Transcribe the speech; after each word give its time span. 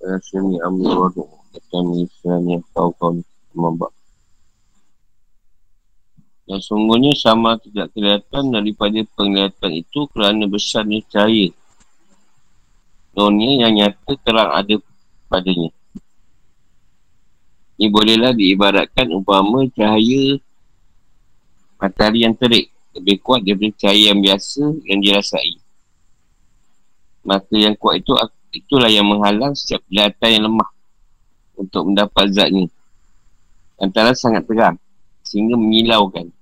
Rasmi 0.00 0.56
amri 0.62 0.86
wadu 0.86 1.26
Kami 1.70 2.06
kau 2.70 2.94
kau 2.94 3.18
Mabak 3.50 3.90
Dan 6.46 6.58
sungguhnya 6.62 7.14
sama 7.14 7.58
tidak 7.62 7.94
kelihatan 7.94 8.50
daripada 8.50 9.02
penglihatan 9.14 9.70
itu 9.70 10.10
kerana 10.10 10.50
besarnya 10.50 10.98
cahaya. 11.06 11.54
Nonya 13.14 13.66
yang 13.66 13.78
nyata 13.78 14.18
terang 14.26 14.50
ada 14.50 14.74
padanya. 15.30 15.70
Ini 17.78 17.86
bolehlah 17.86 18.34
diibaratkan 18.34 19.14
umpama 19.14 19.62
cahaya 19.78 20.42
matahari 21.78 22.26
yang 22.26 22.34
terik. 22.34 22.74
Lebih 22.98 23.22
kuat 23.22 23.46
daripada 23.46 23.86
cahaya 23.86 24.10
yang 24.10 24.18
biasa 24.18 24.62
yang 24.90 24.98
dirasai. 24.98 25.59
Maka 27.20 27.52
yang 27.52 27.76
kuat 27.76 28.00
itu 28.00 28.16
itulah 28.50 28.88
yang 28.88 29.06
menghalang 29.06 29.52
setiap 29.52 29.84
kelihatan 29.86 30.40
yang 30.40 30.44
lemah 30.50 30.70
untuk 31.54 31.86
mendapat 31.86 32.32
zatnya. 32.32 32.66
Antara 33.80 34.16
sangat 34.16 34.44
terang 34.48 34.76
sehingga 35.24 35.56
menyilaukan 35.56 36.32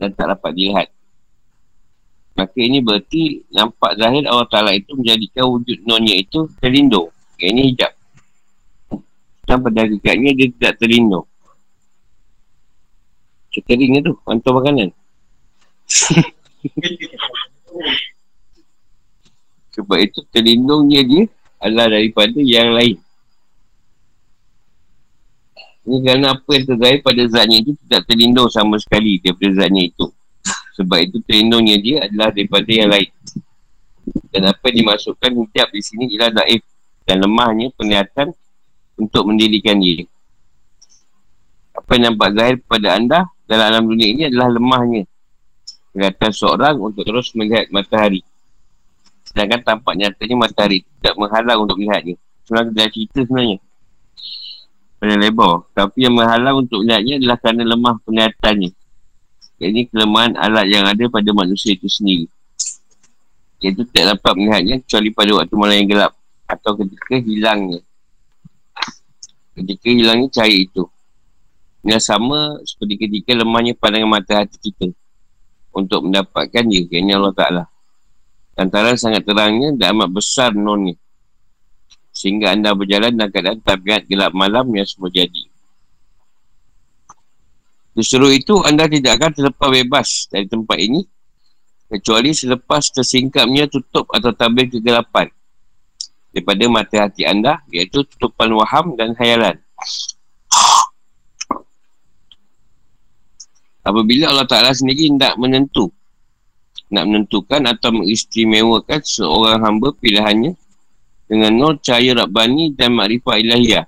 dan 0.00 0.10
tak 0.14 0.26
dapat 0.32 0.50
dilihat. 0.56 0.88
Maka 2.38 2.56
ini 2.56 2.80
berarti 2.80 3.44
nampak 3.52 4.00
zahir 4.00 4.24
Allah 4.24 4.48
Ta'ala 4.48 4.72
itu 4.72 4.96
menjadikan 4.96 5.44
wujud 5.50 5.84
nonnya 5.84 6.16
itu 6.16 6.48
terlindung. 6.62 7.12
Ini 7.36 7.74
hijab. 7.74 7.92
Dan 9.44 9.60
pada 9.60 9.84
hakikatnya 9.84 10.30
dia 10.32 10.48
tidak 10.56 10.80
terlindung. 10.80 11.26
Catering 13.50 13.98
tu, 14.06 14.14
pantau 14.22 14.56
makanan. 14.56 14.94
Sebab 19.80 19.96
itu 19.96 20.20
terlindungnya 20.28 21.00
dia 21.00 21.24
adalah 21.56 21.88
daripada 21.96 22.36
yang 22.36 22.76
lain. 22.76 23.00
Ini 25.88 25.96
kerana 26.04 26.36
apa 26.36 26.50
yang 26.52 26.64
terjadi 26.68 26.96
pada 27.00 27.22
zatnya 27.24 27.56
itu 27.64 27.72
tidak 27.88 28.04
terlindung 28.04 28.52
sama 28.52 28.76
sekali 28.76 29.16
daripada 29.24 29.64
zatnya 29.64 29.88
itu. 29.88 30.06
Sebab 30.76 30.98
itu 31.00 31.16
terlindungnya 31.24 31.76
dia 31.80 31.96
adalah 32.04 32.28
daripada 32.28 32.68
yang 32.68 32.92
lain. 32.92 33.08
Dan 34.28 34.52
apa 34.52 34.64
yang 34.68 34.76
dimasukkan 34.84 35.30
hijab 35.32 35.68
di 35.72 35.80
sini 35.80 36.04
ialah 36.12 36.30
naif 36.44 36.62
dan 37.08 37.24
lemahnya 37.24 37.72
penglihatan 37.72 38.36
untuk 39.00 39.24
mendirikan 39.24 39.80
dia. 39.80 40.04
Apa 41.72 41.96
yang 41.96 42.12
nampak 42.12 42.28
zahir 42.36 42.56
kepada 42.60 42.88
anda 43.00 43.20
dalam 43.48 43.64
alam 43.72 43.84
dunia 43.88 44.08
ini 44.12 44.22
adalah 44.28 44.52
lemahnya 44.52 45.08
kelihatan 45.90 46.30
seorang 46.30 46.76
untuk 46.76 47.02
terus 47.02 47.32
melihat 47.32 47.66
matahari. 47.72 48.20
Sedangkan 49.30 49.62
tampak 49.62 49.94
nyatanya 49.94 50.36
matahari 50.36 50.82
tidak 50.82 51.14
menghalang 51.14 51.58
untuk 51.62 51.78
melihatnya. 51.78 52.18
Sebenarnya 52.44 52.72
dah 52.74 52.88
cerita 52.90 53.18
sebenarnya. 53.22 53.58
Pada 55.00 55.14
lebar. 55.16 55.54
Tapi 55.72 55.98
yang 56.02 56.14
menghalang 56.18 56.56
untuk 56.66 56.82
melihatnya 56.82 57.14
adalah 57.22 57.36
kerana 57.38 57.62
lemah 57.62 57.94
penglihatannya. 58.02 58.70
Ini 59.60 59.80
kelemahan 59.92 60.34
alat 60.40 60.66
yang 60.66 60.84
ada 60.88 61.04
pada 61.06 61.30
manusia 61.30 61.76
itu 61.76 61.86
sendiri. 61.86 62.26
Iaitu 63.62 63.86
tidak 63.92 64.18
dapat 64.18 64.32
melihatnya 64.34 64.76
kecuali 64.82 65.08
pada 65.14 65.30
waktu 65.36 65.54
malam 65.54 65.76
yang 65.78 65.88
gelap. 65.88 66.12
Atau 66.50 66.74
ketika 66.74 67.22
hilangnya 67.22 67.84
ketika 69.60 69.88
hilangnya 69.92 70.28
cahaya 70.32 70.56
itu. 70.56 70.82
Yang 71.80 72.02
sama 72.12 72.60
seperti 72.64 73.08
ketika 73.08 73.32
lemahnya 73.36 73.72
pandangan 73.76 74.20
mata 74.20 74.44
hati 74.44 74.56
kita 74.60 74.92
untuk 75.72 76.04
mendapatkan 76.04 76.64
dia, 76.68 76.84
kayaknya 76.88 77.16
Allah 77.16 77.34
Ta'ala. 77.36 77.64
Antara 78.60 78.92
sangat 78.92 79.24
terangnya 79.24 79.72
dan 79.72 79.96
amat 79.96 80.20
besar 80.20 80.52
nonnya. 80.52 80.92
Sehingga 82.12 82.52
anda 82.52 82.76
berjalan 82.76 83.16
dan 83.16 83.32
keadaan 83.32 83.64
tabiat 83.64 84.04
gelap 84.04 84.36
malam 84.36 84.68
yang 84.76 84.84
semua 84.84 85.08
jadi. 85.08 85.48
Justru 87.96 88.28
itu 88.36 88.60
anda 88.68 88.84
tidak 88.84 89.16
akan 89.16 89.32
terlepas 89.32 89.70
bebas 89.72 90.08
dari 90.28 90.44
tempat 90.44 90.76
ini 90.76 91.08
kecuali 91.88 92.36
selepas 92.36 92.92
tersingkapnya 92.92 93.64
tutup 93.66 94.12
atau 94.12 94.30
tabir 94.30 94.68
kegelapan 94.68 95.32
daripada 96.30 96.64
mata 96.68 96.96
hati 97.08 97.24
anda 97.24 97.64
iaitu 97.72 98.04
tutupan 98.12 98.52
waham 98.54 98.92
dan 98.94 99.16
khayalan. 99.16 99.56
Apabila 103.80 104.28
Allah 104.28 104.44
Ta'ala 104.44 104.76
sendiri 104.76 105.08
tidak 105.08 105.34
menentu 105.40 105.88
nak 106.90 107.06
menentukan 107.06 107.62
atau 107.70 107.94
mengistimewakan 107.94 109.00
seorang 109.06 109.62
hamba 109.62 109.94
pilihannya 109.94 110.58
dengan 111.30 111.54
nur 111.54 111.78
cahaya 111.78 112.18
Rabbani 112.18 112.74
dan 112.74 112.90
makrifah 112.98 113.38
ilahiyah. 113.38 113.86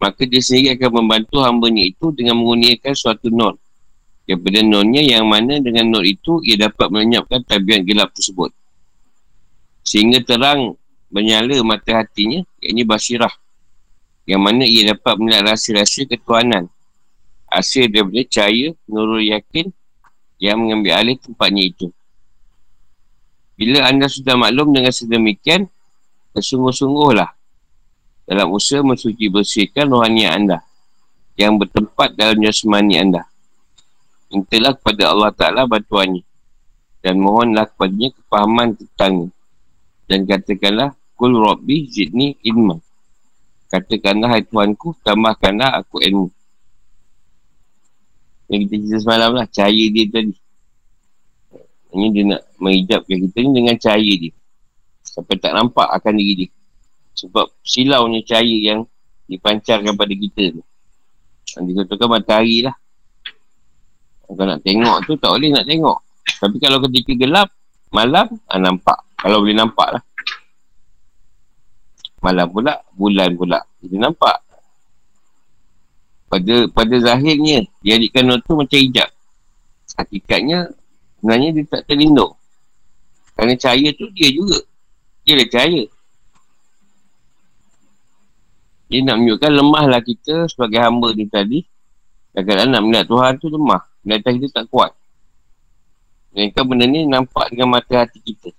Maka 0.00 0.24
dia 0.24 0.40
sendiri 0.40 0.76
akan 0.76 1.04
membantu 1.04 1.44
hambanya 1.44 1.84
itu 1.84 2.12
dengan 2.16 2.40
menggunakan 2.40 2.92
suatu 2.96 3.28
nur. 3.28 3.60
Daripada 4.26 4.58
nurnya 4.64 5.04
yang 5.04 5.28
mana 5.28 5.60
dengan 5.60 5.92
nur 5.92 6.02
itu 6.02 6.40
ia 6.42 6.56
dapat 6.58 6.88
melenyapkan 6.90 7.44
tabiat 7.44 7.84
gelap 7.84 8.10
tersebut. 8.16 8.50
Sehingga 9.86 10.24
terang 10.24 10.74
menyala 11.12 11.60
mata 11.62 12.02
hatinya 12.02 12.42
iaitu 12.58 12.82
basirah 12.82 13.30
yang 14.26 14.42
mana 14.42 14.66
ia 14.66 14.90
dapat 14.90 15.14
melihat 15.22 15.54
rahsia-rahsia 15.54 16.10
ketuhanan. 16.10 16.66
Hasil 17.46 17.86
daripada 17.86 18.26
cahaya 18.26 18.74
nurul 18.90 19.22
yakin 19.22 19.70
yang 20.36 20.60
mengambil 20.60 21.00
alih 21.00 21.16
tempatnya 21.16 21.62
itu. 21.64 21.86
Bila 23.56 23.88
anda 23.88 24.04
sudah 24.04 24.36
maklum 24.36 24.76
dengan 24.76 24.92
sedemikian 24.92 25.64
bersungguh-sungguhlah 26.36 27.32
dalam 28.28 28.52
usaha 28.52 28.84
mensuci 28.84 29.32
bersihkan 29.32 29.88
rohani 29.88 30.28
anda 30.28 30.60
yang 31.40 31.56
bertempat 31.56 32.12
dalam 32.16 32.36
jasmani 32.44 33.00
anda. 33.00 33.24
Mintalah 34.28 34.76
kepada 34.76 35.14
Allah 35.14 35.30
Ta'ala 35.32 35.62
bantuannya 35.64 36.20
dan 37.00 37.22
mohonlah 37.22 37.70
kepadanya 37.70 38.10
kepahaman 38.12 38.68
tentangnya. 38.74 39.30
Dan 40.10 40.26
katakanlah 40.26 40.94
Kul 41.16 41.34
Rabbi 41.34 41.90
zidni 41.90 42.38
ilma 42.46 42.78
Katakanlah 43.66 44.30
hai 44.30 44.46
Tuhanku 44.46 44.94
Tambahkanlah 45.02 45.82
aku 45.82 45.98
ilmu 45.98 46.30
Yang 48.46 48.60
kita 48.66 48.74
cerita 48.78 48.98
semalam 49.02 49.30
lah 49.34 49.46
Cahaya 49.50 49.84
dia 49.90 50.04
tadi. 50.06 50.34
Ini 51.96 52.06
dia 52.12 52.22
nak 52.28 52.42
menghijabkan 52.60 53.16
kita 53.26 53.38
ni 53.42 53.50
Dengan 53.62 53.74
cahaya 53.78 54.12
dia. 54.18 54.32
Sampai 55.02 55.36
tak 55.40 55.52
nampak 55.56 55.88
akan 55.90 56.12
diri 56.14 56.46
dia. 56.46 56.48
Sebab 57.16 57.50
silaunya 57.66 58.22
cahaya 58.22 58.56
yang 58.56 58.80
Dipancarkan 59.26 59.98
pada 59.98 60.14
kita 60.14 60.54
tu. 60.54 60.62
Yang 61.58 61.64
dikatakan 61.74 62.06
matahari 62.06 62.62
lah. 62.62 62.76
Kalau 64.26 64.46
nak 64.46 64.62
tengok 64.62 64.96
tu 65.06 65.12
Tak 65.18 65.30
boleh 65.34 65.50
nak 65.50 65.66
tengok. 65.66 65.98
Tapi 66.38 66.56
kalau 66.62 66.78
ketika 66.86 67.12
gelap 67.18 67.48
Malam 67.90 68.26
ah, 68.46 68.58
Nampak. 68.62 68.98
Kalau 69.18 69.42
boleh 69.42 69.56
nampak 69.58 69.88
lah. 69.98 70.02
Malam 72.22 72.46
pula 72.50 72.74
Bulan 72.94 73.34
pula. 73.34 73.58
Kita 73.82 73.98
nampak 73.98 74.45
Pada 76.26 76.66
pada 76.74 76.94
zahirnya 76.98 77.62
Dijadikan 77.80 78.26
nur 78.26 78.42
tu 78.42 78.58
macam 78.58 78.78
hijab. 78.78 79.08
Hakikatnya 79.96 80.74
Sebenarnya 81.16 81.48
dia 81.56 81.64
tak 81.66 81.82
terlindung. 81.88 82.34
Kerana 83.34 83.58
cahaya 83.58 83.90
tu 83.96 84.06
dia 84.12 84.28
juga. 84.30 84.62
Dia 85.26 85.34
ada 85.38 85.46
cahaya. 85.50 85.84
Dia 88.86 89.02
nak 89.02 89.16
menunjukkan 89.18 89.50
lemahlah 89.50 90.00
kita 90.06 90.46
Sebagai 90.46 90.78
hamba 90.78 91.10
ni 91.16 91.26
tadi. 91.26 91.60
Kadang-kadang 92.36 92.68
nak 92.68 92.82
melihat 92.84 93.06
Tuhan 93.08 93.32
tu 93.40 93.48
lemah. 93.48 93.82
Melihat 94.04 94.28
kita 94.38 94.48
tak 94.60 94.66
kuat. 94.68 94.92
Mereka 96.36 96.68
benda 96.68 96.84
ni 96.84 97.08
nampak 97.08 97.48
dengan 97.48 97.72
mata 97.72 98.04
hati 98.04 98.20
kita. 98.20 98.52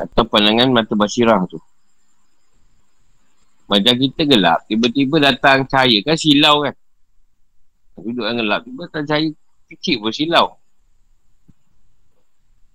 Atau 0.00 0.24
pandangan 0.24 0.72
mata 0.72 0.96
basirah 0.96 1.44
tu. 1.44 1.60
Macam 3.74 3.94
kita 3.98 4.22
gelap, 4.22 4.62
tiba-tiba 4.70 5.18
datang 5.18 5.66
cahaya. 5.66 5.98
Kan 6.06 6.14
silau 6.14 6.62
kan? 6.62 6.78
Duduk 7.98 8.22
yang 8.22 8.38
gelap, 8.38 8.62
tiba 8.62 8.86
datang 8.86 9.04
cahaya 9.10 9.28
kecil 9.66 9.98
pun 9.98 10.14
silau. 10.14 10.54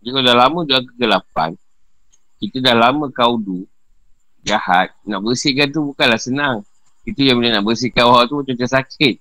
Jadi 0.04 0.12
kalau 0.12 0.28
dah 0.28 0.36
lama 0.36 0.60
dalam 0.68 0.84
kegelapan, 0.92 1.50
kita 2.44 2.58
dah 2.60 2.76
lama 2.76 3.08
kaudu, 3.16 3.64
jahat, 4.44 4.92
nak 5.08 5.24
bersihkan 5.24 5.72
tu 5.72 5.96
bukanlah 5.96 6.20
senang. 6.20 6.68
Itu 7.08 7.24
yang 7.24 7.40
bila 7.40 7.60
nak 7.60 7.64
bersihkan 7.64 8.04
orang 8.04 8.28
tu 8.28 8.44
macam 8.44 8.68
sakit. 8.68 9.16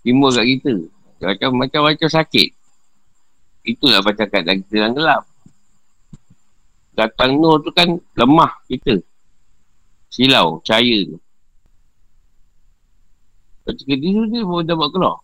Timbul 0.00 0.32
kat 0.32 0.46
kita. 0.56 0.74
Macam-macam 1.52 2.08
sakit. 2.08 2.48
Itulah 3.64 4.00
macam 4.00 4.24
keadaan 4.24 4.60
kita 4.64 4.72
dalam 4.80 4.92
gelap. 4.96 5.22
Datang 6.96 7.36
nur 7.36 7.60
tu 7.60 7.72
kan 7.72 7.96
lemah 8.16 8.52
kita. 8.68 9.04
Silau, 10.14 10.62
cahaya 10.62 11.10
tu. 11.10 11.18
Ketika 13.66 13.98
dia 13.98 14.10
tu 14.14 14.22
dia 14.30 14.46
pun 14.46 14.62
dah 14.62 14.78
buat 14.78 14.90
keluar. 14.94 15.18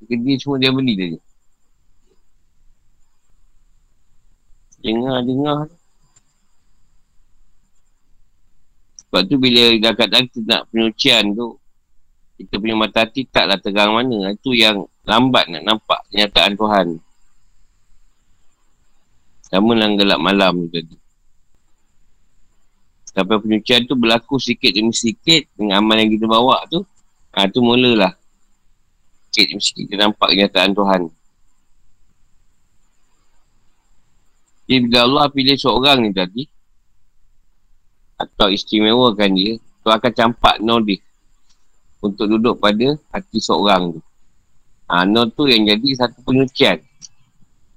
Ketika 0.00 0.14
dia 0.24 0.34
semua 0.40 0.56
dia 0.56 0.72
beli 0.72 0.94
tadi. 0.96 1.18
Dengar-dengar. 4.80 5.68
Sebab 9.04 9.20
tu 9.28 9.36
bila 9.36 9.76
dah 9.76 9.92
kadang 9.92 10.24
kita 10.32 10.40
nak 10.48 10.62
penyucian 10.72 11.36
tu, 11.36 11.60
kita 12.40 12.56
punya 12.56 12.80
mata 12.80 13.04
hati 13.04 13.28
taklah 13.28 13.60
terang 13.60 14.00
mana. 14.00 14.32
Itu 14.32 14.56
yang 14.56 14.88
lambat 15.04 15.52
nak 15.52 15.62
nampak 15.68 16.00
kenyataan 16.08 16.56
Tuhan. 16.56 16.86
Sama 19.44 19.76
lah 19.76 19.92
gelap 19.92 20.20
malam 20.24 20.64
tu 20.64 20.72
tadi. 20.72 21.03
Sampai 23.14 23.38
penyucian 23.38 23.86
tu 23.86 23.94
berlaku 23.94 24.42
sikit 24.42 24.74
demi 24.74 24.90
sikit 24.90 25.46
dengan 25.54 25.78
amal 25.78 26.02
yang 26.02 26.10
kita 26.18 26.26
bawa 26.26 26.66
tu. 26.66 26.82
Ha, 27.30 27.46
tu 27.46 27.62
mulalah. 27.62 28.10
Sikit 29.30 29.54
demi 29.54 29.62
sikit 29.62 29.84
kita 29.86 30.10
nampak 30.10 30.34
kenyataan 30.34 30.74
Tuhan. 30.74 31.02
Jadi 34.66 34.78
bila 34.82 34.98
Allah 35.06 35.24
pilih 35.30 35.54
seorang 35.54 36.02
ni 36.02 36.10
tadi. 36.10 36.42
Atau 38.18 38.50
istimewakan 38.50 39.30
dia. 39.30 39.62
Tu 39.62 39.88
akan 39.94 40.12
campak 40.12 40.58
no 40.58 40.82
dia. 40.82 40.98
Untuk 42.02 42.26
duduk 42.26 42.58
pada 42.58 42.98
hati 43.14 43.38
seorang 43.38 43.94
tu. 43.94 44.00
Ha, 44.90 45.06
no 45.06 45.30
tu 45.30 45.46
yang 45.46 45.70
jadi 45.70 46.02
satu 46.02 46.18
penyucian. 46.26 46.82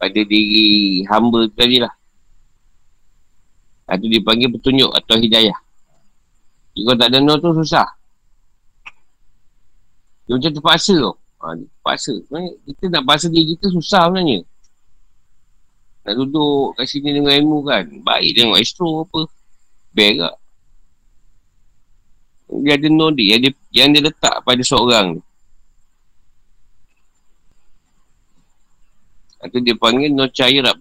Pada 0.01 0.17
diri 0.17 1.05
hamba 1.05 1.45
tu 1.45 1.53
tadi 1.53 1.77
lah. 1.77 1.93
Itu 3.87 4.07
dipanggil 4.11 4.51
petunjuk 4.51 4.91
atau 4.91 5.15
hidayah. 5.15 5.55
Jika 6.75 6.91
tak 6.99 7.07
ada 7.09 7.23
nur 7.23 7.39
tu 7.39 7.55
susah. 7.55 7.87
Dia 10.27 10.35
macam 10.35 10.51
terpaksa 10.51 10.93
tu. 10.93 11.13
Ha, 11.39 11.55
terpaksa. 11.55 12.13
Kita 12.67 12.83
nak 12.91 13.03
paksa 13.07 13.31
diri 13.31 13.55
kita 13.55 13.71
susah 13.71 14.11
sebenarnya. 14.11 14.43
Nak 16.03 16.13
duduk 16.19 16.75
kat 16.75 16.85
sini 16.85 17.15
dengan 17.15 17.31
ilmu 17.31 17.63
kan. 17.63 17.87
Baik 18.03 18.35
tengok 18.35 18.59
astro 18.59 19.07
apa. 19.07 19.21
Berak. 19.95 20.35
Dia 22.47 22.79
ada 22.79 22.87
nur 22.87 23.11
dia 23.15 23.35
yang, 23.35 23.41
dia 23.43 23.51
yang 23.75 23.89
dia 23.95 24.03
letak 24.03 24.35
pada 24.43 24.61
seorang 24.63 25.19
tu. 25.19 25.23
Atau 29.37 29.59
dia 29.63 29.75
panggil 29.75 30.11
nur 30.11 30.31
cahaya 30.31 30.71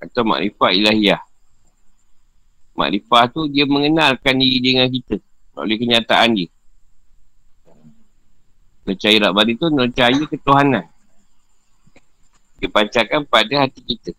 atau 0.00 0.24
makrifah 0.24 0.72
ilahiyah. 0.72 1.20
Makrifah 2.74 3.28
tu 3.28 3.44
dia 3.52 3.68
mengenalkan 3.68 4.40
diri 4.40 4.58
dengan 4.58 4.88
kita 4.88 5.20
oleh 5.60 5.76
kenyataan 5.76 6.32
dia. 6.32 6.48
Percaya 8.80 9.28
Rabbani 9.28 9.52
tu 9.60 9.68
percaya 9.68 10.22
ketuhanan. 10.24 10.84
Dia 12.58 12.68
pancarkan 12.72 13.22
pada 13.28 13.68
hati 13.68 13.80
kita. 13.84 14.12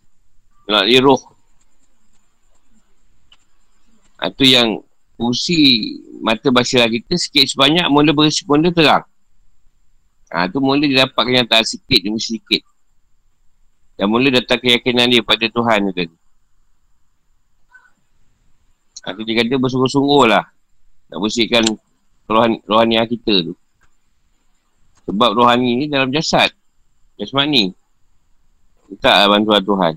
Melalui 0.66 0.98
roh. 1.02 1.22
Itu 4.22 4.44
ha, 4.46 4.54
yang 4.54 4.68
fungsi 5.18 5.58
mata 6.22 6.50
basilah 6.54 6.86
kita 6.86 7.18
sikit 7.18 7.42
sebanyak 7.50 7.86
mula 7.90 8.14
berisi 8.14 8.46
mula 8.46 8.70
terang. 8.70 9.02
Ha, 10.30 10.46
tu 10.46 10.62
mula 10.62 10.86
dia 10.86 11.06
dapat 11.06 11.22
kenyataan 11.22 11.66
sikit 11.66 11.98
demi 11.98 12.22
sikit. 12.22 12.62
Dan 13.96 14.06
mula 14.08 14.32
datang 14.32 14.58
keyakinan 14.58 15.12
dia 15.12 15.22
pada 15.22 15.46
Tuhan 15.46 15.88
tu 15.88 15.92
tadi. 15.92 16.16
Aku 19.02 19.26
dia 19.26 19.42
kata 19.42 19.58
bersungguh-sungguh 19.58 20.22
lah. 20.30 20.46
Nak 21.10 21.18
bersihkan 21.18 21.66
rohani, 22.30 22.62
rohani 22.64 23.02
kita 23.10 23.50
tu. 23.50 23.54
Sebab 25.10 25.34
rohani 25.34 25.82
ni 25.82 25.84
dalam 25.90 26.14
jasad. 26.14 26.54
Jasmani. 27.18 27.74
Tak 29.02 29.26
bantuan 29.26 29.62
Tuhan. 29.64 29.94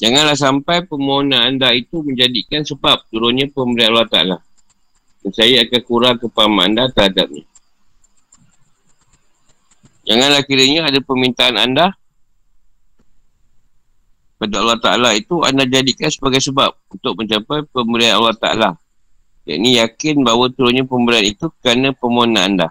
Janganlah 0.00 0.34
sampai 0.34 0.82
permohonan 0.88 1.54
anda 1.54 1.70
itu 1.76 2.02
menjadikan 2.02 2.64
sebab 2.66 3.06
turunnya 3.12 3.46
pemberian 3.52 3.94
Allah 3.94 4.08
Ta'ala. 4.08 4.38
Saya 5.30 5.62
akan 5.62 5.82
kurang 5.86 6.16
kepahaman 6.18 6.74
anda 6.74 6.90
terhadapnya. 6.90 7.46
Janganlah 10.02 10.42
kiranya 10.42 10.90
ada 10.90 10.98
permintaan 10.98 11.54
anda 11.58 11.94
pada 14.42 14.58
Allah 14.58 14.78
Ta'ala 14.82 15.08
itu 15.14 15.38
anda 15.46 15.62
jadikan 15.62 16.10
sebagai 16.10 16.42
sebab 16.42 16.74
untuk 16.90 17.14
mencapai 17.14 17.62
pemberian 17.70 18.18
Allah 18.18 18.34
Ta'ala. 18.34 18.70
Yang 19.46 19.78
yakin 19.78 20.26
bahawa 20.26 20.50
turunnya 20.50 20.82
pemberian 20.82 21.30
itu 21.30 21.46
kerana 21.62 21.94
permohonan 21.94 22.42
anda. 22.42 22.68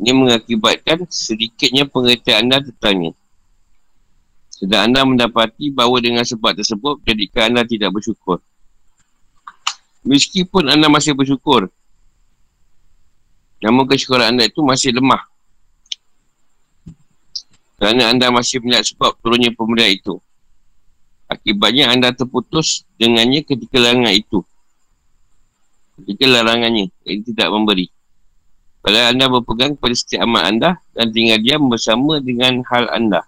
Ini 0.00 0.12
mengakibatkan 0.16 1.04
sedikitnya 1.12 1.84
pengertian 1.84 2.48
anda 2.48 2.64
tentangnya. 2.64 3.12
Sedang 4.48 4.88
anda 4.88 5.04
mendapati 5.04 5.68
bahawa 5.68 6.00
dengan 6.00 6.24
sebab 6.24 6.56
tersebut 6.56 7.04
jadikan 7.04 7.52
anda 7.52 7.68
tidak 7.68 7.92
bersyukur. 7.92 8.40
Meskipun 10.02 10.72
anda 10.72 10.88
masih 10.88 11.12
bersyukur, 11.12 11.68
namun 13.62 13.86
kesyukuran 13.86 14.34
anda 14.34 14.48
itu 14.48 14.58
masih 14.64 14.90
lemah. 14.90 15.31
Kerana 17.82 18.14
anda 18.14 18.30
masih 18.30 18.62
melihat 18.62 18.86
sebab 18.86 19.18
turunnya 19.18 19.50
pemberian 19.50 19.98
itu. 19.98 20.22
Akibatnya 21.26 21.90
anda 21.90 22.14
terputus 22.14 22.86
dengannya 22.94 23.42
ketika 23.42 23.82
larangan 23.82 24.14
itu. 24.14 24.38
Ketika 25.98 26.30
larangannya, 26.30 26.94
ini 27.02 27.22
tidak 27.26 27.50
memberi. 27.50 27.90
Kalau 28.86 29.02
anda 29.02 29.26
berpegang 29.26 29.74
pada 29.74 29.98
setiap 29.98 30.30
amat 30.30 30.42
anda 30.46 30.70
dan 30.94 31.10
tinggal 31.10 31.42
diam 31.42 31.66
bersama 31.66 32.22
dengan 32.22 32.62
hal 32.70 32.86
anda. 32.94 33.26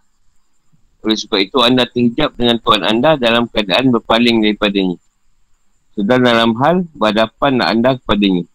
Oleh 1.03 1.19
sebab 1.19 1.39
itu, 1.43 1.59
anda 1.59 1.83
terhijab 1.91 2.39
dengan 2.39 2.63
Tuhan 2.63 2.87
anda 2.87 3.19
dalam 3.19 3.51
keadaan 3.51 3.91
berpaling 3.91 4.39
daripadanya. 4.39 5.03
Sedang 5.99 6.23
dalam 6.23 6.55
hal 6.63 6.87
berhadapan 6.95 7.59
anda 7.59 7.99
kepadanya. 7.99 8.47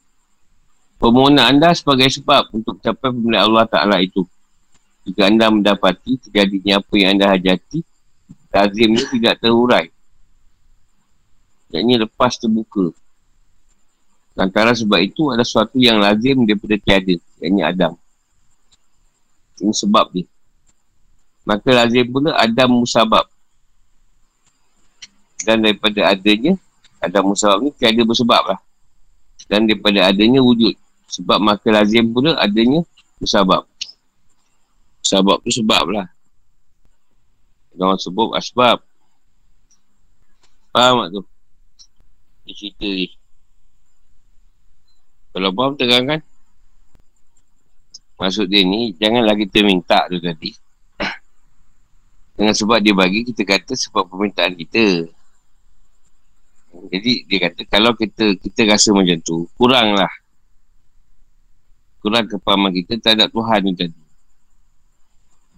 Permohonan 0.96 1.60
anda 1.60 1.76
sebagai 1.76 2.08
sebab 2.08 2.56
untuk 2.56 2.80
capai 2.80 3.12
pemberian 3.12 3.52
Allah 3.52 3.68
Ta'ala 3.68 4.00
itu. 4.00 4.24
Jika 5.10 5.26
anda 5.26 5.50
mendapati 5.50 6.22
terjadinya 6.22 6.78
apa 6.78 6.94
yang 6.94 7.18
anda 7.18 7.34
hajati, 7.34 7.82
lazimnya 8.54 9.10
tidak 9.10 9.42
terurai. 9.42 9.90
Ini 11.74 11.98
lepas 12.06 12.38
terbuka. 12.38 12.94
Antara 14.38 14.78
sebab 14.78 15.02
itu 15.02 15.34
ada 15.34 15.42
sesuatu 15.42 15.82
yang 15.82 15.98
lazim 15.98 16.46
daripada 16.46 16.78
tiada. 16.78 17.18
Ini 17.42 17.60
Adam. 17.66 17.98
Ini 19.58 19.74
sebab 19.74 20.14
dia. 20.14 20.30
Maka 21.42 21.74
lazim 21.74 22.06
pula 22.06 22.38
Adam 22.38 22.86
musabab. 22.86 23.26
Dan 25.42 25.66
daripada 25.66 26.14
adanya, 26.14 26.54
Adam 27.02 27.34
musabab 27.34 27.66
ni 27.66 27.74
tiada 27.74 28.06
bersebab 28.06 28.46
lah. 28.46 28.60
Dan 29.50 29.66
daripada 29.66 30.06
adanya 30.06 30.38
wujud. 30.40 30.78
Sebab 31.10 31.42
maka 31.42 31.68
lazim 31.74 32.06
pula 32.14 32.38
adanya 32.38 32.86
musabab. 33.18 33.66
Sebab 35.10 35.42
tu 35.42 35.50
sebab 35.50 35.90
lah. 35.90 36.06
Orang 37.74 37.98
sebut 37.98 38.38
asbab. 38.38 38.78
Faham 40.70 41.02
tak 41.02 41.10
tu? 41.18 41.24
Dia 42.46 42.54
cerita 42.54 42.86
ni. 42.86 43.10
Kalau 45.34 45.50
faham 45.58 45.74
terang 45.74 46.06
kan? 46.06 46.22
Maksud 48.22 48.52
dia 48.52 48.62
ni, 48.68 48.94
janganlah 49.02 49.34
kita 49.34 49.66
minta 49.66 50.06
tu 50.12 50.22
tadi. 50.22 50.54
Dengan 52.38 52.54
sebab 52.54 52.78
dia 52.84 52.94
bagi, 52.94 53.26
kita 53.26 53.48
kata 53.48 53.74
sebab 53.74 54.12
permintaan 54.12 54.54
kita. 54.60 55.10
Jadi 56.70 57.26
dia 57.26 57.38
kata 57.50 57.66
kalau 57.66 57.98
kita 57.98 58.38
kita 58.38 58.62
rasa 58.70 58.94
macam 58.94 59.18
tu, 59.26 59.50
kuranglah. 59.58 60.12
Kurang 62.04 62.30
kepahaman 62.30 62.76
kita 62.78 63.00
terhadap 63.02 63.34
Tuhan 63.34 63.60
ni 63.66 63.74
tadi. 63.74 64.09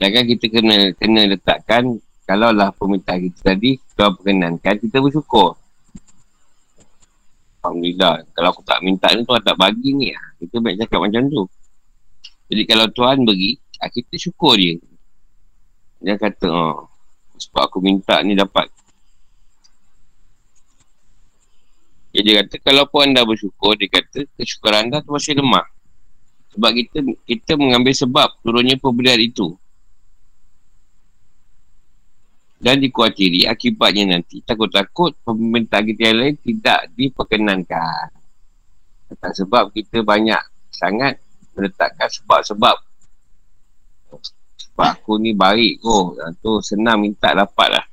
Jangan 0.02 0.24
kita 0.26 0.46
kena 0.50 0.78
kena 0.98 1.22
letakkan 1.30 2.02
kalau 2.26 2.50
lah 2.50 2.74
permintaan 2.74 3.22
kita 3.22 3.54
tadi 3.54 3.78
Tuhan 3.94 4.18
perkenankan 4.18 4.76
kita 4.82 4.98
bersyukur. 4.98 5.54
Alhamdulillah. 7.62 8.26
Kalau 8.34 8.50
aku 8.50 8.66
tak 8.66 8.82
minta 8.82 9.14
ni 9.14 9.22
Tuhan 9.22 9.46
tak 9.46 9.54
bagi 9.62 9.94
ni 9.94 10.10
lah. 10.10 10.26
Kita 10.42 10.58
baik 10.58 10.82
cakap 10.82 11.06
macam 11.06 11.22
tu. 11.30 11.46
Jadi 12.50 12.62
kalau 12.66 12.90
Tuhan 12.90 13.22
beri, 13.22 13.54
ah, 13.78 13.90
kita 13.94 14.18
syukur 14.18 14.58
dia. 14.58 14.82
Dia 16.02 16.18
kata, 16.18 16.50
oh, 16.50 16.90
sebab 17.38 17.70
aku 17.70 17.78
minta 17.86 18.18
ni 18.26 18.34
dapat. 18.34 18.66
Jadi 22.10 22.26
dia 22.26 22.42
kata, 22.42 22.58
kalau 22.66 22.90
pun 22.90 23.06
anda 23.06 23.22
bersyukur, 23.22 23.78
dia 23.78 23.86
kata, 23.86 24.26
kesyukuran 24.34 24.90
anda 24.90 25.06
tu 25.06 25.14
masih 25.14 25.38
lemah. 25.38 25.70
Sebab 26.58 26.72
kita 26.74 26.98
kita 27.30 27.54
mengambil 27.54 27.94
sebab 27.94 28.34
turunnya 28.42 28.76
pemberian 28.82 29.22
itu. 29.22 29.61
Dan 32.62 32.78
dikuatiri 32.78 33.50
akibatnya 33.50 34.14
nanti 34.14 34.46
takut-takut 34.46 35.18
pemerintah 35.26 35.82
kita 35.82 36.14
yang 36.14 36.18
lain 36.22 36.36
tidak 36.46 36.80
diperkenankan. 36.94 38.14
Tak 39.18 39.34
sebab 39.34 39.74
kita 39.74 40.06
banyak 40.06 40.40
sangat 40.70 41.18
meletakkan 41.58 42.08
sebab-sebab 42.08 42.78
Sebab 44.62 44.88
aku 44.94 45.18
ni 45.18 45.34
baik. 45.34 45.82
Oh. 45.82 46.14
Tu 46.14 46.52
senang 46.62 47.02
minta 47.02 47.34
dapat 47.34 47.82
lah. 47.82 47.86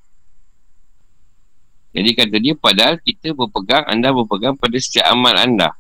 Jadi 1.97 2.11
kata 2.15 2.37
dia 2.37 2.55
padahal 2.55 3.01
kita 3.01 3.33
berpegang, 3.33 3.89
anda 3.89 4.13
berpegang 4.13 4.55
pada 4.55 4.77
setiap 4.77 5.09
amal 5.11 5.35
anda. 5.35 5.73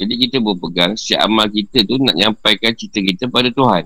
Jadi 0.00 0.16
kita 0.16 0.40
berpegang 0.40 0.96
setiap 0.96 1.28
amal 1.28 1.50
kita 1.50 1.84
tu 1.84 2.00
nak 2.00 2.16
nyampaikan 2.16 2.72
cerita 2.72 3.04
kita 3.04 3.24
pada 3.28 3.52
Tuhan. 3.52 3.84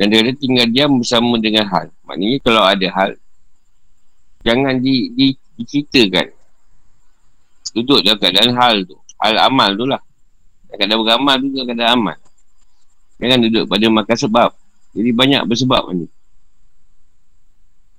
Dan 0.00 0.08
dia 0.08 0.32
tinggal 0.32 0.64
diam 0.72 0.96
bersama 0.96 1.36
dengan 1.36 1.68
hal. 1.68 1.92
Maknanya 2.08 2.38
kalau 2.40 2.64
ada 2.64 2.88
hal, 2.88 3.10
jangan 4.40 4.80
di, 4.80 5.12
di, 5.12 5.36
diceritakan. 5.60 6.32
Duduk 7.76 8.00
dalam 8.00 8.16
keadaan 8.16 8.56
hal 8.56 8.88
tu. 8.88 8.96
Hal 9.20 9.36
amal 9.44 9.76
tu 9.76 9.84
lah. 9.84 10.00
Kadang 10.72 11.04
beramal 11.04 11.36
tu 11.36 11.52
dalam 11.52 11.68
keadaan 11.68 11.92
amal. 12.00 12.16
Jangan 13.20 13.38
duduk 13.44 13.64
pada 13.68 13.86
makan 13.92 14.16
sebab. 14.16 14.50
Jadi 14.96 15.10
banyak 15.12 15.42
bersebab 15.44 15.84
ni. 15.92 16.08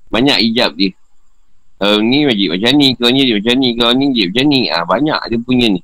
Banyak 0.10 0.41
ijab 0.51 0.74
dia. 0.74 0.98
Kalau 1.81 1.98
ni 2.01 2.25
wajib 2.29 2.58
macam 2.58 2.72
ni, 2.77 2.88
kalau 2.93 3.10
ni 3.13 3.22
dia 3.25 3.36
macam 3.38 3.55
ni, 3.58 3.70
kalau 3.77 3.93
ni 3.93 4.05
dia 4.13 4.25
macam 4.29 4.46
ni. 4.50 4.62
Ha, 4.70 4.77
banyak 4.86 5.20
dia 5.29 5.39
punya 5.41 5.67
ni. 5.70 5.81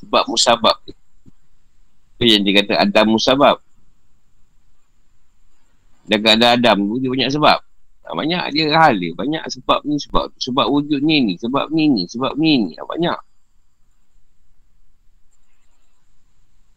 Sebab 0.00 0.24
musabab 0.24 0.76
dia. 0.88 0.96
Itu 2.16 2.24
yang 2.28 2.40
dia 2.44 2.52
kata 2.64 2.72
Adam 2.80 3.20
musabab. 3.20 3.63
Dan 6.04 6.20
ada 6.20 6.56
Adam 6.56 6.84
tu 6.84 7.00
dia 7.00 7.08
banyak 7.08 7.30
sebab. 7.32 7.58
Ha, 8.04 8.12
banyak 8.12 8.44
dia 8.52 8.64
hal 8.76 9.00
dia. 9.00 9.16
Banyak 9.16 9.48
sebab 9.48 9.80
ni 9.88 9.96
sebab 9.96 10.28
Sebab 10.36 10.66
wujud 10.68 11.00
ni 11.00 11.24
ni. 11.24 11.34
Sebab 11.40 11.72
ni 11.72 11.88
ni. 11.88 12.04
Sebab 12.04 12.36
ni 12.36 12.52
ni. 12.68 12.72
Ha, 12.76 12.84
banyak. 12.84 13.18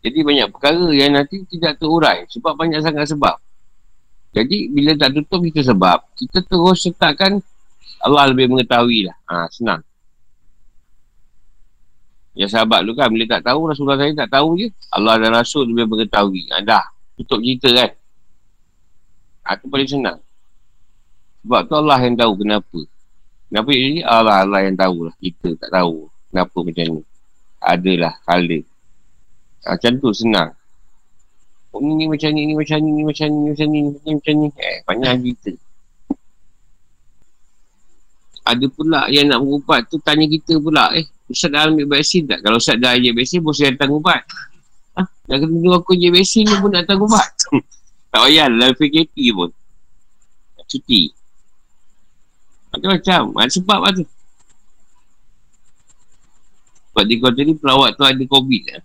Jadi 0.07 0.19
banyak 0.23 0.47
perkara 0.55 0.87
yang 0.95 1.19
nanti 1.19 1.43
tidak 1.51 1.75
terurai. 1.83 2.23
Sebab 2.31 2.55
banyak 2.55 2.79
sangat 2.79 3.11
sebab. 3.11 3.35
Jadi 4.31 4.71
bila 4.71 4.95
tak 4.95 5.19
tutup 5.19 5.43
kita 5.43 5.67
sebab. 5.67 5.99
Kita 6.15 6.47
terus 6.47 6.87
letakkan 6.87 7.43
Allah 7.99 8.31
lebih 8.31 8.47
mengetahui 8.47 9.11
lah. 9.11 9.17
Ha, 9.27 9.51
senang. 9.51 9.83
Ya 12.37 12.45
sahabat 12.45 12.85
tu 12.85 12.93
kan 12.93 13.09
bila 13.09 13.25
tak 13.25 13.49
tahu 13.49 13.65
Rasulullah 13.67 13.99
saya 13.99 14.13
tak 14.13 14.31
tahu 14.31 14.55
je. 14.61 14.71
Allah 14.95 15.19
dan 15.19 15.35
Rasul 15.35 15.67
lebih 15.67 15.91
mengetahui. 15.91 16.47
Ha, 16.55 16.63
dah. 16.63 16.85
Tutup 17.19 17.43
cerita 17.43 17.67
kan. 17.75 17.91
Ha, 19.47 19.55
paling 19.63 19.87
senang. 19.87 20.19
Sebab 21.47 21.71
tu 21.71 21.73
Allah 21.79 21.99
yang 22.03 22.19
tahu 22.19 22.33
kenapa. 22.43 22.79
Kenapa 23.47 23.69
jadi 23.71 24.03
Allah 24.03 24.35
Allah 24.43 24.59
yang 24.67 24.75
tahu 24.75 25.07
lah. 25.07 25.15
Kita 25.23 25.55
tak 25.55 25.71
tahu 25.71 26.11
kenapa 26.27 26.57
macam 26.59 26.85
ni. 26.99 27.03
Adalah. 27.63 28.13
Ha, 28.27 28.35
macam 29.71 29.91
tu 30.03 30.11
senang. 30.11 30.51
Oh, 31.71 31.79
ni, 31.79 31.95
ni 31.95 32.05
macam 32.11 32.31
ni, 32.35 32.47
ni 32.47 32.53
macam 32.55 32.79
ni, 32.83 32.89
ni 32.91 33.03
macam 33.07 33.27
ni, 33.31 33.39
macam 33.51 33.67
ni, 33.71 33.79
macam 33.87 34.07
ni, 34.11 34.13
macam 34.19 34.33
ni. 34.35 34.47
Eh, 34.59 34.77
banyak 34.83 35.11
cerita. 35.23 35.51
Ada 38.47 38.65
pula 38.71 39.01
yang 39.11 39.27
nak 39.27 39.43
berubat 39.43 39.87
tu 39.91 39.99
tanya 39.99 40.23
kita 40.27 40.55
pula. 40.59 40.95
Eh, 40.95 41.07
Ustaz 41.27 41.51
dah 41.51 41.67
ambil 41.67 41.99
vaksin 41.99 42.23
tak? 42.23 42.39
Kalau 42.39 42.59
Ustaz 42.59 42.79
dah 42.79 42.95
ambil 42.95 43.19
vaksin, 43.19 43.43
bos 43.43 43.59
saya 43.59 43.75
datang 43.75 43.91
ubat. 43.91 44.23
Ha? 44.95 45.03
Dah 45.03 45.35
kena 45.35 45.51
tunggu 45.51 45.71
aku 45.75 45.91
je 45.99 46.07
vaksin 46.07 46.47
ni 46.47 46.55
pun 46.55 46.71
nak 46.71 46.87
datang 46.87 47.03
ubat. 47.03 47.31
Tak 48.11 48.21
payah 48.23 48.47
dalam 48.47 48.71
PKP 48.75 49.15
pun. 49.35 49.51
Cuti. 50.67 51.11
Macam-macam. 52.75 53.21
Ada 53.39 53.51
sebab 53.55 53.79
lah 53.79 53.91
tu. 53.95 54.05
Sebab 56.91 57.03
di 57.07 57.15
kota 57.21 57.39
ni 57.45 57.53
perawat 57.55 57.95
tu 57.95 58.03
ada 58.03 58.23
COVID 58.25 58.63
lah. 58.73 58.83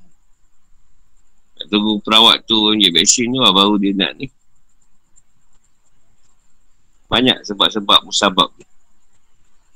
Tak 1.58 1.66
tunggu 1.72 1.98
perawat 2.04 2.44
tu 2.46 2.58
ambil 2.70 2.90
vaksin 2.92 3.32
tu 3.32 3.40
lah 3.40 3.52
baru 3.56 3.74
dia 3.80 3.92
nak 3.96 4.12
ni. 4.20 4.26
Banyak 7.10 7.44
sebab-sebab 7.44 8.08
musabab 8.08 8.52
ni. 8.56 8.64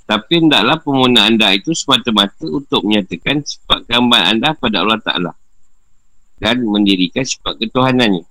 Tapi 0.06 0.38
hendaklah 0.38 0.78
permohonan 0.78 1.34
anda 1.34 1.50
itu 1.50 1.74
semata-mata 1.74 2.46
untuk 2.46 2.86
menyatakan 2.86 3.42
sifat 3.42 3.90
gambar 3.90 4.22
anda 4.30 4.54
pada 4.54 4.86
Allah 4.86 5.02
Ta'ala. 5.02 5.32
Dan 6.38 6.62
mendirikan 6.62 7.26
sifat 7.26 7.58
ketuhanannya. 7.58 8.22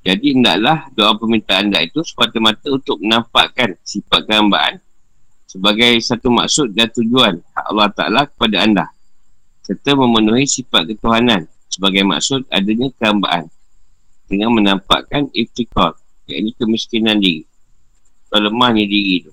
Jadi 0.00 0.32
hendaklah 0.32 0.88
doa 0.96 1.12
permintaan 1.12 1.68
anda 1.68 1.84
itu 1.84 2.00
semata-mata 2.00 2.72
untuk 2.72 2.96
menampakkan 3.04 3.76
sifat 3.84 4.24
kehambaan 4.24 4.80
sebagai 5.44 6.00
satu 6.00 6.32
maksud 6.32 6.72
dan 6.72 6.88
tujuan 6.88 7.36
Allah 7.52 7.92
Ta'ala 7.92 8.24
kepada 8.24 8.64
anda. 8.64 8.86
Serta 9.60 9.92
memenuhi 9.92 10.48
sifat 10.48 10.88
ketuhanan 10.88 11.44
sebagai 11.68 12.00
maksud 12.00 12.48
adanya 12.48 12.88
kehambaan 12.96 13.52
dengan 14.24 14.56
menampakkan 14.56 15.28
iftikar 15.36 16.00
iaitu 16.24 16.56
kemiskinan 16.56 17.20
diri 17.20 17.44
atau 18.30 18.46
lemahnya 18.46 18.88
diri 18.88 19.26
itu 19.26 19.32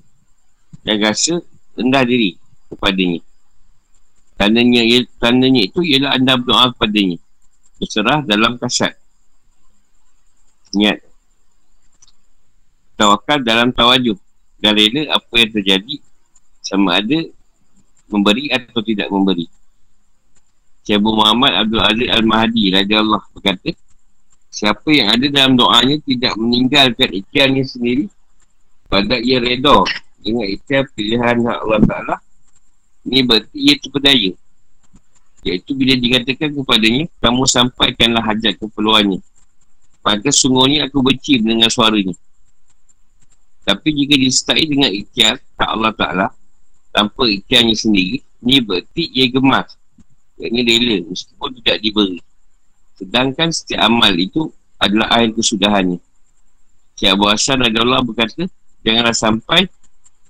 dan 0.84 1.00
rasa 1.00 1.40
rendah 1.80 2.04
diri 2.04 2.36
kepadanya. 2.68 3.22
Tandanya, 4.36 4.84
tandanya 5.18 5.62
itu 5.64 5.80
ialah 5.80 6.12
anda 6.18 6.36
berdoa 6.36 6.76
kepadanya 6.76 7.18
berserah 7.80 8.20
dalam 8.26 8.60
kasat 8.60 8.98
niat. 10.78 11.02
Tawakal 12.94 13.42
dalam 13.42 13.74
tawajuh. 13.74 14.18
Dan 14.58 14.74
rela 14.74 15.18
apa 15.18 15.34
yang 15.38 15.52
terjadi 15.54 15.96
sama 16.66 16.98
ada 16.98 17.30
memberi 18.10 18.50
atau 18.50 18.82
tidak 18.82 19.10
memberi. 19.14 19.46
Syekh 20.88 21.04
Muhammad 21.04 21.52
Abdul 21.68 21.84
Aziz 21.84 22.10
Al-Mahdi 22.10 22.72
Raja 22.72 23.04
Allah 23.04 23.22
berkata 23.36 23.76
siapa 24.48 24.88
yang 24.88 25.12
ada 25.12 25.28
dalam 25.28 25.54
doanya 25.60 26.00
tidak 26.08 26.34
meninggalkan 26.40 27.12
ikhtiarnya 27.12 27.64
sendiri 27.68 28.08
pada 28.88 29.20
ia 29.20 29.44
reda 29.44 29.84
dengan 30.24 30.48
ikhtiar 30.48 30.88
pilihan 30.96 31.44
Allah 31.44 31.84
Ta'ala 31.84 32.16
ini 33.04 33.20
berarti 33.20 33.58
ia 33.60 33.76
terpedaya 33.76 34.32
iaitu 35.44 35.72
bila 35.76 35.94
dikatakan 36.00 36.56
kepadanya 36.56 37.04
kamu 37.20 37.44
sampaikanlah 37.46 38.24
hajat 38.24 38.56
keperluannya 38.56 39.20
Maka 40.08 40.32
sungguhnya 40.32 40.88
aku 40.88 41.04
benci 41.04 41.36
dengan 41.44 41.68
suaranya. 41.68 42.16
Tapi 43.68 43.92
jika 43.92 44.16
disertai 44.16 44.64
dengan 44.64 44.88
ikhtiar 44.88 45.36
tak 45.60 45.68
Allah 45.68 45.92
Ta'ala 45.92 46.28
tanpa 46.96 47.28
ikhtiarnya 47.28 47.76
sendiri, 47.76 48.24
ni 48.40 48.64
berarti 48.64 49.04
ia 49.12 49.28
gemas. 49.28 49.76
Ini 50.40 50.64
rela 50.64 51.04
meskipun 51.12 51.60
tidak 51.60 51.84
diberi. 51.84 52.24
Sedangkan 52.96 53.52
setiap 53.52 53.84
amal 53.84 54.16
itu 54.16 54.48
adalah 54.80 55.12
akhir 55.20 55.36
kesudahannya. 55.36 56.00
Syekh 56.96 57.12
Abu 57.12 57.28
Hassan 57.28 57.68
Allah 57.68 58.00
berkata, 58.00 58.48
janganlah 58.88 59.12
sampai 59.12 59.68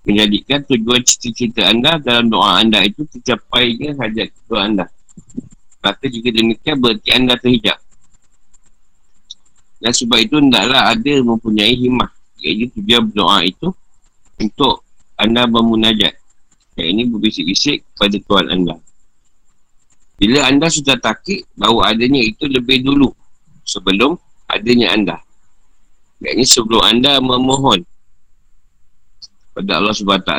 menjadikan 0.09 0.65
tujuan 0.65 1.05
cita-cita 1.05 1.69
anda 1.69 2.01
dalam 2.01 2.33
doa 2.33 2.65
anda 2.65 2.81
itu 2.81 3.05
tercapai 3.05 3.77
dengan 3.77 4.01
hajat 4.01 4.33
doa 4.49 4.61
anda. 4.65 4.85
Maka 5.85 6.09
jika 6.09 6.33
demikian 6.33 6.81
berarti 6.81 7.09
anda 7.13 7.37
terhijab. 7.37 7.77
Dan 9.77 9.93
sebab 9.93 10.17
itu 10.17 10.35
hendaklah 10.41 10.89
ada 10.89 11.13
mempunyai 11.21 11.73
himmah. 11.77 12.09
Iaitu 12.41 12.81
tujuan 12.81 13.09
berdoa 13.09 13.45
itu 13.45 13.69
untuk 14.41 14.81
anda 15.17 15.45
bermunajat. 15.45 16.13
Yang 16.77 16.87
ini 16.93 17.01
berbisik-bisik 17.09 17.77
kepada 17.93 18.17
Tuhan 18.21 18.45
anda. 18.53 18.75
Bila 20.17 20.49
anda 20.49 20.69
sudah 20.69 20.97
takik 20.97 21.45
bahawa 21.53 21.93
adanya 21.93 22.21
itu 22.21 22.49
lebih 22.49 22.85
dulu 22.85 23.13
sebelum 23.65 24.17
adanya 24.49 24.93
anda. 24.93 25.17
Ini 26.21 26.41
sebelum 26.41 26.81
anda 26.81 27.21
memohon 27.21 27.85
pada 29.53 29.77
Allah 29.77 29.93
SWT 29.93 30.33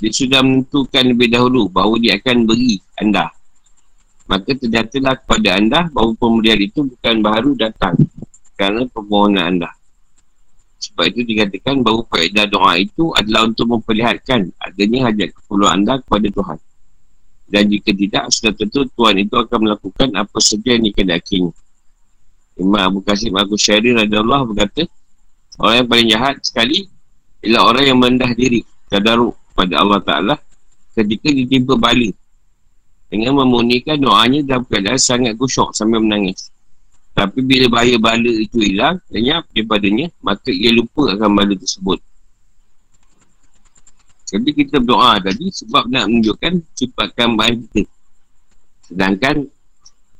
dia 0.00 0.12
sudah 0.16 0.40
menentukan 0.40 1.04
lebih 1.12 1.28
dahulu 1.28 1.68
bahawa 1.68 2.00
dia 2.00 2.16
akan 2.16 2.48
beri 2.48 2.80
anda. 2.96 3.28
Maka 4.24 4.56
terjatuhlah 4.56 5.20
kepada 5.20 5.60
anda 5.60 5.80
bahawa 5.92 6.16
pemberian 6.16 6.60
itu 6.64 6.88
bukan 6.88 7.16
baru 7.20 7.52
datang 7.52 8.00
kerana 8.60 8.84
permohonan 8.92 9.56
anda. 9.56 9.72
Sebab 10.84 11.16
itu 11.16 11.24
dikatakan 11.24 11.80
bahawa 11.80 12.04
faedah 12.12 12.44
doa 12.44 12.76
itu 12.76 13.08
adalah 13.16 13.48
untuk 13.48 13.72
memperlihatkan 13.72 14.52
adanya 14.60 15.08
hajat 15.08 15.32
keperluan 15.32 15.80
anda 15.80 15.96
kepada 16.04 16.28
Tuhan. 16.28 16.58
Dan 17.48 17.62
jika 17.72 17.90
tidak, 17.96 18.24
sudah 18.28 18.52
tentu 18.52 18.84
Tuhan 18.92 19.16
itu 19.24 19.32
akan 19.32 19.58
melakukan 19.64 20.08
apa 20.12 20.38
saja 20.44 20.76
yang 20.76 20.84
dikedakinya. 20.84 21.56
Imam 22.60 22.80
Abu 22.84 23.00
Qasim 23.00 23.32
Abu 23.32 23.56
Syari 23.56 23.96
Allah 23.96 24.44
berkata, 24.44 24.84
orang 25.56 25.74
yang 25.80 25.88
paling 25.88 26.08
jahat 26.12 26.36
sekali 26.44 26.84
ialah 27.40 27.62
orang 27.64 27.84
yang 27.88 27.96
merendah 27.96 28.30
diri, 28.36 28.60
tadaruk 28.92 29.32
pada 29.56 29.80
Allah 29.80 30.00
Ta'ala 30.04 30.34
ketika 30.92 31.32
ditimpa 31.32 31.80
balik 31.80 32.12
dengan 33.08 33.40
memunikan 33.40 33.96
doanya 33.96 34.44
dalam 34.44 34.68
keadaan 34.68 35.00
sangat 35.00 35.32
kusyuk 35.40 35.72
sambil 35.72 36.04
menangis. 36.04 36.52
Tapi 37.10 37.40
bila 37.44 37.66
bahaya 37.68 37.96
bala 38.00 38.32
itu 38.32 38.62
hilang, 38.62 38.96
lenyap 39.12 39.44
daripadanya, 39.52 40.08
maka 40.24 40.48
ia 40.48 40.72
lupa 40.72 41.12
akan 41.12 41.30
bala 41.36 41.54
tersebut. 41.58 42.00
Jadi 44.30 44.50
kita 44.54 44.78
berdoa 44.78 45.18
tadi 45.18 45.50
sebab 45.50 45.90
nak 45.90 46.06
menunjukkan 46.06 46.62
sifatkan 46.78 47.34
bahan 47.34 47.66
kita. 47.66 47.82
Sedangkan 48.86 49.36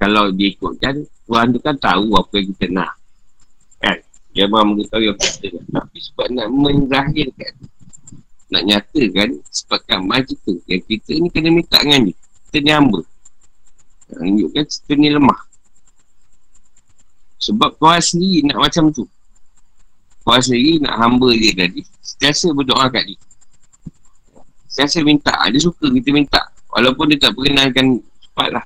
kalau 0.03 0.35
diikutkan, 0.35 1.07
Tuhan 1.31 1.47
tu 1.55 1.61
kan 1.63 1.79
tahu 1.79 2.19
apa 2.19 2.33
yang 2.35 2.47
kita 2.55 2.67
nak. 2.75 2.93
Yang 4.31 4.49
maha 4.55 4.63
mengetahui 4.63 5.11
apa 5.11 5.25
kita 5.27 5.47
kan. 5.59 5.65
Tapi 5.75 5.99
sebab 6.07 6.27
nak 6.31 6.49
menzahirkan. 6.55 7.55
Nak 8.51 8.63
nyatakan 8.63 9.29
sebab 9.51 9.81
kamal 9.91 10.23
kita. 10.23 10.55
Yang 10.71 10.83
kita 10.87 11.11
ni 11.19 11.29
kena 11.35 11.51
minta 11.51 11.79
dengan 11.83 12.11
dia. 12.11 12.17
Kita 12.47 12.57
ni 12.63 12.71
hamba. 12.71 13.01
Tunjukkan 14.11 14.65
kita 14.71 14.93
ni 14.95 15.09
lemah. 15.11 15.41
Sebab 17.41 17.81
Tuhan 17.81 18.01
sendiri 18.05 18.39
nak 18.53 18.59
macam 18.69 18.93
tu. 18.93 19.09
Tuhan 20.21 20.41
sendiri 20.45 20.85
nak 20.85 20.95
hamba 21.01 21.33
dia 21.33 21.57
tadi. 21.57 21.81
Setiasa 22.05 22.53
berdoa 22.53 22.85
kat 22.93 23.09
dia. 23.09 23.19
Setiasa 24.69 25.01
minta. 25.01 25.33
Dia 25.49 25.59
suka 25.59 25.89
kita 25.89 26.13
minta. 26.13 26.41
Walaupun 26.71 27.11
dia 27.11 27.19
tak 27.19 27.33
perkenalkan 27.33 27.99
cepat 28.21 28.49
lah. 28.53 28.65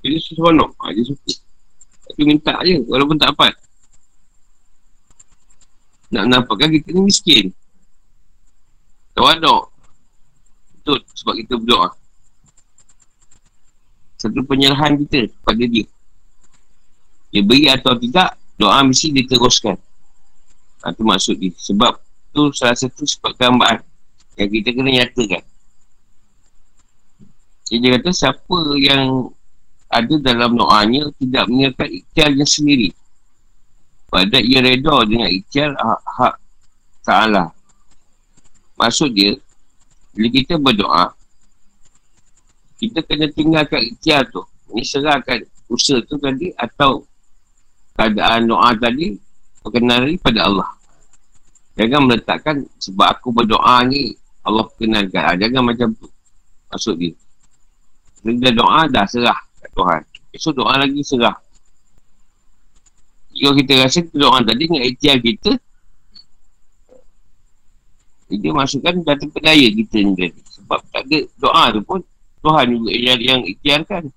Dia 0.00 0.16
seronok. 0.22 0.70
Dia 0.94 1.02
suka. 1.02 1.34
Tapi 2.06 2.22
minta 2.22 2.54
je. 2.62 2.78
Walaupun 2.86 3.18
tak 3.18 3.34
dapat. 3.34 3.52
Nak 6.14 6.24
nampakkan 6.30 6.70
kita 6.70 6.94
ni 6.94 7.10
miskin. 7.10 7.50
Tawadok. 9.18 9.74
Betul 10.78 11.02
sebab 11.18 11.34
kita 11.34 11.58
berdoa. 11.58 11.90
Satu 14.16 14.40
penyerahan 14.46 14.94
kita 15.02 15.26
kepada 15.28 15.64
dia. 15.66 15.84
Dia 17.30 17.42
beri 17.42 17.66
atau 17.68 17.94
tidak, 17.98 18.38
doa 18.56 18.80
mesti 18.86 19.12
diteruskan. 19.12 19.76
Itu 20.86 21.02
ha, 21.02 21.08
maksud 21.10 21.36
dia. 21.40 21.52
Sebab 21.56 21.98
tu 22.30 22.52
salah 22.54 22.76
satu 22.76 23.02
sebab 23.02 23.34
gambaran 23.34 23.82
yang 24.36 24.50
kita 24.52 24.68
kena 24.76 24.90
nyatakan. 24.92 25.42
Jadi 27.66 27.78
dia 27.82 27.90
kata 27.98 28.10
siapa 28.14 28.58
yang 28.78 29.32
ada 29.90 30.14
dalam 30.22 30.54
doanya 30.54 31.10
tidak 31.18 31.44
mengingatkan 31.50 31.88
ikhtiarnya 31.90 32.46
sendiri. 32.46 32.88
Pada 34.06 34.38
ia 34.38 34.62
reda 34.62 35.02
dengan 35.02 35.26
ikhtiar 35.26 35.74
hak, 35.74 36.00
hak 36.06 36.34
ta'ala. 37.02 37.50
Maksud 38.78 39.10
dia, 39.10 39.34
bila 40.14 40.28
kita 40.30 40.54
berdoa, 40.62 41.10
kita 42.78 43.02
kena 43.02 43.26
tinggalkan 43.34 43.82
ikhtiar 43.82 44.28
tu. 44.30 44.46
Ini 44.70 44.82
serahkan 44.86 45.42
usaha 45.66 45.98
tu 46.06 46.20
tadi 46.22 46.54
atau 46.54 47.02
keadaan 47.96 48.46
doa 48.46 48.70
tadi 48.76 49.16
perkenali 49.64 50.20
pada 50.20 50.46
Allah. 50.46 50.68
Jangan 51.76 52.08
meletakkan 52.08 52.56
sebab 52.80 53.20
aku 53.20 53.32
berdoa 53.32 53.84
ni 53.88 54.16
Allah 54.46 54.64
perkenalkan. 54.70 55.22
Ha, 55.26 55.36
jangan 55.36 55.62
macam 55.64 55.88
tu. 55.96 56.08
Maksud 56.72 56.94
dia. 57.00 57.12
Bila 58.22 58.50
doa 58.52 58.80
dah 58.86 59.04
serah 59.08 59.38
kat 59.60 59.70
Tuhan. 59.74 60.02
Esok 60.36 60.52
doa 60.60 60.74
lagi 60.78 61.00
serah. 61.02 61.36
Jika 63.36 63.50
kita 63.60 63.72
rasa 63.84 64.00
doa 64.16 64.38
tadi 64.40 64.64
dengan 64.64 64.84
ikhtiar 64.88 65.20
kita, 65.20 65.52
dia 68.32 68.50
masukkan 68.50 68.94
dah 69.04 69.16
terpedaya 69.20 69.66
kita 69.70 69.96
ni. 70.02 70.32
Sebab 70.56 70.80
tak 70.90 71.04
ada 71.06 71.18
doa 71.38 71.64
tu 71.76 71.80
pun 71.84 72.00
Tuhan 72.40 72.66
juga 72.72 72.90
yang, 72.96 73.20
yang 73.20 73.40
ikhtiarkan. 73.44 74.08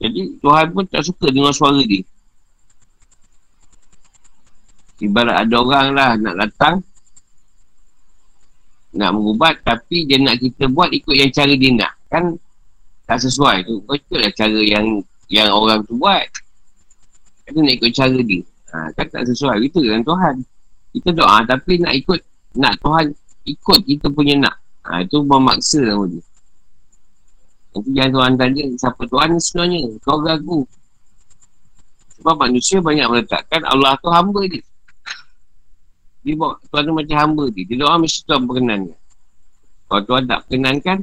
Jadi 0.00 0.40
Tuhan 0.40 0.66
pun 0.72 0.84
tak 0.88 1.04
suka 1.04 1.28
dengar 1.28 1.52
suara 1.52 1.80
dia. 1.84 2.00
Ibarat 5.00 5.44
ada 5.44 5.54
orang 5.60 5.86
lah 5.96 6.10
nak 6.16 6.34
datang 6.36 6.84
nak 8.90 9.14
mengubat 9.14 9.62
tapi 9.62 10.04
dia 10.08 10.18
nak 10.18 10.40
kita 10.42 10.66
buat 10.66 10.90
ikut 10.90 11.14
yang 11.14 11.30
cara 11.30 11.52
dia 11.54 11.70
nak. 11.76 11.92
Kan 12.08 12.24
tak 13.04 13.20
sesuai 13.22 13.68
tu. 13.68 13.84
Kau 13.84 13.94
ikutlah 13.94 14.32
cara 14.32 14.60
yang 14.64 15.04
yang 15.28 15.52
orang 15.52 15.84
tu 15.84 15.94
buat. 16.00 16.26
Kita 17.46 17.58
nak 17.60 17.74
ikut 17.76 17.90
cara 17.92 18.18
dia. 18.18 18.40
Ha, 18.70 18.76
kan 18.96 19.06
tak 19.12 19.24
sesuai. 19.28 19.56
Itu 19.62 19.84
dengan 19.84 20.02
Tuhan. 20.02 20.34
Kita 20.96 21.08
doa 21.14 21.44
tapi 21.44 21.78
nak 21.78 21.94
ikut 21.94 22.20
nak 22.58 22.74
Tuhan 22.82 23.14
ikut 23.46 23.78
kita 23.84 24.06
punya 24.10 24.48
nak. 24.48 24.56
Ha, 24.88 25.04
itu 25.04 25.22
memaksa 25.22 25.84
nama 25.84 26.08
dia. 26.08 26.22
Nanti 27.70 27.90
jangan 27.94 28.10
Tuhan 28.10 28.32
tanya 28.34 28.64
siapa 28.74 29.02
Tuhan 29.06 29.28
ni 29.30 29.40
sebenarnya. 29.40 29.80
Kau 30.02 30.18
ragu. 30.22 30.60
Sebab 32.18 32.36
manusia 32.36 32.82
banyak 32.82 33.06
meletakkan 33.06 33.62
Allah 33.64 33.96
tu 34.02 34.10
hamba 34.10 34.42
dia. 34.44 34.60
Dia 36.20 36.36
bawa 36.36 36.60
Tuhan 36.68 36.82
tu 36.84 36.92
macam 36.92 37.16
hamba 37.16 37.44
dia. 37.48 37.64
Dia 37.64 37.76
doa 37.80 37.96
mesti 37.96 38.26
Tuhan 38.26 38.44
perkenankan. 38.44 38.98
Kalau 39.90 40.02
Tuhan 40.06 40.22
tak 40.28 40.38
perkenankan, 40.46 40.98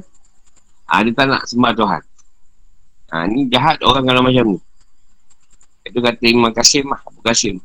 ha, 0.88 1.02
dia 1.04 1.12
tak 1.12 1.26
nak 1.28 1.42
sembah 1.48 1.72
Tuhan. 1.74 2.02
Ha, 3.08 3.24
ni 3.28 3.48
jahat 3.48 3.80
orang 3.82 4.04
kalau 4.04 4.22
macam 4.24 4.44
ni. 4.56 4.58
Itu 5.88 5.98
kata 6.04 6.24
Imam 6.28 6.52
Qasim 6.52 6.92
lah. 6.92 7.00
Abu 7.04 7.20
Qasim. 7.24 7.56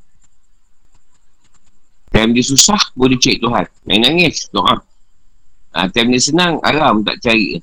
Time 2.13 2.31
dia 2.31 2.45
susah, 2.45 2.79
boleh 2.95 3.19
cek 3.19 3.43
Tuhan. 3.43 3.65
Main 3.89 4.01
nangis, 4.05 4.47
doa. 4.49 4.79
Ha, 5.75 5.89
time 5.91 6.15
dia 6.15 6.21
senang, 6.23 6.61
alam 6.63 7.03
tak 7.03 7.19
cari. 7.19 7.59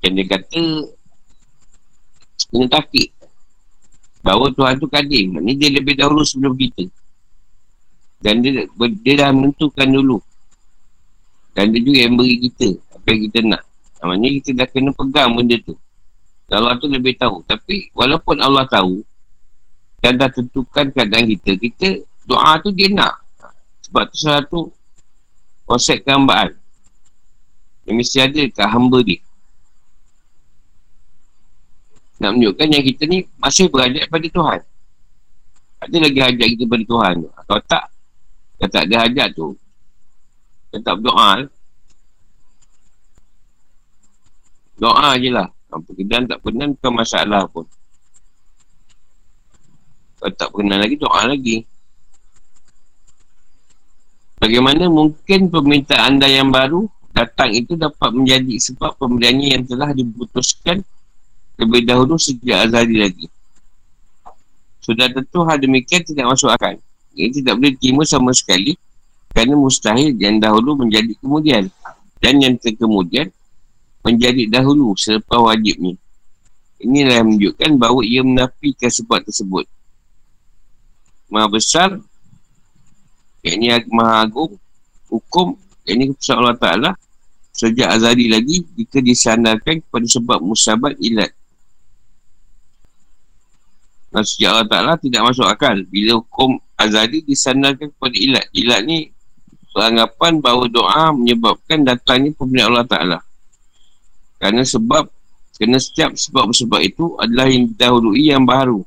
Dan 0.00 0.16
dia 0.16 0.26
kata, 0.26 0.64
kena 2.48 2.66
takik. 2.72 3.12
Bahawa 4.20 4.52
Tuhan 4.52 4.76
tu 4.80 4.88
kadim. 4.88 5.40
Ni 5.40 5.56
dia 5.56 5.72
lebih 5.72 5.96
dahulu 5.96 6.24
sebelum 6.24 6.56
kita. 6.56 6.88
Dan 8.20 8.44
dia, 8.44 8.68
dia 9.00 9.14
dah 9.24 9.30
menentukan 9.32 9.88
dulu. 9.88 10.20
Dan 11.56 11.72
dia 11.72 11.80
juga 11.80 11.98
yang 12.04 12.14
beri 12.20 12.36
kita. 12.48 12.68
Apa 12.96 13.06
yang 13.12 13.20
kita 13.28 13.38
nak. 13.48 13.62
Maksudnya 14.00 14.28
kita 14.40 14.50
dah 14.56 14.68
kena 14.68 14.90
pegang 14.96 15.30
benda 15.36 15.56
tu. 15.60 15.76
Allah 16.50 16.76
tu 16.80 16.88
lebih 16.88 17.16
tahu. 17.16 17.44
Tapi 17.44 17.92
walaupun 17.96 18.40
Allah 18.40 18.64
tahu. 18.68 19.04
Dan 20.00 20.16
dah 20.16 20.32
tentukan 20.32 20.88
keadaan 20.92 21.28
kita. 21.28 21.50
Kita 21.60 21.88
doa 22.24 22.56
tu 22.60 22.72
dia 22.72 22.88
nak. 22.92 23.20
Sebab 23.88 24.02
tu 24.08 24.16
salah 24.16 24.44
tu. 24.48 24.68
Konsep 25.68 26.04
kehambaan. 26.04 26.56
Yang 27.88 27.96
mesti 27.96 28.18
ada 28.20 28.42
kat 28.52 28.68
hamba 28.68 29.00
dia. 29.00 29.20
Nak 32.20 32.30
menunjukkan 32.36 32.68
yang 32.68 32.84
kita 32.84 33.02
ni 33.08 33.24
masih 33.40 33.72
berada 33.72 34.00
pada 34.06 34.26
Tuhan. 34.28 34.60
Ada 35.80 35.96
lagi 35.96 36.20
hajat 36.20 36.46
kita 36.52 36.64
pada 36.68 36.84
Tuhan. 36.84 37.14
Kalau 37.48 37.62
tak, 37.64 37.82
kalau 38.60 38.76
tak 38.76 38.84
ada 38.92 38.96
hajat 39.08 39.28
tu 39.32 39.56
Dia 40.68 40.84
tak 40.84 41.00
berdoa 41.00 41.48
Doa 44.76 45.16
je 45.16 45.32
lah 45.32 45.48
Pekerjaan 45.72 46.28
tak 46.28 46.44
pernah 46.44 46.68
bukan 46.68 46.92
masalah 46.92 47.48
pun 47.48 47.64
Kalau 50.20 50.32
tak 50.36 50.52
pernah 50.52 50.76
lagi 50.76 51.00
doa 51.00 51.24
lagi 51.24 51.64
Bagaimana 54.36 54.92
mungkin 54.92 55.48
permintaan 55.48 56.20
anda 56.20 56.28
yang 56.28 56.52
baru 56.52 56.84
Datang 57.16 57.56
itu 57.56 57.80
dapat 57.80 58.12
menjadi 58.12 58.60
sebab 58.60 59.00
pemberiannya 59.00 59.48
yang 59.56 59.64
telah 59.64 59.96
diputuskan 59.96 60.84
Lebih 61.60 61.84
dahulu 61.84 62.16
sejak 62.16 62.68
azali 62.68 62.96
lagi 62.96 63.26
Sudah 64.80 65.12
tentu 65.12 65.44
hal 65.44 65.60
demikian 65.60 66.00
tidak 66.02 66.32
masuk 66.32 66.48
akal 66.48 66.80
ini 67.14 67.30
tidak 67.42 67.58
boleh 67.58 67.74
terima 67.76 68.02
sama 68.06 68.30
sekali 68.30 68.78
kerana 69.34 69.54
mustahil 69.58 70.14
yang 70.18 70.38
dahulu 70.38 70.78
menjadi 70.86 71.14
kemudian 71.18 71.66
dan 72.22 72.34
yang 72.38 72.54
terkemudian 72.58 73.30
menjadi 74.06 74.48
dahulu 74.48 74.94
selepas 74.96 75.38
wajibnya. 75.38 75.96
Inilah 76.80 77.20
yang 77.20 77.26
menunjukkan 77.28 77.70
bahawa 77.76 78.00
ia 78.06 78.24
menafikan 78.24 78.88
sebab 78.88 79.20
tersebut. 79.28 79.68
Maha 81.28 81.46
besar, 81.52 82.00
yang 83.44 83.60
ini 83.60 83.68
maha 83.92 84.24
agung, 84.24 84.56
hukum, 85.12 85.54
yang 85.84 86.00
ini 86.00 86.04
keputusan 86.16 86.36
Allah 86.40 86.56
Ta'ala, 86.58 86.90
sejak 87.52 87.88
azali 87.92 88.32
lagi 88.32 88.64
jika 88.74 89.04
disandarkan 89.04 89.84
kepada 89.84 90.06
sebab 90.08 90.38
musabat 90.40 90.96
ilat. 90.98 91.30
Maksudnya 94.10 94.46
Allah 94.50 94.66
Ta'ala 94.66 94.92
tidak 94.98 95.22
masuk 95.22 95.46
akal 95.46 95.86
bila 95.86 96.18
hukum 96.18 96.58
azali 96.74 97.22
disandarkan 97.22 97.94
kepada 97.94 98.16
ilat. 98.18 98.46
Ilat 98.50 98.80
ni 98.82 99.14
peranggapan 99.70 100.42
bahawa 100.42 100.66
doa 100.66 101.14
menyebabkan 101.14 101.86
datangnya 101.86 102.34
pemberian 102.34 102.74
Allah 102.74 102.88
Ta'ala. 102.90 103.18
Kerana 104.42 104.66
sebab, 104.66 105.06
kerana 105.54 105.78
setiap 105.78 106.18
sebab-sebab 106.18 106.80
itu 106.82 107.14
adalah 107.22 107.46
yang 107.46 107.70
didahului 107.70 108.24
yang 108.34 108.42
baru. 108.42 108.82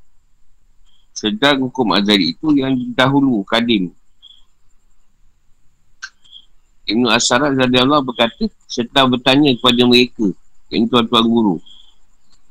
Sedang 1.15 1.71
hukum 1.71 1.95
azali 1.95 2.36
itu 2.36 2.51
yang 2.59 2.75
dahulu, 2.91 3.47
kadim. 3.47 3.95
Ibn 6.83 7.15
Asarat 7.15 7.55
dari 7.55 7.79
Allah 7.79 8.03
berkata, 8.03 8.43
serta 8.67 9.07
bertanya 9.07 9.55
kepada 9.55 9.88
mereka, 9.88 10.27
yang 10.67 10.83
tuan-tuan 10.91 11.23
guru, 11.31 11.55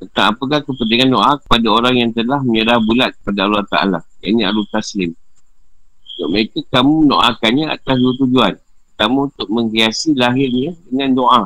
tentang 0.03 0.35
apakah 0.35 0.59
kepentingan 0.67 1.15
doa 1.15 1.39
kepada 1.39 1.67
orang 1.71 1.95
yang 1.95 2.11
telah 2.11 2.43
menyerah 2.43 2.83
bulat 2.83 3.15
kepada 3.23 3.47
Allah 3.47 3.65
Ta'ala. 3.71 3.99
Ini 4.19 4.51
Alu 4.51 4.67
Taslim. 4.67 5.15
Untuk 5.15 6.29
mereka, 6.35 6.59
kamu 6.75 7.07
doakannya 7.07 7.67
atas 7.71 7.97
dua 8.03 8.15
tujuan. 8.19 8.55
Kamu 8.99 9.19
untuk 9.31 9.47
menghiasi 9.47 10.19
lahirnya 10.19 10.75
dengan 10.91 11.11
doa. 11.15 11.43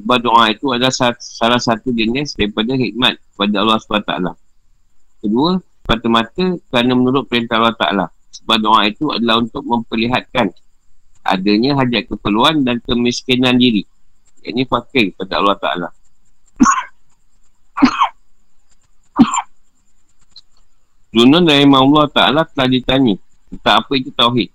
Sebab 0.00 0.18
doa 0.24 0.48
itu 0.48 0.72
adalah 0.72 0.92
salah 1.20 1.60
satu 1.60 1.92
jenis 1.92 2.32
daripada 2.32 2.72
hikmat 2.72 3.20
kepada 3.20 3.56
Allah 3.60 3.76
SWT. 3.76 4.12
Kedua, 5.20 5.60
semata-mata 5.84 6.44
kerana 6.72 6.92
menurut 6.96 7.28
perintah 7.28 7.60
Allah 7.60 7.76
Ta'ala. 7.76 8.06
Sebab 8.40 8.56
doa 8.56 8.88
itu 8.88 9.04
adalah 9.12 9.44
untuk 9.44 9.60
memperlihatkan 9.68 10.48
adanya 11.28 11.76
hajat 11.76 12.08
keperluan 12.08 12.64
dan 12.64 12.80
kemiskinan 12.80 13.60
diri. 13.60 13.84
Ini 14.40 14.64
fakir 14.64 15.12
kepada 15.12 15.44
Allah 15.44 15.56
Ta'ala. 15.60 15.88
Zunun 21.10 21.42
rahimahullah 21.42 22.06
ta'ala 22.14 22.46
telah 22.46 22.70
ditanya 22.70 23.18
tentang 23.50 23.82
apa 23.82 23.92
itu 23.98 24.14
Tauhid. 24.14 24.50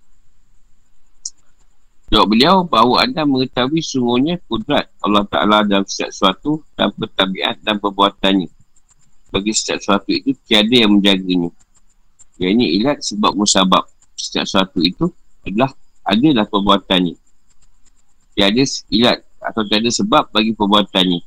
Jawab 2.08 2.32
beliau 2.32 2.64
bahawa 2.64 3.04
anda 3.04 3.28
mengetahui 3.28 3.84
sungguhnya 3.84 4.40
kudrat 4.48 4.88
Allah 5.04 5.28
Ta'ala 5.28 5.68
dalam 5.68 5.84
setiap 5.84 6.16
sesuatu 6.16 6.64
dan 6.80 6.96
pertabiat 6.96 7.60
dan 7.60 7.76
perbuatannya. 7.76 8.48
Bagi 9.36 9.52
setiap 9.52 9.84
sesuatu 9.84 10.16
itu 10.16 10.32
tiada 10.48 10.72
yang 10.72 10.96
menjaganya. 10.96 11.52
Yang 12.40 12.52
ini 12.56 12.66
ilat 12.80 13.04
sebab 13.04 13.36
musabab. 13.36 13.84
Setiap 14.16 14.48
sesuatu 14.48 14.80
itu 14.80 15.12
adalah 15.44 15.76
adalah 16.08 16.48
perbuatannya. 16.48 17.20
Tiada 18.32 18.64
ilat 18.96 19.20
atau 19.44 19.62
tiada 19.68 19.92
sebab 19.92 20.32
bagi 20.32 20.56
perbuatannya. 20.56 21.20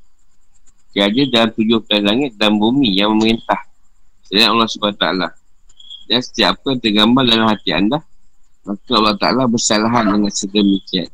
Tiada 0.97 1.23
dalam 1.29 1.51
tujuh 1.53 1.85
langit 2.01 2.33
dan 2.41 2.57
bumi 2.57 2.97
yang 2.97 3.13
memerintah 3.13 3.68
Selain 4.29 4.53
Allah 4.53 4.69
SWT 4.69 5.05
Dan 6.09 6.21
setiap 6.21 6.61
apa 6.61 6.77
yang 6.77 6.81
tergambar 6.85 7.25
dalam 7.25 7.49
hati 7.49 7.73
anda 7.73 8.05
Maka 8.69 8.93
Allah 8.93 9.17
Ta'ala 9.17 9.49
bersalahan 9.49 10.05
dengan 10.13 10.29
sedemikian. 10.29 11.09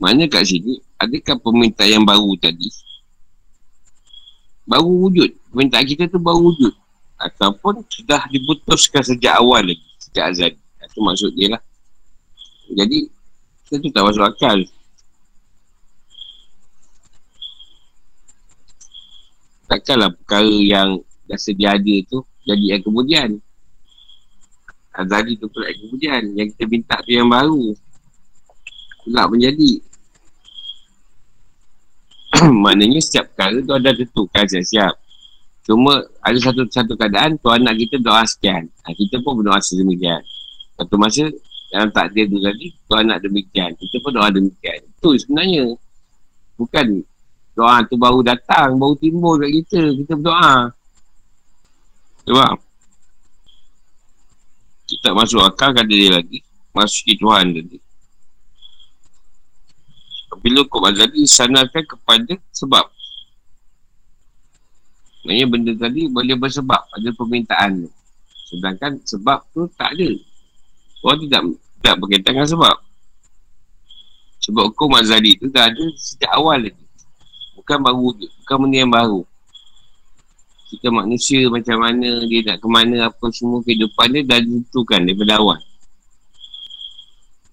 Mana 0.00 0.24
kat 0.24 0.48
sini 0.48 0.80
Adakah 0.96 1.36
permintaan 1.36 2.00
yang 2.00 2.04
baru 2.08 2.32
tadi? 2.40 2.72
Baru 4.64 5.04
wujud. 5.04 5.28
Permintaan 5.52 5.84
kita 5.84 6.08
tu 6.08 6.16
baru 6.16 6.48
wujud. 6.48 6.72
Ataupun 7.20 7.84
sudah 7.92 8.24
diputuskan 8.32 9.04
sejak 9.04 9.36
awal 9.36 9.62
lagi 9.62 9.84
Sejak 10.00 10.24
azad 10.32 10.52
Itu 10.56 10.98
maksud 11.04 11.36
dia 11.36 11.52
lah. 11.52 11.62
Jadi 12.72 13.12
Kita 13.68 13.76
tu 13.84 13.88
tak 13.92 14.02
masuk 14.08 14.24
akal 14.24 14.64
takkanlah 19.72 20.12
perkara 20.12 20.52
yang 20.60 21.00
dah 21.24 21.40
sedia 21.40 21.72
ada 21.72 21.96
tu 22.04 22.20
jadi 22.44 22.76
yang 22.76 22.82
kemudian. 22.84 23.40
Azali 24.92 25.40
tu 25.40 25.48
pula 25.48 25.72
yang 25.72 25.80
kemudian 25.88 26.22
yang 26.36 26.48
kita 26.52 26.64
minta 26.68 27.00
tu 27.00 27.16
yang 27.16 27.24
baru. 27.32 27.72
Pula 29.08 29.24
menjadi. 29.32 29.80
Maknanya 32.64 33.00
setiap 33.00 33.32
perkara 33.32 33.56
tu 33.64 33.72
ada 33.72 33.90
tentukan 33.96 34.44
siap-siap. 34.44 34.94
Cuma 35.62 36.04
ada 36.20 36.38
satu 36.42 36.66
satu 36.68 36.92
keadaan 36.98 37.38
tuan 37.40 37.64
nak 37.64 37.78
kita 37.78 37.96
doa 38.02 38.26
sekian. 38.28 38.68
Ha, 38.84 38.92
kita 38.92 39.22
pun 39.24 39.40
berdoa 39.40 39.62
sedemikian. 39.62 40.20
Satu 40.76 41.00
masa 41.00 41.30
dalam 41.72 41.88
takdir 41.94 42.28
tu 42.28 42.36
tadi 42.42 42.68
tuan 42.84 43.08
nak 43.08 43.24
demikian. 43.24 43.72
Kita 43.78 43.96
pun 44.02 44.12
doa 44.12 44.28
demikian. 44.28 44.82
Itu 44.84 45.16
sebenarnya. 45.16 45.72
Bukan 46.60 47.00
Doa 47.52 47.84
tu 47.84 48.00
baru 48.00 48.24
datang, 48.24 48.80
baru 48.80 48.96
timbul 48.96 49.36
kat 49.36 49.50
kita. 49.52 49.82
Kita 50.00 50.12
berdoa. 50.16 50.72
Sebab 52.24 52.54
kita 54.88 55.08
masuk 55.12 55.40
akal 55.44 55.76
kata 55.76 55.92
dia 55.92 56.16
lagi. 56.16 56.40
Masuk 56.72 57.12
ke 57.12 57.14
Tuhan 57.20 57.52
tadi. 57.52 57.78
Bila 60.40 60.64
kau 60.64 60.80
Azali 60.88 61.28
sanarkan 61.28 61.84
kepada 61.84 62.34
sebab. 62.56 62.88
Maksudnya 65.22 65.46
benda 65.46 65.72
tadi 65.76 66.08
boleh 66.08 66.34
bersebab. 66.40 66.82
Ada 66.98 67.12
permintaan 67.12 67.84
tu. 67.84 67.90
Sedangkan 68.48 68.96
sebab 69.04 69.44
tu 69.52 69.68
tak 69.76 69.92
ada. 69.92 70.08
Orang 71.04 71.20
tidak 71.28 71.42
tak 71.84 71.94
berkaitan 72.00 72.32
dengan 72.32 72.48
sebab. 72.48 72.76
Sebab 74.40 74.62
hukum 74.72 74.96
Azali 74.96 75.36
tu 75.36 75.52
dah 75.52 75.68
ada 75.68 75.84
sejak 76.00 76.32
awal 76.32 76.64
lagi 76.64 76.81
bukan 77.62 77.78
baru 77.78 78.06
bukan 78.18 78.56
benda 78.66 78.76
yang 78.82 78.90
baru. 78.90 79.22
Kita 80.72 80.88
manusia 80.90 81.46
macam 81.46 81.78
mana 81.78 82.26
dia 82.26 82.40
nak 82.42 82.56
ke 82.58 82.66
mana 82.66 82.96
apa 83.06 83.26
semua 83.30 83.62
kehidupan 83.62 84.18
dia 84.18 84.22
dah 84.26 84.40
ditentukan 84.42 85.00
daripada 85.06 85.38
awal. 85.38 85.60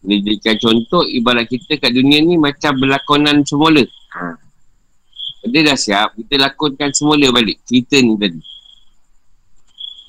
Dia 0.02 0.17
jadikan 0.24 0.56
contoh 0.58 1.04
ibarat 1.06 1.45
kita 1.45 1.78
kat 1.78 1.91
dunia 1.93 2.24
ni 2.26 2.41
macam 2.41 2.74
berlakonan 2.80 3.45
semula. 3.45 3.86
Ha. 4.10 4.34
dia 5.45 5.62
dah 5.63 5.78
siap 5.78 6.17
kita 6.17 6.41
lakonkan 6.41 6.89
semula 6.95 7.30
balik. 7.30 7.62
Cerita 7.67 8.02
ni 8.02 8.15
tadi. 8.17 8.41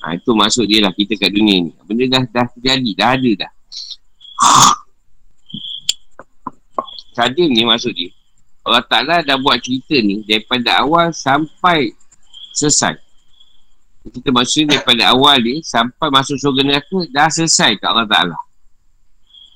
Ha, 0.01 0.17
itu 0.17 0.31
maksud 0.33 0.65
dia 0.65 0.81
lah 0.81 0.95
kita 0.95 1.13
kat 1.13 1.29
dunia 1.29 1.67
ni. 1.67 1.71
Benda 1.85 2.17
dah, 2.17 2.23
dah 2.25 2.47
terjadi 2.57 2.91
dah 2.97 3.09
ada 3.13 3.31
dah. 3.45 3.51
Sadim 7.11 7.51
ni 7.51 7.67
maksud 7.67 7.91
dia 7.91 8.09
Allah 8.61 8.83
Ta'ala 8.85 9.15
dah 9.25 9.37
buat 9.41 9.57
cerita 9.57 9.97
ni 9.97 10.21
daripada 10.21 10.85
awal 10.85 11.09
sampai 11.09 11.97
selesai. 12.53 12.93
Kita 14.01 14.29
maksudnya 14.33 14.77
daripada 14.77 15.13
awal 15.13 15.41
ni 15.41 15.65
sampai 15.65 16.09
masuk 16.13 16.37
surga 16.37 16.61
neraka 16.65 16.99
dah 17.09 17.29
selesai 17.29 17.77
kat 17.81 17.89
Allah 17.89 18.05
Ta'ala. 18.05 18.37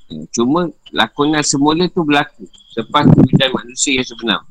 Ya, 0.09 0.21
cuma 0.33 0.69
lakonan 0.93 1.41
semula 1.41 1.89
tu 1.89 2.05
berlaku 2.05 2.45
selepas 2.73 3.09
kemudian 3.09 3.49
manusia 3.53 3.97
yang 3.97 4.05
sebenar. 4.05 4.41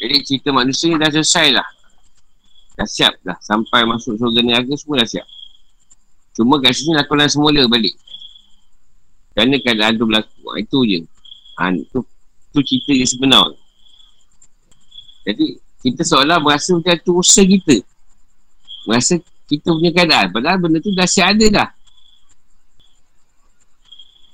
Jadi 0.00 0.16
cerita 0.24 0.48
manusia 0.52 0.88
ni 0.92 0.96
dah 1.00 1.12
selesai 1.12 1.52
lah. 1.52 1.68
Dah 2.76 2.88
siap 2.88 3.20
dah. 3.20 3.36
Sampai 3.44 3.84
masuk 3.84 4.16
surga 4.16 4.40
neraka 4.40 4.72
semua 4.76 5.04
dah 5.04 5.08
siap. 5.08 5.28
Cuma 6.32 6.56
kat 6.64 6.72
sini 6.72 6.96
lakonan 6.96 7.28
semula 7.28 7.60
balik. 7.68 7.92
Kerana 9.36 9.56
keadaan 9.60 10.00
tu 10.00 10.04
berlaku. 10.08 10.48
Itu 10.56 10.78
je. 10.88 11.04
Ha, 11.60 11.72
tu 11.92 12.00
tu 12.50 12.60
cerita 12.62 12.92
yang 12.92 13.10
sebenar. 13.10 13.46
Jadi 15.24 15.58
kita 15.80 16.02
seolah 16.04 16.38
merasa 16.42 16.76
macam 16.76 16.94
tu 17.00 17.12
usaha 17.16 17.44
kita. 17.46 17.80
Merasa 18.84 19.16
kita 19.48 19.68
punya 19.72 19.90
keadaan. 19.94 20.28
Padahal 20.30 20.58
benda 20.60 20.78
tu 20.78 20.92
dah 20.92 21.08
siap 21.08 21.36
ada 21.36 21.46
dah. 21.48 21.68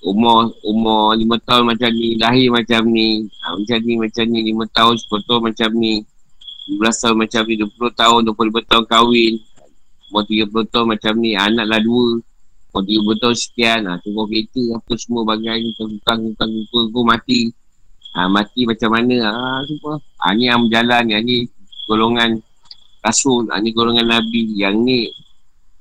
Umur 0.06 0.54
umur 0.62 1.18
lima 1.18 1.34
tahun 1.42 1.74
macam 1.74 1.90
ni 1.90 2.14
lahir 2.14 2.46
macam 2.54 2.86
ni 2.86 3.26
ha, 3.42 3.58
macam 3.58 3.78
ni 3.82 3.94
macam 3.98 4.24
ni 4.30 4.38
lima 4.54 4.64
tahun 4.70 4.94
sepuluh 5.02 5.24
tahun 5.26 5.40
macam 5.50 5.70
ni 5.74 6.06
15 6.66 6.82
tahun 6.82 7.16
macam 7.22 7.42
ni 7.46 7.54
20 7.62 7.94
tahun 7.94 8.20
25 8.26 8.70
tahun 8.70 8.84
kahwin 8.90 9.34
umur 10.10 10.22
30 10.26 10.70
tahun 10.70 10.86
macam 10.94 11.12
ni 11.18 11.30
anak 11.34 11.66
lah 11.66 11.78
dua. 11.82 12.22
Umur 12.70 12.82
30 13.18 13.22
tahun 13.22 13.36
sekian 13.38 13.80
ha, 13.90 13.98
tunggu 13.98 14.30
kereta 14.30 14.62
apa 14.78 14.92
semua 14.94 15.22
bagai 15.26 15.74
tukang 15.74 16.22
tukang 16.30 16.52
tukang 16.70 17.06
mati 17.06 17.50
ha, 18.16 18.24
mati 18.32 18.64
macam 18.64 18.90
mana? 18.96 19.16
Ha, 19.28 19.60
semua. 19.68 20.00
Ha, 20.00 20.32
ni 20.32 20.48
yang 20.48 20.64
berjalan 20.64 21.04
yang 21.12 21.22
ni 21.22 21.44
golongan 21.84 22.40
rasul 23.04 23.44
ha, 23.52 23.60
ni 23.60 23.76
golongan 23.76 24.08
nabi 24.08 24.56
yang 24.56 24.80
ni 24.80 25.12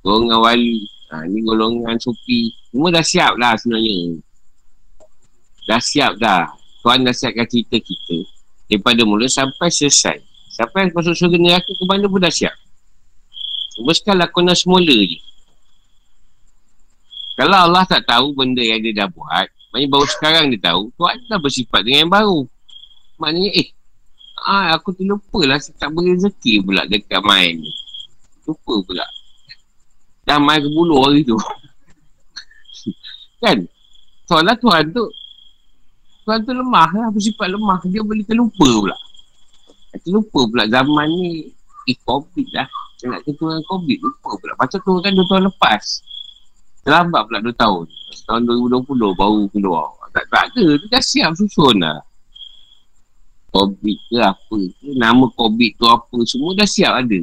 golongan 0.04 0.38
wali 0.44 0.84
ha, 1.08 1.24
ni 1.24 1.40
golongan 1.40 1.96
sufi. 1.96 2.52
Semua 2.68 2.92
dah 2.92 3.00
siap 3.00 3.40
lah 3.40 3.56
sebenarnya. 3.56 4.20
Dah 5.64 5.80
siap 5.80 6.20
dah. 6.20 6.52
Tuhan 6.84 7.02
dah 7.02 7.10
siapkan 7.10 7.48
cerita 7.50 7.80
kita 7.82 8.22
daripada 8.70 9.02
mula 9.02 9.26
sampai 9.26 9.72
selesai. 9.72 10.20
Sampai 10.52 10.92
masuk 10.94 11.16
surga 11.18 11.40
neraka 11.40 11.72
ke 11.72 11.84
mana 11.88 12.06
pun 12.06 12.22
dah 12.22 12.30
siap. 12.30 12.54
Cuma 13.74 13.90
sekarang 13.90 14.28
lakonan 14.28 14.54
semula 14.54 14.94
je. 14.94 15.18
Kalau 17.36 17.68
Allah 17.68 17.84
tak 17.84 18.08
tahu 18.08 18.32
benda 18.32 18.64
yang 18.64 18.80
dia 18.80 19.04
dah 19.04 19.08
buat 19.12 19.55
Maknanya 19.74 19.88
baru 19.92 20.06
sekarang 20.08 20.44
dia 20.54 20.60
tahu 20.72 20.82
Tuhan 20.94 21.16
dah 21.26 21.40
bersifat 21.42 21.80
dengan 21.82 21.98
yang 22.06 22.12
baru. 22.12 22.40
Maknanya 23.20 23.50
eh 23.56 23.68
ah, 24.46 24.76
Aku 24.76 24.92
terlupa 24.92 25.40
lah 25.44 25.58
Tak 25.58 25.90
beri 25.92 26.16
rezeki 26.16 26.62
pula 26.62 26.86
dekat 26.86 27.20
main. 27.24 27.58
Ni 27.58 27.72
Lupa 28.46 28.74
pula. 28.86 29.06
Dah 30.22 30.38
main 30.38 30.62
ke 30.62 30.70
bulu 30.70 31.02
hari 31.02 31.26
tu. 31.26 31.34
Kan? 33.42 33.66
Soalnya 34.30 34.54
Tuhan 34.58 34.94
tu 34.94 35.04
Tuhan 36.26 36.42
tu 36.42 36.52
lemah 36.54 36.90
lah 36.94 37.08
Bersifat 37.10 37.50
lemah. 37.50 37.82
Dia 37.90 38.06
boleh 38.06 38.22
terlupa 38.22 38.64
pula. 38.64 38.96
Terlupa 40.02 40.40
pula 40.46 40.64
zaman 40.70 41.10
ni. 41.10 41.50
Eh 41.90 41.98
COVID 42.06 42.48
lah. 42.54 42.70
Nak 43.06 43.22
dengan 43.28 43.60
COVID 43.66 43.98
Lupa 43.98 44.30
pula. 44.38 44.52
Macam 44.56 44.78
tu 44.78 44.90
kan 45.02 45.12
2 45.12 45.26
tahun 45.26 45.44
lepas 45.52 45.84
Terlambat 46.86 47.26
pula 47.26 47.42
2 47.42 47.50
tahun 47.58 47.86
tahun 48.26 48.42
2020 48.46 49.14
baru 49.14 49.42
keluar. 49.54 49.86
Tak, 50.10 50.24
tak 50.32 50.44
ada, 50.52 50.66
dia 50.80 50.88
dah 50.90 51.02
siap 51.02 51.30
susun 51.38 51.78
lah. 51.78 52.02
Covid 53.54 53.98
ke 54.10 54.18
apa 54.20 54.58
ke, 54.58 54.88
nama 54.98 55.24
Covid 55.32 55.72
tu 55.80 55.86
apa, 55.86 56.16
semua 56.26 56.52
dah 56.58 56.68
siap 56.68 56.92
ada. 57.04 57.20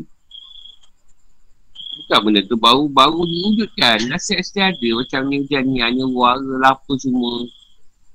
Bukan 1.93 2.19
benda 2.25 2.41
tu 2.45 2.57
baru-baru 2.57 3.21
diwujudkan, 3.25 4.09
dah 4.09 4.19
siap-siap 4.21 4.75
ada. 4.75 4.89
Macam 4.97 5.21
ni 5.29 5.45
macam 5.45 5.61
ni, 5.69 5.79
hanya 5.81 6.05
warga 6.09 6.53
lah 6.57 6.73
apa 6.73 6.93
semua. 6.97 7.33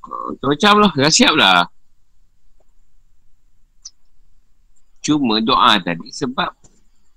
Uh, 0.09 0.31
macam 0.43 0.75
lah, 0.83 0.93
dah 0.95 1.13
siap 1.13 1.35
lah. 1.35 1.67
Cuma 5.03 5.41
doa 5.41 5.81
tadi 5.81 6.13
sebab 6.13 6.53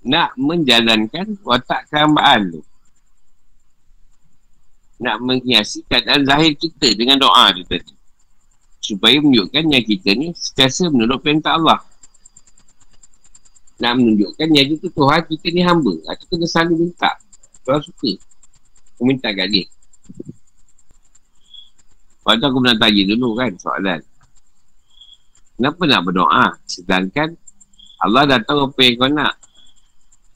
nak 0.08 0.34
menjalankan 0.40 1.36
watak 1.44 1.92
kehambaan 1.92 2.56
tu. 2.56 2.62
Nak 5.02 5.18
menghiasi 5.18 5.82
keadaan 5.90 6.24
zahir 6.30 6.54
kita 6.54 6.94
dengan 6.94 7.18
doa 7.18 7.50
tu 7.58 7.66
tadi. 7.66 7.94
Supaya 8.82 9.18
menunjukkan 9.18 9.64
yang 9.66 9.86
kita 9.86 10.10
ni 10.14 10.30
setiasa 10.38 10.94
menurut 10.94 11.22
perintah 11.26 11.58
Allah. 11.58 11.82
Nak 13.82 13.98
menunjukkan 13.98 14.48
yang 14.54 14.78
itu 14.78 14.88
Tuhan 14.94 15.22
kita 15.26 15.48
ni 15.50 15.62
hamba. 15.66 15.94
Itu 16.06 16.26
kena 16.30 16.46
selalu 16.46 16.74
minta. 16.86 17.12
Kalau 17.66 17.82
suka. 17.82 18.12
Aku 18.94 19.04
minta 19.10 19.34
kat 19.34 19.50
dia. 19.50 19.66
Lepas 22.22 22.38
tu 22.38 22.46
aku 22.46 22.58
pernah 22.62 22.78
tanya 22.78 23.04
dulu 23.10 23.30
kan 23.34 23.52
soalan. 23.58 24.02
Kenapa 25.58 25.82
nak 25.90 26.02
berdoa? 26.06 26.46
Sedangkan 26.70 27.34
Allah 28.02 28.30
dah 28.30 28.40
tahu 28.46 28.70
apa 28.70 28.80
yang 28.86 28.96
kau 29.02 29.10
nak. 29.10 29.34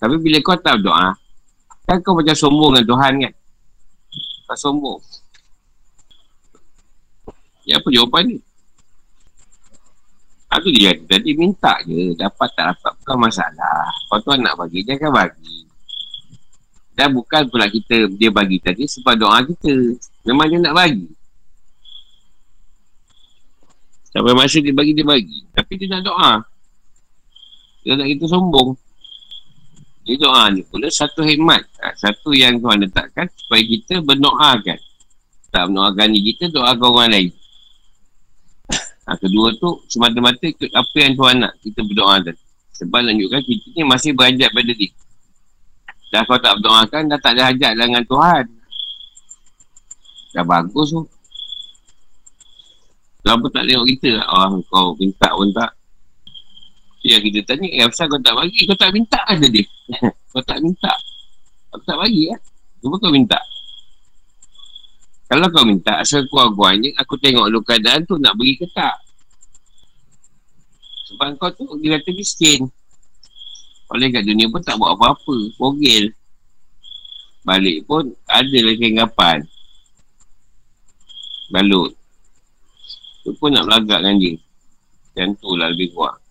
Tapi 0.02 0.16
bila 0.22 0.38
kau 0.42 0.58
tak 0.58 0.82
berdoa, 0.82 1.14
kan 1.86 1.98
kau 2.02 2.18
macam 2.18 2.34
sombong 2.34 2.78
dengan 2.78 2.86
Tuhan 2.90 3.14
kan? 3.22 3.34
Kau 4.46 4.58
sombong. 4.58 5.02
Ya 7.66 7.82
apa 7.82 7.90
jawapan 7.90 8.30
ni? 8.30 8.38
Aku 10.54 10.70
dia 10.70 10.94
tadi 11.10 11.34
minta 11.34 11.82
je. 11.84 12.14
Dapat 12.14 12.50
tak 12.54 12.66
dapat 12.78 12.94
bukan 13.02 13.18
masalah. 13.26 13.90
Kau 14.08 14.22
tu 14.22 14.30
nak 14.38 14.56
bagi, 14.56 14.86
dia 14.86 14.96
akan 14.96 15.12
bagi. 15.12 15.66
Dan 16.96 17.12
bukan 17.12 17.52
pula 17.52 17.68
kita 17.68 18.08
dia 18.16 18.32
bagi 18.32 18.62
tadi 18.62 18.88
sebab 18.88 19.20
doa 19.20 19.44
kita. 19.44 19.74
Memang 20.24 20.48
dia 20.48 20.60
nak 20.64 20.78
bagi. 20.78 21.10
Sampai 24.16 24.32
masa 24.32 24.64
dia 24.64 24.72
bagi, 24.72 24.96
dia 24.96 25.04
bagi. 25.04 25.44
Tapi 25.52 25.72
dia 25.76 25.92
nak 25.92 26.02
doa. 26.08 26.32
Dia 27.84 28.00
nak 28.00 28.08
kita 28.08 28.32
sombong. 28.32 28.80
Dia 30.06 30.22
doa 30.22 30.54
ni 30.54 30.62
pula 30.62 30.86
satu 30.86 31.26
hikmat. 31.26 31.66
Ha, 31.82 31.98
satu 31.98 32.30
yang 32.38 32.62
Tuhan 32.62 32.86
letakkan 32.86 33.26
supaya 33.34 33.62
kita 33.66 34.06
berdoakan. 34.06 34.78
Tak 35.50 35.64
berdoakan 35.66 36.08
ni 36.14 36.20
kita, 36.30 36.54
doakan 36.54 36.88
orang 36.94 37.10
lain. 37.10 37.30
Ha, 39.10 39.18
kedua 39.18 39.50
tu, 39.58 39.82
semata-mata 39.90 40.46
ikut 40.46 40.70
apa 40.70 40.98
yang 41.02 41.14
Tuhan 41.18 41.36
nak 41.42 41.54
kita 41.66 41.82
berdoa 41.82 42.22
tadi. 42.22 42.42
Sebab 42.76 43.02
menunjukkan 43.02 43.42
kita 43.42 43.66
ni 43.74 43.82
masih 43.88 44.12
berhajat 44.14 44.50
pada 44.54 44.72
dia. 44.78 44.92
Dah 46.14 46.22
kau 46.28 46.38
tak 46.38 46.54
berdoakan, 46.62 47.02
dah 47.10 47.20
tak 47.20 47.32
ada 47.36 47.50
hajat 47.50 47.72
dengan 47.74 48.04
Tuhan. 48.06 48.46
Dah 50.38 50.46
bagus 50.46 50.94
tu. 50.94 51.02
Kenapa 53.26 53.46
tak 53.50 53.64
tengok 53.66 53.86
kita? 53.90 54.22
Oh, 54.30 54.62
kau 54.70 54.94
minta 55.02 55.34
pun 55.34 55.50
tak. 55.50 55.74
Ya, 57.06 57.22
kita 57.22 57.46
tanya, 57.46 57.70
eh, 57.70 57.86
asal 57.86 58.10
kau 58.10 58.18
tak 58.18 58.34
bagi? 58.34 58.66
Kau 58.66 58.74
tak 58.82 58.90
minta 58.90 59.22
ada 59.30 59.46
dia. 59.54 59.62
kau 60.34 60.42
tak 60.42 60.58
minta. 60.58 60.90
Kau 61.70 61.78
tak 61.86 62.02
bagi 62.02 62.34
ya? 62.34 62.36
Kenapa 62.82 62.98
kau 62.98 63.14
minta? 63.14 63.40
Kalau 65.30 65.46
kau 65.54 65.66
minta, 65.70 66.02
asal 66.02 66.26
kuat-kuatnya, 66.26 66.98
aku 66.98 67.14
tengok 67.22 67.46
lu 67.54 67.62
keadaan 67.62 68.02
tu 68.10 68.18
nak 68.18 68.34
bagi 68.34 68.58
ke 68.58 68.66
tak. 68.74 68.98
Sebab 71.14 71.38
kau 71.38 71.54
tu, 71.54 71.78
dia 71.78 72.02
kata 72.02 72.10
miskin. 72.10 72.66
Oleh 73.94 74.10
kat 74.10 74.26
dunia 74.26 74.50
pun 74.50 74.66
tak 74.66 74.82
buat 74.82 74.98
apa-apa. 74.98 75.38
Bogil. 75.62 76.10
Balik 77.46 77.86
pun, 77.86 78.18
ada 78.26 78.58
lagi 78.66 78.82
anggapan. 78.82 79.46
Balut. 81.54 81.94
Tu 83.22 83.30
pun 83.38 83.54
nak 83.54 83.70
belagak 83.70 84.02
dengan 84.02 84.18
dia. 84.18 84.36
Yang 85.22 85.38
tu 85.38 85.54
lah 85.54 85.70
lebih 85.70 85.94
kuat. 85.94 86.25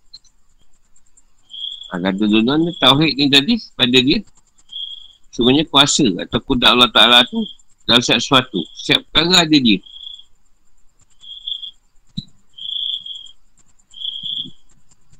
Ha, 1.91 2.01
kata 2.01 2.25
dunia 2.25 2.57
ni 2.57 2.71
tauhid 2.81 3.13
ni 3.13 3.29
tadi 3.29 3.53
pada 3.77 3.97
dia. 4.01 4.19
Sebenarnya 5.29 5.67
kuasa 5.67 6.07
atau 6.23 6.39
kuda 6.41 6.71
Allah 6.71 6.89
Ta'ala 6.89 7.21
tu 7.27 7.43
dalam 7.83 8.01
setiap 8.01 8.19
sesuatu. 8.23 8.59
Setiap 8.73 9.03
perkara 9.11 9.43
ada 9.43 9.57
dia. 9.57 9.79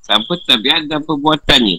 Tanpa 0.05 0.33
tabiat 0.45 0.85
dan 0.87 1.01
perbuatannya. 1.01 1.77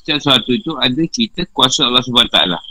Setiap 0.00 0.18
sesuatu 0.18 0.50
itu 0.54 0.72
ada 0.80 1.02
cerita 1.10 1.42
kuasa 1.52 1.86
Allah 1.86 2.02
SWT. 2.02 2.70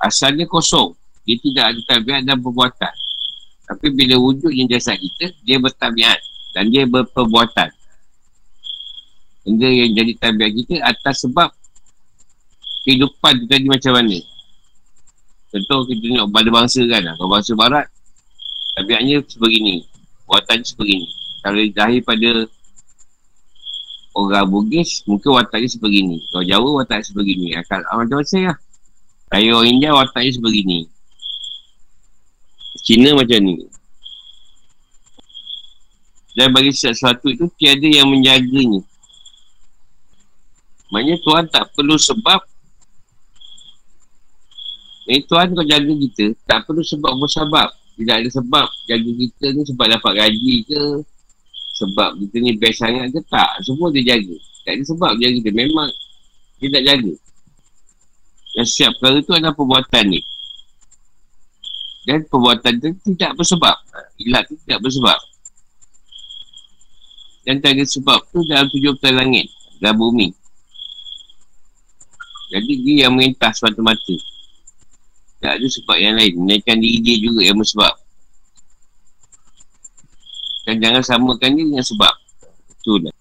asalnya 0.00 0.48
kosong. 0.48 0.96
Dia 1.28 1.36
tidak 1.36 1.64
ada 1.76 1.80
tabiat 1.84 2.20
dan 2.24 2.40
perbuatan. 2.40 2.94
Tapi 3.70 3.86
bila 3.94 4.18
wujudnya 4.18 4.66
jasad 4.66 4.98
kita, 4.98 5.30
dia 5.46 5.62
bertabiat 5.62 6.18
dan 6.58 6.66
dia 6.74 6.90
berperbuatan. 6.90 7.70
Benda 9.46 9.68
yang 9.70 9.94
jadi 9.94 10.12
tabiat 10.18 10.50
kita 10.58 10.74
atas 10.82 11.22
sebab 11.22 11.54
kehidupan 12.82 13.32
tu 13.40 13.46
tadi 13.46 13.70
macam 13.70 13.94
mana. 13.94 14.18
Contoh 15.54 15.86
kita 15.86 16.02
tengok 16.02 16.28
pada 16.34 16.48
bangsa 16.50 16.80
kan. 16.90 17.02
Kalau 17.14 17.30
bangsa 17.30 17.52
barat, 17.54 17.86
tabiatnya 18.74 19.22
sebegini. 19.30 19.86
Buatannya 20.26 20.66
sebegini. 20.66 21.06
Kalau 21.40 21.62
lahir 21.62 22.02
pada 22.02 22.30
orang 24.18 24.46
Bugis, 24.50 25.06
mungkin 25.06 25.38
wataknya 25.38 25.70
sebegini. 25.70 26.18
Kalau 26.30 26.44
Jawa, 26.44 26.68
wataknya 26.82 27.06
sebegini. 27.06 27.46
Akal, 27.54 27.80
ah, 27.86 28.02
macam-macam 28.02 28.50
lah. 28.50 28.58
Saya 29.30 29.50
orang 29.54 29.70
India 29.70 29.90
wataknya 29.94 30.30
sebegini. 30.34 30.78
Cina 32.80 33.12
macam 33.16 33.40
ni. 33.42 33.54
Dan 36.36 36.54
bagi 36.54 36.72
sesuatu 36.72 37.26
itu 37.28 37.50
tiada 37.58 37.84
yang 37.84 38.08
menjaganya. 38.08 38.80
Maksudnya 40.90 41.16
Tuhan 41.22 41.44
tak 41.50 41.64
perlu 41.74 41.94
sebab 41.94 42.40
Eh 45.06 45.22
Tuhan 45.22 45.54
kau 45.54 45.62
jaga 45.62 45.86
kita 45.86 46.34
Tak 46.50 46.66
perlu 46.66 46.82
sebab 46.82 47.14
bersabab 47.14 47.70
Tidak 47.94 48.10
ada 48.10 48.26
sebab 48.26 48.66
jaga 48.90 49.10
kita 49.10 49.46
ni 49.54 49.62
sebab 49.70 49.86
dapat 49.86 50.12
gaji 50.18 50.54
ke 50.66 50.82
Sebab 51.78 52.18
kita 52.18 52.36
ni 52.42 52.58
best 52.58 52.82
sangat 52.82 53.06
ke 53.14 53.22
tak 53.30 53.62
Semua 53.62 53.94
dia 53.94 54.02
jaga 54.02 54.34
Tak 54.66 54.72
ada 54.74 54.82
sebab 54.82 55.10
jaga 55.14 55.34
kita 55.38 55.50
Memang 55.54 55.90
dia 56.58 56.68
tak 56.74 56.82
jaga 56.82 57.14
yang 58.50 58.66
setiap 58.66 58.92
perkara 58.98 59.22
itu 59.22 59.32
adalah 59.34 59.54
perbuatan 59.54 60.04
ni. 60.10 60.20
Dan 62.08 62.24
perbuatan 62.24 62.80
itu 62.80 62.88
tidak 63.12 63.36
bersebab. 63.36 63.76
Ilat 64.16 64.48
itu 64.48 64.56
tidak 64.64 64.80
bersebab. 64.88 65.20
Dan 67.44 67.60
tak 67.60 67.76
ada 67.76 67.84
sebab 67.84 68.20
tu 68.32 68.40
dalam 68.48 68.68
tujuh 68.72 68.96
petai 69.00 69.16
langit. 69.16 69.46
Dalam 69.80 70.00
bumi. 70.00 70.28
Jadi 72.50 72.72
dia 72.82 73.06
yang 73.06 73.14
merintah 73.16 73.52
semata-mata. 73.54 74.16
Tak 75.40 75.56
ada 75.56 75.66
sebab 75.70 75.96
yang 75.96 76.14
lain. 76.18 76.34
Menaikkan 76.40 76.76
diri 76.80 76.98
dia 77.00 77.16
juga 77.20 77.40
yang 77.46 77.56
bersebab. 77.56 77.94
Dan 80.68 80.76
jangan 80.82 81.02
samakan 81.04 81.50
dia 81.56 81.64
dengan 81.64 81.84
sebab. 81.86 82.14
Itulah. 82.80 83.14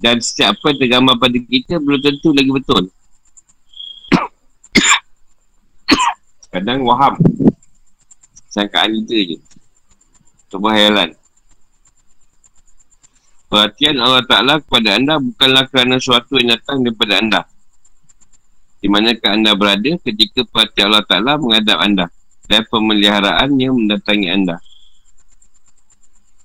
Dan 0.00 0.16
setiap 0.18 0.56
apa 0.56 0.72
tergambar 0.80 1.20
pada 1.20 1.36
kita 1.36 1.76
belum 1.76 2.00
tentu 2.00 2.32
lagi 2.32 2.50
betul. 2.50 2.88
Kadang 6.50 6.82
waham 6.82 7.14
Sangkaan 8.50 8.90
kita 9.06 9.16
je 9.34 9.36
Kebahayalan 10.50 11.14
Perhatian 13.50 13.98
Allah 13.98 14.22
Ta'ala 14.22 14.62
kepada 14.62 14.94
anda 14.94 15.18
bukanlah 15.18 15.66
kerana 15.66 15.98
sesuatu 15.98 16.38
yang 16.38 16.54
datang 16.54 16.86
daripada 16.86 17.18
anda. 17.18 17.40
Di 18.78 18.86
manakah 18.86 19.34
anda 19.34 19.58
berada 19.58 19.90
ketika 20.06 20.46
perhatian 20.46 20.94
Allah 20.94 21.02
Ta'ala 21.02 21.34
menghadap 21.34 21.78
anda 21.82 22.06
dan 22.46 22.62
pemeliharaan 22.70 23.50
yang 23.58 23.74
mendatangi 23.74 24.30
anda. 24.30 24.62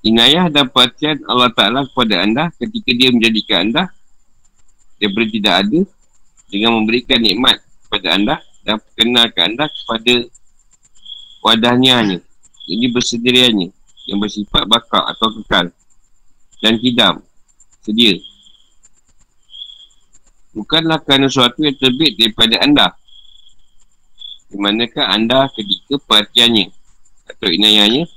Inayah 0.01 0.49
dan 0.49 0.65
perhatian 0.73 1.21
Allah 1.29 1.53
Ta'ala 1.53 1.85
kepada 1.85 2.25
anda 2.25 2.49
ketika 2.57 2.89
dia 2.97 3.13
menjadikan 3.13 3.69
anda 3.69 3.83
daripada 4.97 5.27
tidak 5.29 5.53
ada 5.61 5.79
dengan 6.49 6.71
memberikan 6.81 7.21
nikmat 7.21 7.61
kepada 7.85 8.07
anda 8.17 8.35
dan 8.65 8.82
perkenalkan 8.82 9.54
anda 9.54 9.69
kepada 9.69 10.25
wadahnya. 11.45 12.19
Ini 12.65 12.89
bersendiriannya 12.89 13.69
yang 14.10 14.17
bersifat 14.17 14.65
bakar 14.65 15.06
atau 15.06 15.30
kekal 15.38 15.69
dan 16.65 16.73
kidam 16.82 17.21
sedia. 17.86 18.17
Bukanlah 20.58 20.97
kerana 21.06 21.30
sesuatu 21.30 21.62
yang 21.62 21.78
terbit 21.78 22.17
daripada 22.17 22.58
anda. 22.65 22.88
Di 24.49 24.58
manakah 24.58 25.06
anda 25.13 25.45
ketika 25.54 26.01
perhatiannya 26.10 26.73
atau 27.30 27.47
inayahnya 27.54 28.10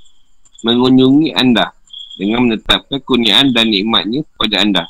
mengunjungi 0.65 1.37
anda 1.37 1.77
dengan 2.17 2.49
menetapkan 2.49 2.97
kurniaan 3.05 3.53
dan 3.53 3.69
nikmatnya 3.69 4.25
kepada 4.33 4.55
anda. 4.65 4.83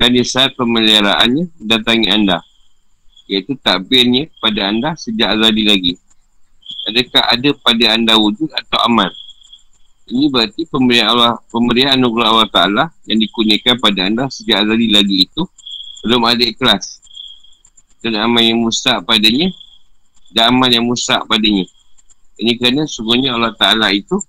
Dan 0.00 0.16
di 0.16 0.24
saat 0.24 0.56
pemeliharaannya 0.56 1.52
datangi 1.60 2.08
anda 2.08 2.40
iaitu 3.28 3.56
takbirnya 3.60 4.28
pada 4.38 4.68
anda 4.68 4.90
sejak 4.94 5.36
azali 5.36 5.64
lagi. 5.64 5.92
Adakah 6.84 7.24
ada 7.32 7.50
pada 7.64 7.84
anda 7.96 8.12
wujud 8.20 8.52
atau 8.52 8.78
amal 8.84 9.08
Ini 10.04 10.28
berarti 10.28 10.68
pemberian 10.68 11.16
Allah, 11.16 11.40
pemberian 11.48 11.96
anugerah 11.96 12.28
Allah 12.28 12.50
Ta'ala 12.52 12.84
yang 13.08 13.24
dikunyikan 13.24 13.80
pada 13.80 14.04
anda 14.04 14.28
sejak 14.28 14.60
azali 14.60 14.92
lagi 14.92 15.24
itu 15.24 15.48
belum 16.04 16.28
ada 16.28 16.44
ikhlas. 16.44 17.00
Dan 18.04 18.20
amal 18.20 18.44
yang 18.44 18.60
musak 18.60 19.00
padanya 19.08 19.48
dan 20.36 20.52
amal 20.52 20.68
yang 20.68 20.84
musak 20.84 21.24
padanya. 21.24 21.64
Ini 22.36 22.60
kerana 22.60 22.84
sungguhnya 22.84 23.32
Allah 23.32 23.56
Ta'ala 23.56 23.88
itu 23.96 24.20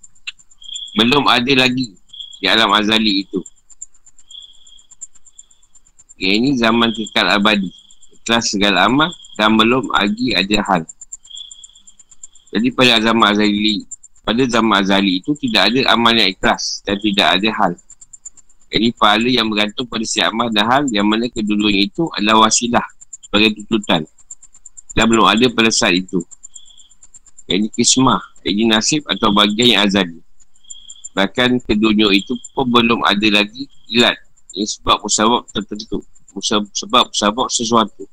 belum 0.95 1.27
ada 1.27 1.67
lagi 1.67 1.91
di 2.39 2.45
alam 2.47 2.71
azali 2.71 3.27
itu. 3.27 3.43
Yang 6.15 6.33
ini 6.39 6.49
zaman 6.55 6.95
kekal 6.95 7.27
abadi. 7.35 7.67
Ikhlas 8.25 8.57
segala 8.57 8.89
amal 8.89 9.13
dan 9.37 9.53
belum 9.53 9.93
lagi 9.93 10.33
ada 10.33 10.57
hal. 10.65 10.81
Jadi 12.49 12.73
pada 12.73 12.97
zaman 12.97 13.37
azali 13.37 13.85
pada 14.25 14.41
zaman 14.49 14.81
azali 14.81 15.21
itu 15.21 15.37
tidak 15.37 15.69
ada 15.69 15.93
amal 15.93 16.09
yang 16.09 16.33
ikhlas 16.33 16.81
dan 16.81 16.97
tidak 16.97 17.37
ada 17.37 17.49
hal. 17.53 17.71
Jadi 18.73 18.89
pahala 18.97 19.29
yang 19.29 19.45
bergantung 19.45 19.85
pada 19.85 20.01
si 20.09 20.25
amal 20.25 20.49
dan 20.49 20.65
hal 20.65 20.83
yang 20.89 21.05
mana 21.05 21.29
kedudukannya 21.29 21.85
itu 21.85 22.09
adalah 22.17 22.49
wasilah 22.49 22.81
sebagai 23.21 23.61
tuntutan. 23.61 24.01
Dan 24.97 25.05
belum 25.05 25.29
ada 25.29 25.45
pada 25.53 25.69
saat 25.69 25.93
itu. 25.93 26.25
Jadi 27.45 27.69
kismah, 27.77 28.25
jadi 28.41 28.65
nasib 28.65 29.05
atau 29.05 29.29
bagian 29.29 29.77
yang 29.77 29.81
azali. 29.85 30.17
Bahkan 31.13 31.61
kedunia 31.61 32.09
itu 32.09 32.33
pun 32.57 32.65
belum 32.65 33.05
ada 33.05 33.27
lagi 33.29 33.69
ilat. 33.93 34.17
Ini 34.57 34.65
sebab 34.65 35.05
musabab 35.05 35.45
tertentu. 35.53 36.01
Sebab 36.73 37.13
musabab 37.13 37.47
sesuatu. 37.53 38.09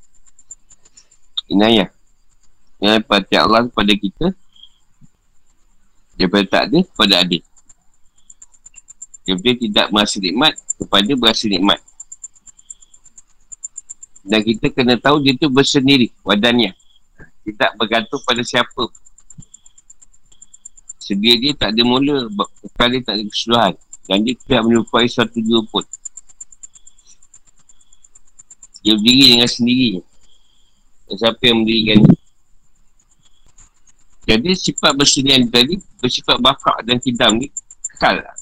Inayah. 1.53 1.89
Yang 2.81 3.05
pada 3.07 3.35
Allah 3.45 3.63
kepada 3.69 3.93
kita 3.95 4.27
Daripada 6.13 6.45
tak 6.45 6.61
ada 6.69 6.79
kepada 6.85 7.13
ada. 7.25 7.39
Daripada 9.25 9.51
tidak 9.57 9.87
merasa 9.89 10.17
nikmat 10.21 10.53
kepada 10.77 11.11
berasa 11.17 11.45
nikmat. 11.49 11.79
Dan 14.23 14.39
kita 14.39 14.71
kena 14.71 14.95
tahu 14.95 15.19
dia 15.19 15.35
tu 15.35 15.49
bersendiri 15.51 16.13
wadannya. 16.23 16.71
Dia 17.43 17.53
tak 17.59 17.71
bergantung 17.75 18.23
pada 18.23 18.39
siapa. 18.45 18.87
Sedia 20.95 21.35
dia 21.35 21.51
tak 21.51 21.75
ada 21.75 21.83
mula, 21.83 22.31
bukan 22.31 22.87
dia 22.95 23.01
tak 23.03 23.19
ada 23.19 23.23
keseluruhan. 23.27 23.73
Dan 24.07 24.17
dia 24.23 24.35
tidak 24.39 24.61
menyerupai 24.63 25.07
suatu 25.11 25.39
dua 25.43 25.59
pun. 25.67 25.83
Dia 28.83 28.95
berdiri 28.95 29.35
dengan 29.35 29.49
sendiri. 29.49 29.99
Dan 31.09 31.15
siapa 31.19 31.41
yang 31.43 31.63
mendirikan? 31.63 31.99
Jadi 34.23 34.49
sifat 34.55 34.95
bersenian 34.95 35.51
tadi 35.51 35.75
Bersifat 35.99 36.39
bakar 36.39 36.79
dan 36.87 36.99
kidam 37.03 37.35
ni 37.39 37.51
Kekal 37.91 38.23
lah. 38.23 38.35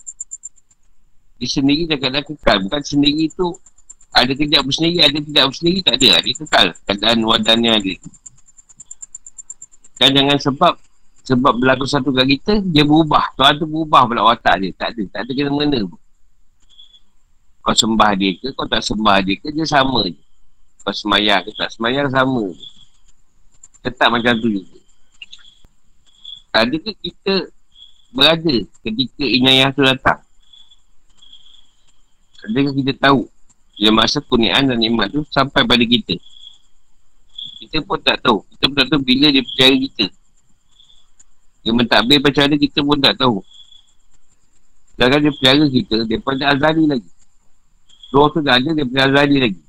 Dia 1.41 1.49
sendiri 1.49 1.89
dah 1.89 1.97
kadang 1.97 2.21
kekal. 2.21 2.57
Bukan 2.69 2.81
sendiri 2.85 3.25
tu 3.33 3.49
Ada 4.13 4.31
kejap 4.37 4.61
bersendiri 4.61 5.01
Ada 5.01 5.17
kejap 5.25 5.45
bersendiri 5.49 5.79
Tak 5.81 5.95
ada 5.97 6.07
Dia 6.21 6.33
kekal 6.37 6.67
Keadaan 6.85 7.19
wadannya 7.25 7.71
ada. 7.81 7.93
Dan 9.97 10.09
jangan 10.13 10.37
sebab 10.37 10.73
Sebab 11.21 11.53
berlaku 11.57 11.85
satu 11.89 12.13
kat 12.13 12.29
kita 12.29 12.53
Dia 12.61 12.85
berubah. 12.85 13.33
Tuhan 13.33 13.57
tu 13.57 13.65
berubah 13.65 14.05
pula 14.05 14.21
watak 14.29 14.61
dia. 14.61 14.71
Tak 14.77 14.93
ada 14.93 15.03
Tak 15.09 15.19
ada 15.25 15.31
kena 15.33 15.49
mengena 15.49 15.79
Kau 17.61 17.73
sembah 17.73 18.11
dia 18.17 18.37
ke 18.37 18.53
Kau 18.53 18.69
tak 18.69 18.85
sembah 18.85 19.17
dia 19.25 19.37
ke 19.37 19.49
Dia 19.49 19.65
sama 19.65 20.05
je 20.05 20.30
Kau 20.81 20.93
semayang 20.93 21.45
ke 21.45 21.53
tak 21.53 21.69
semayang 21.73 22.09
sama 22.09 22.49
Tetap 23.85 24.09
macam 24.09 24.33
tu 24.41 24.49
juga 24.49 24.81
Adakah 26.51 26.95
kita 26.99 27.47
berada 28.11 28.55
ketika 28.83 29.23
inayah 29.23 29.71
tu 29.71 29.87
datang? 29.87 30.19
Adakah 32.43 32.73
kita 32.75 32.91
tahu 32.99 33.31
bila 33.79 34.03
masa 34.03 34.19
kuniaan 34.19 34.67
dan 34.67 34.77
nikmat 34.77 35.15
tu 35.15 35.23
sampai 35.31 35.63
pada 35.63 35.79
kita? 35.87 36.19
Kita 37.63 37.79
pun 37.87 38.03
tak 38.03 38.19
tahu. 38.19 38.43
Kita 38.51 38.63
pun 38.67 38.75
tak 38.83 38.87
tahu 38.91 39.01
bila 39.01 39.31
dia 39.31 39.39
percaya 39.39 39.75
kita. 39.79 40.05
Dia 41.63 41.71
mentadbir 41.71 42.19
percaya 42.19 42.51
kita 42.51 42.79
pun 42.83 42.99
tak 42.99 43.15
tahu. 43.15 43.39
Sedangkan 44.91 45.19
dia 45.23 45.31
percaya 45.31 45.65
kita 45.71 45.95
daripada 46.03 46.43
azali 46.51 46.83
lagi. 46.83 47.09
Roh 48.11 48.27
tu 48.27 48.43
dah 48.43 48.59
ada 48.59 48.69
daripada 48.75 49.07
azali 49.07 49.37
lagi. 49.39 49.61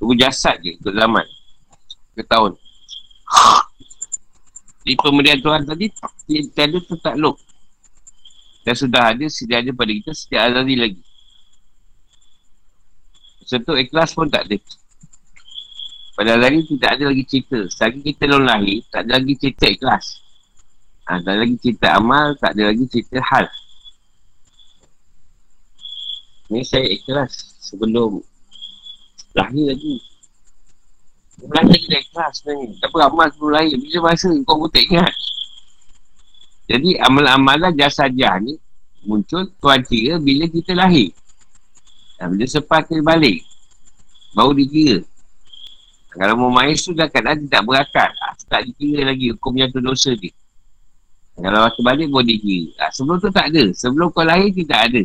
Tunggu 0.00 0.16
jasad 0.16 0.56
je 0.64 0.80
untuk 0.80 0.96
zaman. 0.96 1.28
Ke 2.16 2.24
tahun. 2.24 2.56
Di 4.80 4.96
pemberian 4.96 5.36
Tuhan 5.44 5.68
tadi 5.68 5.92
Tiada 6.24 6.80
tu 6.80 6.96
takluk 6.96 7.36
Dan 8.64 8.72
sudah 8.72 9.12
ada 9.12 9.28
Sedia 9.28 9.60
ada 9.60 9.76
pada 9.76 9.92
kita 9.92 10.16
Setiap 10.16 10.40
azali 10.40 10.74
lagi. 10.80 11.02
Sentuh 13.44 13.76
ikhlas 13.76 14.16
pun 14.16 14.30
tak 14.30 14.48
ada. 14.48 14.56
Pada 16.16 16.40
hari 16.40 16.64
tidak 16.64 16.90
ada 16.96 17.04
lagi 17.12 17.24
cerita. 17.28 17.60
Selagi 17.68 18.00
kita 18.00 18.24
belum 18.24 18.48
lahir 18.48 18.80
Tak 18.88 19.04
ada 19.04 19.20
lagi 19.20 19.34
cerita 19.36 19.68
ikhlas. 19.68 20.04
Ha, 21.12 21.20
Tak 21.20 21.28
ada 21.28 21.40
lagi 21.44 21.56
cerita 21.60 21.86
amal 22.00 22.26
Tak 22.40 22.56
ada 22.56 22.62
lagi 22.72 22.84
cerita 22.88 23.20
hal. 23.20 23.46
Ini 26.48 26.64
saya 26.64 26.88
ikhlas 26.88 27.60
Sebelum 27.60 28.24
Lahir 29.34 29.70
lagi 29.70 30.10
Bulan 31.40 31.64
lagi 31.72 31.86
dah 31.88 32.00
ikhlas 32.04 32.32
sebenarnya. 32.40 32.68
Tak 32.84 32.88
apa 32.92 32.98
amal 33.08 33.26
sebelum 33.32 33.52
lahir. 33.56 33.76
Bila 33.80 33.96
masa 34.12 34.28
kau 34.44 34.60
pun 34.60 34.68
tak 34.68 34.84
ingat. 34.84 35.12
Jadi 36.68 36.90
amal-amalan 37.00 37.72
jasajah 37.74 38.34
ni 38.44 38.54
muncul 39.08 39.48
tuan 39.56 39.80
kira 39.80 40.20
bila 40.20 40.44
kita 40.46 40.76
lahir. 40.76 41.10
Dan 42.20 42.36
bila 42.36 42.44
sepas 42.44 42.84
kita 42.84 43.00
balik. 43.00 43.40
Baru 44.36 44.52
dikira. 44.52 45.00
Kalau 46.12 46.34
mau 46.36 46.52
main 46.52 46.76
tu 46.76 46.92
dah 46.92 47.08
kan 47.08 47.24
dia 47.24 47.48
tak 47.48 47.64
berakat. 47.64 48.10
Ha, 48.12 48.36
tak 48.36 48.68
dikira 48.68 49.08
lagi 49.08 49.32
hukumnya 49.32 49.72
tu 49.72 49.80
dosa 49.80 50.12
dia. 50.12 50.34
Kalau 51.40 51.64
waktu 51.64 51.80
balik 51.80 52.06
boleh 52.12 52.36
dikira. 52.36 52.84
Ha, 52.84 52.92
sebelum 52.92 53.16
tu 53.16 53.32
tak 53.32 53.48
ada. 53.48 53.72
Sebelum 53.72 54.12
kau 54.12 54.22
lahir 54.22 54.52
tidak 54.52 54.92
ada. 54.92 55.02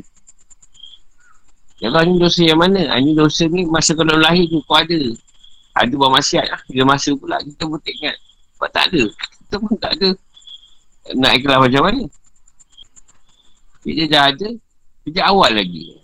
Kalau 1.76 2.02
ni 2.08 2.16
dosa 2.16 2.42
yang 2.48 2.60
mana? 2.60 2.88
Ha, 2.88 3.04
ni 3.04 3.12
dosa 3.12 3.44
ni 3.52 3.68
masa 3.68 3.92
kau 3.92 4.08
lahir 4.08 4.48
tu 4.48 4.64
kau 4.64 4.80
ada. 4.80 5.00
Ada 5.76 5.92
buah 5.92 6.12
masyarakat 6.16 6.48
lah. 6.48 6.62
Bila 6.72 6.96
masa 6.96 7.12
pula 7.20 7.36
kita 7.44 7.64
pun 7.68 7.80
tak 7.84 7.94
ingat. 8.00 8.16
Sebab 8.56 8.70
tak 8.72 8.86
ada. 8.88 9.04
Kita 9.12 9.56
pun 9.60 9.74
tak 9.76 9.92
ada. 10.00 10.10
Nak 11.20 11.32
ikhlas 11.36 11.58
macam 11.60 11.82
mana. 11.84 12.04
Dia 13.84 14.06
dah 14.08 14.24
ada. 14.32 14.48
Sejak 15.04 15.26
awal 15.28 15.52
lagi. 15.52 16.00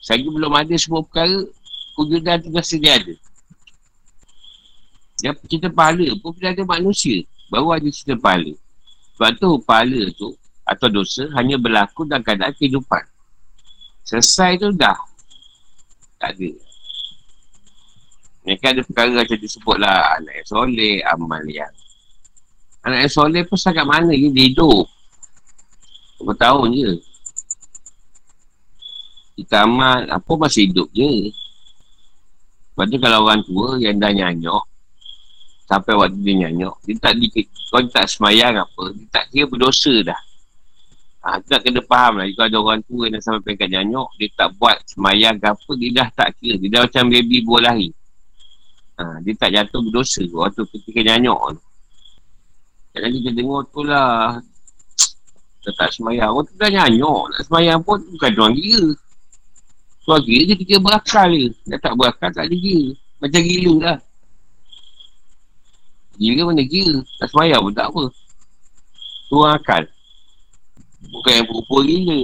Selagi 0.00 0.28
belum 0.32 0.52
ada 0.56 0.74
semua 0.80 1.04
perkara. 1.04 1.44
Kujudan 1.92 2.40
tu 2.40 2.48
dah 2.48 2.64
sedia 2.64 2.96
ada. 2.96 3.14
Yang 5.20 5.36
cerita 5.44 5.68
pahala 5.68 6.08
pun 6.24 6.32
bila 6.32 6.56
ada 6.56 6.64
manusia. 6.64 7.20
Baru 7.52 7.76
ada 7.76 7.84
cerita 7.92 8.16
pahala. 8.16 8.56
Sebab 9.20 9.30
tu 9.36 9.50
pahala 9.60 10.08
tu 10.16 10.32
atau 10.64 10.88
dosa 10.88 11.28
hanya 11.36 11.60
berlaku 11.60 12.08
dalam 12.08 12.24
keadaan 12.24 12.56
kehidupan. 12.56 13.04
Selesai 14.04 14.60
tu 14.60 14.68
dah. 14.74 14.98
Tak 16.20 16.36
ada. 16.36 16.50
Mereka 18.44 18.66
ada 18.72 18.80
perkara 18.84 19.10
macam 19.20 19.38
disebutlah 19.38 19.98
anak 20.16 20.34
yang 20.42 20.48
soleh, 20.48 20.96
amal 21.04 21.42
yang. 21.44 21.74
Anak 22.84 23.06
yang 23.06 23.12
soleh 23.12 23.42
pun 23.44 23.60
sangat 23.60 23.84
mana 23.84 24.12
je 24.16 24.32
dia 24.32 24.48
hidup. 24.48 24.88
Berapa 26.20 26.32
tahun 26.36 26.68
je. 26.76 26.92
Kita 29.40 29.64
amal, 29.64 30.08
apa 30.08 30.32
masih 30.36 30.68
hidup 30.68 30.88
je. 30.92 31.32
Lepas 32.72 32.86
tu 32.88 32.98
kalau 33.00 33.28
orang 33.28 33.44
tua 33.44 33.76
yang 33.76 33.96
dah 34.00 34.12
nyanyok, 34.12 34.64
sampai 35.68 35.92
waktu 35.96 36.18
dia 36.24 36.34
nyanyok, 36.44 36.74
dia 36.84 36.96
tak 36.96 37.14
di, 37.20 37.28
kau 37.68 37.80
tak 37.92 38.08
semayang 38.08 38.56
apa, 38.56 38.82
dia 38.96 39.06
tak 39.12 39.24
kira 39.32 39.46
berdosa 39.46 39.94
dah. 40.00 40.20
Ha, 41.20 41.36
tu 41.36 41.52
tak 41.52 41.68
kena 41.68 41.84
faham 41.84 42.16
lah. 42.16 42.24
Jika 42.24 42.48
ada 42.48 42.56
orang 42.56 42.80
tua 42.88 43.12
yang 43.12 43.20
sampai 43.20 43.52
peringkat 43.52 43.68
nyanyok, 43.76 44.08
dia 44.16 44.28
tak 44.32 44.56
buat 44.56 44.80
semayang 44.88 45.36
ke 45.36 45.52
apa, 45.52 45.70
dia 45.76 45.90
dah 45.92 46.08
tak 46.16 46.28
kira. 46.40 46.56
Dia 46.56 46.68
dah 46.72 46.80
macam 46.88 47.04
baby 47.12 47.44
buah 47.44 47.62
lahir. 47.68 47.92
Ha, 48.96 49.20
dia 49.20 49.32
tak 49.36 49.52
jatuh 49.52 49.80
berdosa 49.84 50.24
waktu 50.32 50.64
ketika 50.64 51.00
nyanyok 51.12 51.40
tu. 51.56 51.62
Jangan 52.90 53.10
kita 53.14 53.30
tengok 53.36 53.62
tu 53.70 53.80
lah. 53.86 54.40
Dia 55.60 55.70
tak 55.76 55.92
semayang. 55.92 56.32
Orang 56.32 56.48
tu 56.48 56.54
dah 56.56 56.70
nyanyok. 56.72 57.22
Nak 57.36 57.42
semayang 57.46 57.78
pun 57.84 58.00
bukan 58.16 58.30
orang 58.40 58.56
gila. 58.56 58.88
Tuan 60.08 60.20
gila 60.24 60.42
dia 60.48 60.56
kira 60.56 60.80
berakal 60.80 61.28
je. 61.36 61.48
Dia 61.68 61.76
tak 61.78 61.94
berakal 62.00 62.30
tak 62.32 62.48
ada 62.48 62.56
gila. 62.56 62.96
Macam 63.20 63.40
gila 63.44 63.74
lah. 63.84 63.98
Gila 66.16 66.42
mana 66.48 66.62
gila. 66.64 66.96
Tak 67.20 67.28
semayang 67.28 67.60
pun 67.60 67.72
tak 67.76 67.86
apa. 67.92 68.04
Tuan 69.28 69.50
akal. 69.54 69.84
Bukan 71.08 71.32
yang 71.32 71.46
pura 71.48 71.82
gila. 71.88 72.20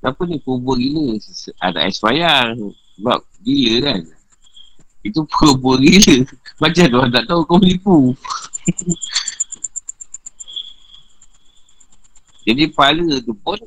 Kenapa 0.00 0.20
ni 0.26 0.42
pura 0.42 0.74
gila? 0.74 1.14
Ada 1.62 1.86
semayang. 1.94 2.74
Sebab 2.98 3.20
gila 3.46 3.74
kan. 3.86 4.00
Itu 5.00 5.24
pura-pura 5.24 5.80
gila 5.80 6.28
Macam 6.60 6.84
tu 6.84 6.96
orang 7.00 7.12
tak 7.14 7.24
tahu 7.24 7.40
kau 7.48 7.56
menipu 7.56 8.12
Jadi 12.44 12.72
pahala 12.72 13.20
tu 13.20 13.36
pun 13.36 13.60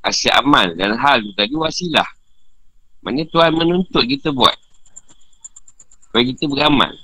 asyik 0.00 0.32
amal 0.40 0.72
dan 0.72 0.96
hal 0.96 1.20
tu 1.20 1.30
tadi 1.36 1.52
wasilah. 1.52 2.08
Maksudnya 3.04 3.24
Tuhan 3.28 3.52
menuntut 3.56 4.04
kita 4.08 4.32
buat. 4.32 4.56
Supaya 6.08 6.24
kita 6.24 6.48
beramal. 6.48 6.96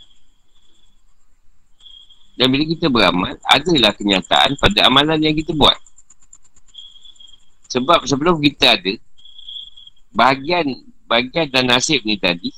Dan 2.36 2.52
bila 2.52 2.64
kita 2.68 2.92
beramal, 2.92 3.32
adalah 3.48 3.96
kenyataan 3.96 4.60
pada 4.60 4.84
amalan 4.84 5.16
yang 5.18 5.32
kita 5.32 5.56
buat. 5.56 5.76
Sebab 7.72 8.04
sebelum 8.04 8.38
kita 8.38 8.76
ada, 8.76 8.92
bahagian 10.12 10.84
bahagian 11.08 11.48
dan 11.48 11.70
nasib 11.70 12.04
ni 12.04 12.20
tadi, 12.20 12.52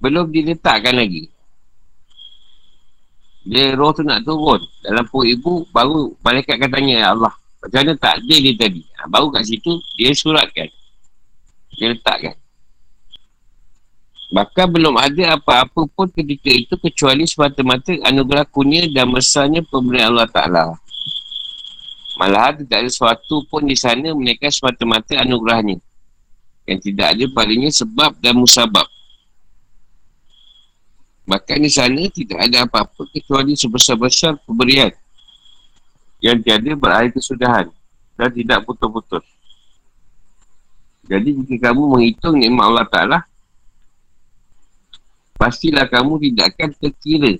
belum 0.00 0.30
diletakkan 0.30 0.96
lagi. 0.96 1.28
Dia 3.44 3.72
roh 3.74 3.90
tu 3.90 4.04
nak 4.04 4.22
turun 4.22 4.60
dalam 4.84 5.04
perut 5.08 5.26
ibu, 5.26 5.64
baru 5.72 6.12
malaikat 6.20 6.60
akan 6.60 6.70
tanya, 6.70 6.94
Ya 7.02 7.08
Allah, 7.12 7.32
macam 7.60 7.78
mana 7.84 7.92
tak 7.96 8.14
ada 8.20 8.34
dia 8.36 8.54
tadi? 8.56 8.82
Ha, 8.96 9.08
baru 9.08 9.28
kat 9.32 9.44
situ, 9.48 9.80
dia 9.96 10.12
suratkan. 10.16 10.68
Dia 11.76 11.92
letakkan. 11.92 12.36
Bahkan 14.30 14.66
belum 14.70 14.94
ada 14.94 15.34
apa-apa 15.34 15.90
pun 15.90 16.06
ketika 16.06 16.54
itu 16.54 16.74
kecuali 16.78 17.26
semata-mata 17.26 17.90
anugerah 18.06 18.46
kunia 18.46 18.86
dan 18.86 19.10
besarnya 19.10 19.66
pemberian 19.66 20.14
Allah 20.14 20.30
Ta'ala. 20.30 20.78
Malah 22.14 22.54
tidak 22.54 22.78
ada 22.78 22.90
sesuatu 22.90 23.42
pun 23.50 23.66
di 23.66 23.74
sana 23.74 24.14
mereka 24.14 24.46
semata-mata 24.46 25.18
anugerahnya. 25.18 25.82
Yang 26.62 26.78
tidak 26.92 27.06
ada 27.18 27.24
palingnya 27.34 27.74
sebab 27.74 28.14
dan 28.22 28.38
musabab. 28.38 28.86
Bahkan 31.26 31.58
di 31.62 31.70
sana 31.70 32.06
tidak 32.14 32.38
ada 32.38 32.70
apa-apa 32.70 33.10
kecuali 33.10 33.58
sebesar-besar 33.58 34.38
pemberian. 34.46 34.94
Yang 36.22 36.46
tiada 36.46 36.70
berakhir 36.78 37.18
kesudahan 37.18 37.66
dan 38.14 38.30
tidak 38.30 38.62
putus-putus. 38.62 39.26
Jadi 41.10 41.34
jika 41.34 41.74
kamu 41.74 41.82
menghitung 41.98 42.38
nikmat 42.38 42.64
Allah 42.70 42.86
Ta'ala, 42.86 43.18
pastilah 45.40 45.88
kamu 45.88 46.20
tidak 46.28 46.52
akan 46.52 46.70
terkira 46.76 47.32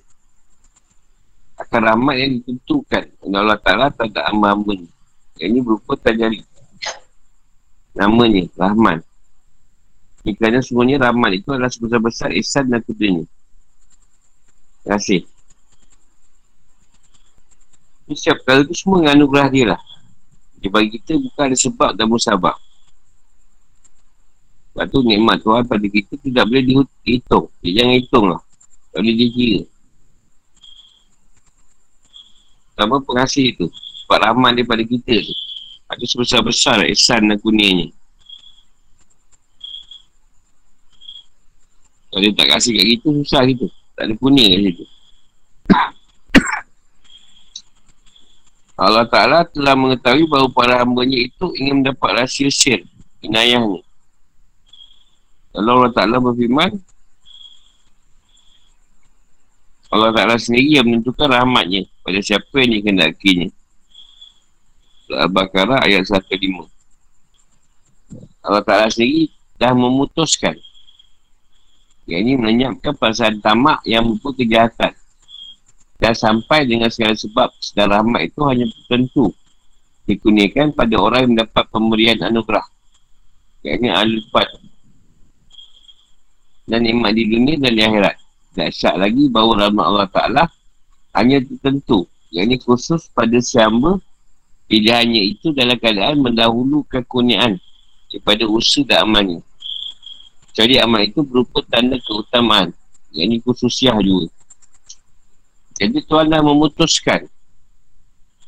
akan 1.61 1.80
rahmat 1.92 2.14
yang 2.16 2.30
ditentukan 2.40 3.05
oleh 3.20 3.38
Allah 3.44 3.61
Ta'ala 3.61 3.86
terhadap 3.92 4.24
hamba-hamba 4.32 4.80
ni. 4.80 4.88
Yang 5.36 5.48
ini 5.53 5.61
berupa 5.61 5.92
tajari. 6.01 6.40
Namanya, 7.92 8.48
Rahman. 8.57 9.05
Ini 10.24 10.32
kerana 10.40 10.64
semuanya 10.64 11.09
Rahman 11.09 11.36
itu 11.36 11.53
adalah 11.53 11.68
sebesar-besar 11.68 12.32
ihsan 12.40 12.72
dan 12.72 12.80
kudanya. 12.80 13.28
Terima 14.80 14.96
kasih. 14.96 15.20
Ini 18.09 18.14
setiap 18.16 18.40
kali 18.48 18.64
itu 18.64 18.74
semua 18.80 19.05
dengan 19.05 19.20
anugerah 19.20 19.48
dia 19.53 19.64
lah. 19.76 19.80
Dia 20.61 20.68
bagi 20.72 20.96
kita 20.96 21.20
bukan 21.20 21.44
ada 21.53 21.57
sebab 21.57 21.90
dan 21.92 22.07
musabab. 22.09 22.57
Sebab 24.81 24.97
tu 24.97 25.05
nikmat 25.05 25.45
Tuhan 25.45 25.68
pada 25.68 25.85
kita 25.85 26.16
tidak 26.24 26.49
boleh 26.49 26.89
dihitung. 27.05 27.53
Dia 27.61 27.85
jangan 27.85 28.01
hitung 28.01 28.33
lah. 28.33 28.41
Tak 28.97 29.05
boleh 29.05 29.12
dikira. 29.12 29.61
Sama 32.81 32.97
pengasih 33.05 33.61
tu. 33.61 33.68
Sebab 33.68 34.24
rahman 34.24 34.57
daripada 34.57 34.81
kita 34.81 35.20
tu. 35.20 35.37
Ada 35.85 36.01
sebesar-besar 36.01 36.89
ihsan 36.97 37.28
dan 37.28 37.37
kunianya. 37.45 37.93
Kalau 42.09 42.24
dia 42.24 42.33
tak 42.33 42.49
kasih 42.57 42.81
kat 42.81 42.97
kita, 42.97 43.09
susah 43.20 43.45
kita. 43.45 43.68
Tak 44.01 44.09
ada 44.09 44.16
kuning 44.16 44.49
kat 44.49 44.61
situ. 44.64 44.85
Allah 48.89 49.05
Ta'ala 49.05 49.45
telah 49.45 49.76
mengetahui 49.76 50.24
bahawa 50.24 50.49
para 50.49 50.81
hambanya 50.81 51.20
itu 51.20 51.53
ingin 51.61 51.85
mendapat 51.85 52.24
rahsia 52.24 52.49
syir, 52.49 52.89
inayahnya. 53.20 53.85
Kalau 55.51 55.82
Allah 55.82 55.92
Ta'ala 55.92 56.16
berfirman 56.22 56.70
Allah 59.90 60.11
Ta'ala 60.14 60.38
sendiri 60.38 60.78
yang 60.78 60.86
menentukan 60.86 61.26
rahmatnya 61.26 61.90
pada 62.07 62.22
siapa 62.22 62.55
yang 62.62 62.78
dikendakinya 62.78 63.51
Al-Baqarah 65.11 65.82
ayat 65.82 66.07
105 66.07 66.70
Allah 68.46 68.62
Ta'ala 68.62 68.86
sendiri 68.86 69.26
dah 69.59 69.74
memutuskan 69.74 70.55
yang 72.11 72.26
ini 72.26 72.34
menyebabkan 72.34 72.98
perasaan 72.98 73.38
tamak 73.38 73.78
yang 73.86 74.03
mempunyai 74.03 74.42
kejahatan. 74.42 74.92
Dan 76.01 76.16
sampai 76.16 76.64
dengan 76.64 76.88
segala 76.90 77.12
sebab 77.14 77.53
sedar 77.61 77.92
rahmat 77.92 78.32
itu 78.32 78.40
hanya 78.48 78.66
tertentu 78.66 79.30
dikurniakan 80.09 80.72
pada 80.72 80.96
orang 80.96 81.20
yang 81.22 81.32
mendapat 81.36 81.64
pemberian 81.68 82.18
anugerah 82.24 82.64
yang 83.62 83.84
ini 83.84 83.88
al-fat 83.92 84.48
dan 86.70 86.86
nikmat 86.86 87.18
di 87.18 87.26
dunia 87.26 87.58
dan 87.58 87.72
di 87.74 87.82
akhirat. 87.82 88.16
syak 88.70 88.94
lagi 88.98 89.26
bahawa 89.26 89.66
rahmat 89.66 89.84
Allah 89.84 90.08
Ta'ala 90.10 90.44
hanya 91.18 91.42
tertentu. 91.42 92.06
Yang 92.30 92.44
ini 92.46 92.56
khusus 92.62 93.10
pada 93.10 93.38
siapa 93.42 93.98
pilihannya 94.70 95.22
itu 95.34 95.50
dalam 95.50 95.74
keadaan 95.82 96.22
mendahulukan 96.22 97.02
kurniaan 97.10 97.58
daripada 98.06 98.46
usaha 98.46 98.86
dan 98.86 99.02
amalnya. 99.02 99.42
Jadi 100.54 100.78
amal 100.78 101.02
itu 101.02 101.26
berupa 101.26 101.62
tanda 101.66 101.98
keutamaan. 101.98 102.70
Yang 103.10 103.26
ini 103.26 103.36
khususiah 103.42 103.98
juga. 103.98 104.30
Jadi 105.78 105.98
Tuhan 106.06 106.30
dah 106.30 106.42
memutuskan 106.44 107.26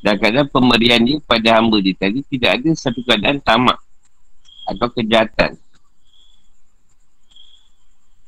dan 0.03 0.19
keadaan 0.19 0.51
pemberian 0.51 0.99
dia 0.99 1.17
pada 1.23 1.57
hamba 1.57 1.79
dia 1.79 1.95
tadi 1.95 2.21
tidak 2.27 2.59
ada 2.59 2.69
satu 2.75 2.99
keadaan 3.07 3.39
tamak 3.39 3.79
atau 4.67 4.87
kejahatan 4.91 5.55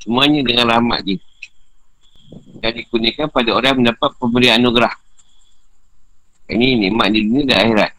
Semuanya 0.06 0.45
dengan 0.45 0.70
rahmat 0.70 1.01
dia. 1.01 1.18
Dan 2.62 2.78
dikurniakan 2.78 3.26
pada 3.34 3.49
orang 3.58 3.70
yang 3.74 3.80
mendapat 3.82 4.10
pemberian 4.22 4.62
anugerah. 4.62 4.93
Ini 6.45 6.78
nikmat 6.78 7.10
di 7.10 7.26
dunia 7.26 7.43
dan 7.49 7.58
akhirat. 7.66 7.91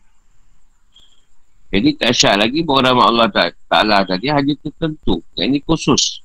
Jadi 1.74 1.88
tak 1.98 2.14
syak 2.14 2.46
lagi 2.46 2.62
bahawa 2.62 2.94
rahmat 2.94 3.06
Allah 3.10 3.28
Ta'ala 3.66 3.98
tadi 4.06 4.30
hanya 4.30 4.54
tertentu. 4.54 5.18
Yang 5.34 5.46
ini 5.50 5.58
khusus. 5.66 6.22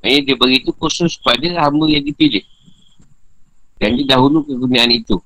Yang 0.00 0.24
dia 0.24 0.36
beri 0.40 0.64
itu 0.64 0.72
khusus 0.72 1.20
pada 1.20 1.68
hamba 1.68 1.84
yang 1.84 2.00
dipilih. 2.00 2.40
Dan 3.76 4.00
dia 4.00 4.16
dahulu 4.16 4.40
kegunaan 4.40 4.88
itu. 4.88 5.20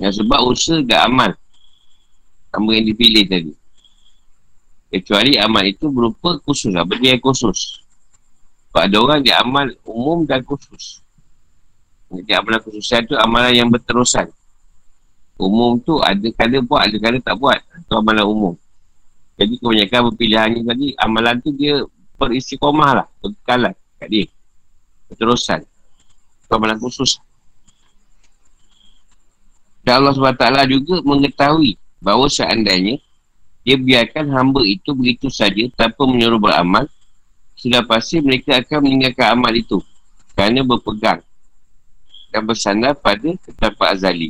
Yang 0.00 0.24
sebab 0.24 0.40
usaha 0.40 0.80
dan 0.80 1.04
amal. 1.04 1.30
Hamba 2.48 2.80
yang 2.80 2.88
dipilih 2.88 3.28
tadi. 3.28 3.52
Kecuali 4.88 5.36
amal 5.36 5.68
itu 5.68 5.92
berupa 5.92 6.40
khusus. 6.48 6.72
Apa 6.72 6.96
dia 6.96 7.20
khusus? 7.20 7.84
Sebab 8.76 8.92
ada 8.92 8.98
orang 9.00 9.20
dia 9.24 9.40
amal 9.40 9.72
umum 9.88 10.28
dan 10.28 10.44
khusus. 10.44 11.00
Jadi 12.12 12.28
amalan 12.36 12.60
khususan 12.60 13.08
tu 13.08 13.16
amalan 13.16 13.56
yang 13.56 13.72
berterusan. 13.72 14.28
Umum 15.40 15.80
tu 15.80 15.96
ada 16.04 16.28
kala 16.36 16.60
buat, 16.60 16.84
ada 16.84 16.96
kala 17.00 17.16
tak 17.24 17.40
buat. 17.40 17.56
Itu 17.56 17.96
amalan 17.96 18.28
umum. 18.28 18.54
Jadi 19.40 19.56
kebanyakan 19.64 20.12
berpilihannya 20.12 20.60
tadi, 20.68 20.92
amalan 21.00 21.40
tu 21.40 21.56
dia 21.56 21.88
beristiqomah 22.20 23.00
lah. 23.00 23.06
Berkekalan 23.24 23.72
kat 23.96 24.08
dia. 24.12 24.28
Berterusan. 25.08 25.64
Itu 26.44 26.52
amalan 26.52 26.76
khusus. 26.76 27.16
Dan 29.88 30.04
Allah 30.04 30.12
SWT 30.12 30.44
juga 30.68 31.00
mengetahui 31.00 31.80
bahawa 32.04 32.28
seandainya 32.28 33.00
dia 33.64 33.80
biarkan 33.80 34.28
hamba 34.36 34.60
itu 34.68 34.92
begitu 34.92 35.32
saja 35.32 35.64
tanpa 35.80 36.04
menyuruh 36.04 36.36
beramal, 36.36 36.84
sudah 37.56 37.82
pasti 37.88 38.20
mereka 38.20 38.60
akan 38.60 38.78
meninggalkan 38.84 39.32
amal 39.32 39.52
itu 39.56 39.80
kerana 40.36 40.60
berpegang 40.60 41.20
dan 42.30 42.42
bersandar 42.44 42.92
pada 42.92 43.32
ketapat 43.42 43.88
azali. 43.96 44.28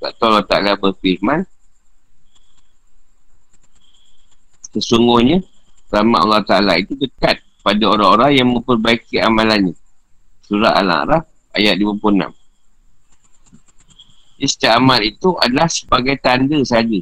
Sebab 0.00 0.10
tu 0.16 0.22
Allah 0.24 0.44
Ta'ala 0.44 0.72
berfirman 0.80 1.44
Sesungguhnya 4.74 5.38
rahmat 5.94 6.18
Allah 6.26 6.42
Ta'ala 6.42 6.74
itu 6.82 6.98
dekat 6.98 7.38
pada 7.62 7.84
orang-orang 7.86 8.32
yang 8.34 8.48
memperbaiki 8.50 9.22
amalannya. 9.22 9.78
Surah 10.44 10.74
Al-A'raf 10.82 11.24
ayat 11.54 11.78
56. 11.78 12.34
Setiap 14.44 14.76
amal 14.76 15.00
itu 15.00 15.32
adalah 15.38 15.70
sebagai 15.70 16.18
tanda 16.18 16.58
saja. 16.66 17.00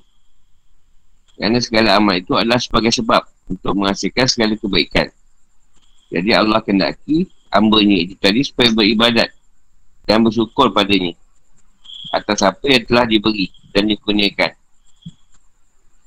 Kerana 1.43 1.59
segala 1.59 1.99
amal 1.99 2.23
itu 2.23 2.39
adalah 2.39 2.63
sebagai 2.63 2.95
sebab 2.95 3.27
untuk 3.51 3.75
menghasilkan 3.75 4.31
segala 4.31 4.55
kebaikan. 4.55 5.11
Jadi 6.07 6.31
Allah 6.31 6.63
kendaki 6.63 7.27
hambanya 7.51 7.99
itu 7.99 8.15
tadi 8.15 8.47
supaya 8.47 8.71
beribadat 8.71 9.27
dan 10.07 10.23
bersyukur 10.23 10.71
padanya 10.71 11.19
atas 12.15 12.47
apa 12.47 12.63
yang 12.71 12.87
telah 12.87 13.11
diberi 13.11 13.51
dan 13.75 13.91
dikurniakan. 13.91 14.55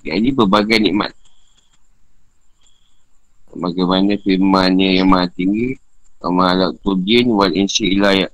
Yang 0.07 0.15
ini 0.23 0.29
berbagai 0.31 0.79
nikmat. 0.79 1.11
Bagaimana 3.51 4.15
firmannya 4.23 5.03
yang 5.03 5.11
maha 5.11 5.31
tinggi 5.31 5.79
Amalak 6.19 6.75
tudin 6.83 7.31
wal 7.31 7.55
insi 7.55 7.95
ilayat 7.95 8.27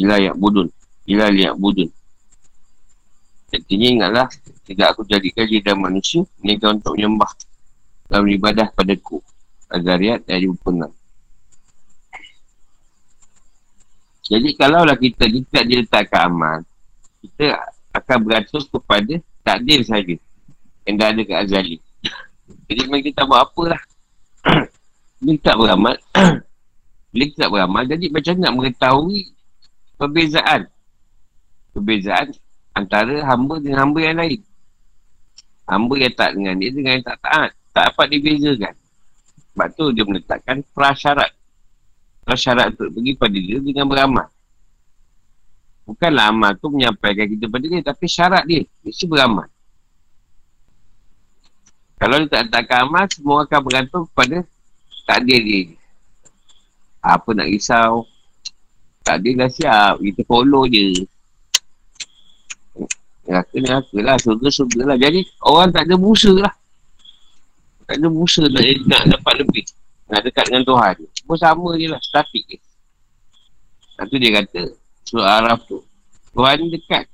Ilayat 0.00 0.32
budun 0.32 0.72
Ilayat 1.04 1.52
budun 1.60 1.92
Artinya 3.52 3.88
ingatlah, 3.92 4.26
tidak 4.64 4.86
aku 4.96 5.04
jadikan 5.04 5.44
dia 5.44 5.60
dan 5.60 5.76
manusia, 5.76 6.24
kan 6.56 6.80
untuk 6.80 6.96
menyembah 6.96 7.32
dan 8.08 8.24
beribadah 8.24 8.68
padaku. 8.72 9.20
Azariat 9.68 10.24
ayat 10.28 10.48
26. 10.48 10.88
Jadi 14.32 14.48
kalaulah 14.56 14.96
kita 14.96 15.28
tidak 15.28 15.64
diletakkan 15.68 16.32
amal, 16.32 16.58
kita 17.20 17.60
akan 17.92 18.18
beratus 18.24 18.64
kepada 18.68 19.20
takdir 19.44 19.84
saja 19.84 20.16
yang 20.88 20.96
dah 20.96 21.08
ada 21.12 21.22
kat 21.24 21.38
Azali. 21.44 21.76
Jadi 22.68 22.80
memang 22.88 23.04
kita 23.04 23.28
buat 23.28 23.44
apa 23.44 23.62
lah. 23.76 23.82
Bila 25.22 25.38
tak 25.38 25.56
beramal, 25.60 25.94
bila 27.12 27.24
kita 27.28 27.38
tak 27.46 27.52
beramal, 27.52 27.82
jadi 27.86 28.06
macam 28.08 28.34
nak 28.40 28.52
mengetahui 28.56 29.20
perbezaan. 30.00 30.60
Perbezaan 31.76 32.26
antara 32.72 33.20
hamba 33.28 33.60
dengan 33.60 33.78
hamba 33.86 33.98
yang 34.00 34.16
lain. 34.18 34.40
Hamba 35.68 35.94
yang 35.96 36.14
tak 36.16 36.30
dengan 36.36 36.54
dia 36.58 36.70
dengan 36.72 36.92
yang 36.98 37.06
tak 37.06 37.18
taat. 37.22 37.50
Tak 37.72 37.84
dapat 37.92 38.06
dibezakan. 38.12 38.74
Sebab 39.52 39.68
tu 39.76 39.84
dia 39.92 40.04
meletakkan 40.04 40.56
prasyarat. 40.72 41.30
Prasyarat 42.24 42.76
untuk 42.76 42.88
pergi 42.96 43.12
pada 43.16 43.38
dia 43.38 43.58
dengan 43.60 43.86
beramal. 43.88 44.28
Bukanlah 45.82 46.30
amal 46.30 46.52
tu 46.56 46.70
menyampaikan 46.72 47.26
kita 47.26 47.46
pada 47.48 47.64
dia. 47.68 47.80
Tapi 47.84 48.04
syarat 48.08 48.44
dia. 48.48 48.62
Mesti 48.84 49.04
beramal. 49.04 49.48
Kalau 52.00 52.18
dia 52.18 52.28
tak 52.34 52.42
letakkan 52.50 52.78
amal, 52.88 53.04
semua 53.06 53.46
akan 53.46 53.60
bergantung 53.62 54.04
kepada 54.10 54.42
takdir 55.06 55.40
dia. 55.42 55.62
Apa 57.02 57.30
nak 57.34 57.46
risau. 57.50 58.06
Takdir 59.02 59.38
dah 59.38 59.50
siap. 59.50 60.02
Kita 60.02 60.22
follow 60.26 60.66
je. 60.66 61.06
Neraka 63.26 63.56
neraka 63.58 63.98
lah. 64.02 64.16
Surga 64.18 64.48
surga 64.50 64.80
lah. 64.94 64.96
Jadi 64.98 65.20
orang 65.46 65.70
tak 65.70 65.86
ada 65.86 65.94
busa 65.98 66.32
lah. 66.34 66.54
Tak 67.86 67.96
ada 67.98 68.08
busa 68.08 68.42
nak, 68.46 68.62
nak 68.88 69.02
dapat 69.18 69.34
lebih. 69.42 69.64
Nak 70.10 70.20
dekat 70.26 70.44
dengan 70.50 70.64
Tuhan. 70.66 70.94
Semua 71.16 71.36
sama 71.38 71.68
je 71.78 71.86
lah. 71.90 72.00
Statik 72.02 72.44
je. 72.48 72.58
Satu 73.98 74.14
dia 74.18 74.30
kata. 74.42 74.62
Surah 75.06 75.42
Araf 75.42 75.60
tu. 75.68 75.78
Tuhan 76.32 76.68
dekat. 76.72 77.04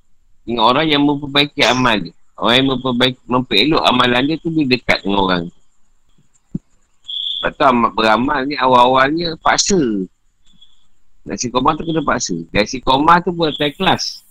Dengan 0.48 0.64
orang 0.72 0.86
yang 0.88 1.02
memperbaiki 1.04 1.60
amal 1.66 1.96
dia. 2.00 2.14
Orang 2.38 2.54
yang 2.54 2.68
memperbaiki, 2.70 3.20
memperelok 3.26 3.82
amalan 3.82 4.22
dia 4.30 4.36
tu 4.38 4.48
dia 4.54 4.64
dekat 4.64 5.02
dengan 5.02 5.18
orang. 5.26 5.44
Lepas 7.38 7.50
tu 7.54 7.62
amat 7.66 7.90
beramal 7.94 8.40
ni 8.46 8.54
awal-awalnya 8.58 9.34
paksa. 9.42 9.78
Nasi 11.26 11.50
koma 11.50 11.74
tu 11.78 11.86
kena 11.86 12.02
paksa. 12.02 12.34
Nasi 12.54 12.78
koma 12.82 13.22
tu 13.22 13.30
buat 13.30 13.54
tak 13.54 13.78
kelas. 13.78 14.22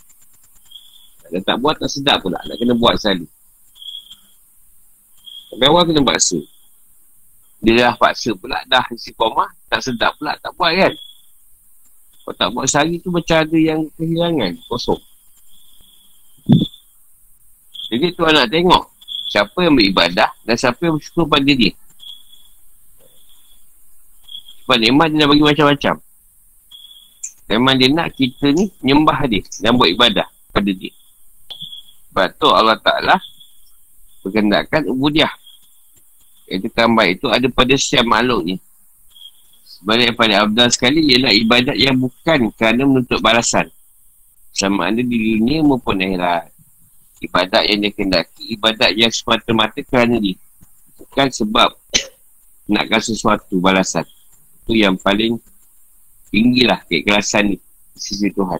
Kalau 1.28 1.44
tak 1.44 1.58
buat 1.60 1.76
tak 1.76 1.92
sedap 1.92 2.24
pula. 2.24 2.40
Nak 2.48 2.56
kena 2.56 2.74
buat 2.76 2.96
sekali. 2.96 3.28
Tapi 5.52 5.64
awal 5.68 5.84
kena 5.88 6.02
paksa. 6.04 6.40
Dia 7.64 7.74
dah 7.92 7.94
paksa 8.00 8.32
pula. 8.36 8.60
Dah 8.68 8.84
nasi 8.88 9.12
koma. 9.16 9.52
Tak 9.68 9.84
sedap 9.84 10.16
pula. 10.16 10.36
Tak 10.40 10.56
buat 10.56 10.72
kan. 10.72 10.94
Kalau 12.24 12.36
tak 12.36 12.50
buat 12.52 12.66
sehari 12.68 13.00
tu 13.00 13.12
macam 13.12 13.40
ada 13.44 13.58
yang 13.58 13.88
kehilangan. 13.96 14.56
Kosong. 14.68 15.00
Jadi 17.88 18.12
tuan 18.20 18.36
nak 18.36 18.52
tengok 18.52 18.84
siapa 19.32 19.60
yang 19.64 19.76
beribadah 19.80 20.28
dan 20.44 20.56
siapa 20.60 20.80
yang 20.84 21.00
bersyukur 21.00 21.24
pada 21.24 21.48
dia. 21.48 21.72
Sebab 24.68 24.78
memang 24.84 25.08
dia 25.08 25.18
nak 25.24 25.30
bagi 25.32 25.46
macam-macam. 25.48 25.96
Memang 27.48 27.74
dia 27.80 27.88
nak 27.88 28.12
kita 28.12 28.52
ni 28.52 28.68
nyembah 28.84 29.24
dia 29.32 29.40
dan 29.64 29.80
buat 29.80 29.88
ibadah 29.88 30.28
pada 30.52 30.68
dia. 30.68 30.92
Sebab 32.18 32.34
tu 32.42 32.50
Allah 32.50 32.82
Ta'ala 32.82 33.22
berkendakkan 34.26 34.90
ubudiah. 34.90 35.30
Itu 36.50 36.66
tambah 36.74 37.06
itu 37.06 37.30
ada 37.30 37.46
pada 37.46 37.78
setiap 37.78 38.10
makhluk 38.10 38.42
ni. 38.42 38.56
Sebenarnya 39.70 40.10
yang 40.10 40.18
paling 40.18 40.38
abdal 40.42 40.68
sekali 40.74 41.14
ialah 41.14 41.30
ibadat 41.30 41.78
yang 41.78 41.94
bukan 41.94 42.50
kerana 42.58 42.90
menuntut 42.90 43.22
balasan. 43.22 43.70
Sama 44.50 44.90
ada 44.90 44.98
di 44.98 45.38
dunia 45.38 45.62
maupun 45.62 46.02
akhirat 46.02 46.50
ibadat 47.22 47.70
yang 47.70 47.86
dia 47.86 47.94
kendaki, 47.94 48.58
ibadat 48.58 48.98
yang 48.98 49.14
semata-mata 49.14 49.78
kerana 49.86 50.18
dia. 50.18 50.42
Bukan 50.98 51.30
sebab 51.30 51.70
nakkan 52.74 52.98
sesuatu 52.98 53.62
balasan. 53.62 54.10
Itu 54.66 54.74
yang 54.74 54.98
paling 54.98 55.38
tinggilah 56.34 56.82
keikhlasan 56.90 57.54
ni 57.54 57.58
sisi 57.94 58.34
Tuhan. 58.34 58.58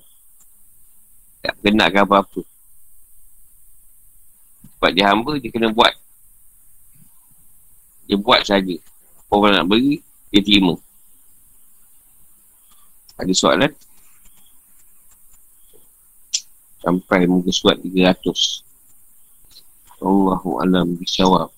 Tak 1.42 1.58
kenakan 1.66 2.06
apa-apa. 2.06 2.46
Sebab 4.78 4.92
dia 4.94 5.10
hamba, 5.10 5.42
dia 5.42 5.50
kena 5.50 5.74
buat. 5.74 5.94
Dia 8.06 8.16
buat 8.22 8.46
saja. 8.46 8.78
Orang 9.28 9.58
nak 9.58 9.68
beri, 9.68 10.00
dia 10.30 10.42
terima. 10.46 10.78
Ada 13.18 13.34
soalan? 13.34 13.74
sampai 16.88 17.28
muka 17.28 17.52
surat 17.52 17.76
300 17.84 18.64
Allahu 20.00 20.64
alam 20.64 20.96
bisawab 20.96 21.52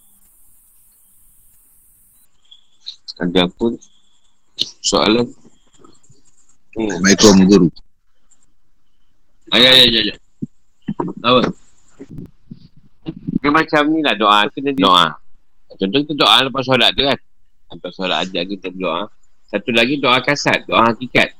ada 3.22 3.46
pun 3.54 3.78
soalan 4.82 5.30
hmm. 6.74 6.82
Assalamualaikum 6.82 7.36
guru 7.46 7.70
ayah 9.54 9.70
ayah 9.70 9.86
ayah 9.86 10.02
ayah 10.02 10.18
apa 11.22 11.54
dia 13.40 13.52
macam 13.52 13.82
ni 13.88 14.04
lah 14.04 14.16
doa. 14.20 14.48
Kena 14.52 14.76
doa. 14.76 15.16
Contoh 15.80 16.00
kita 16.04 16.14
doa 16.20 16.36
lepas 16.44 16.64
solat 16.68 16.92
tu 16.92 17.08
kan? 17.08 17.20
Lepas 17.72 17.92
solat 17.96 18.18
ajar 18.28 18.44
kita 18.44 18.68
berdoa. 18.68 19.08
Satu 19.48 19.72
lagi 19.72 19.96
doa 19.98 20.20
kasat 20.20 20.68
doa 20.68 20.92
hakikat. 20.92 21.32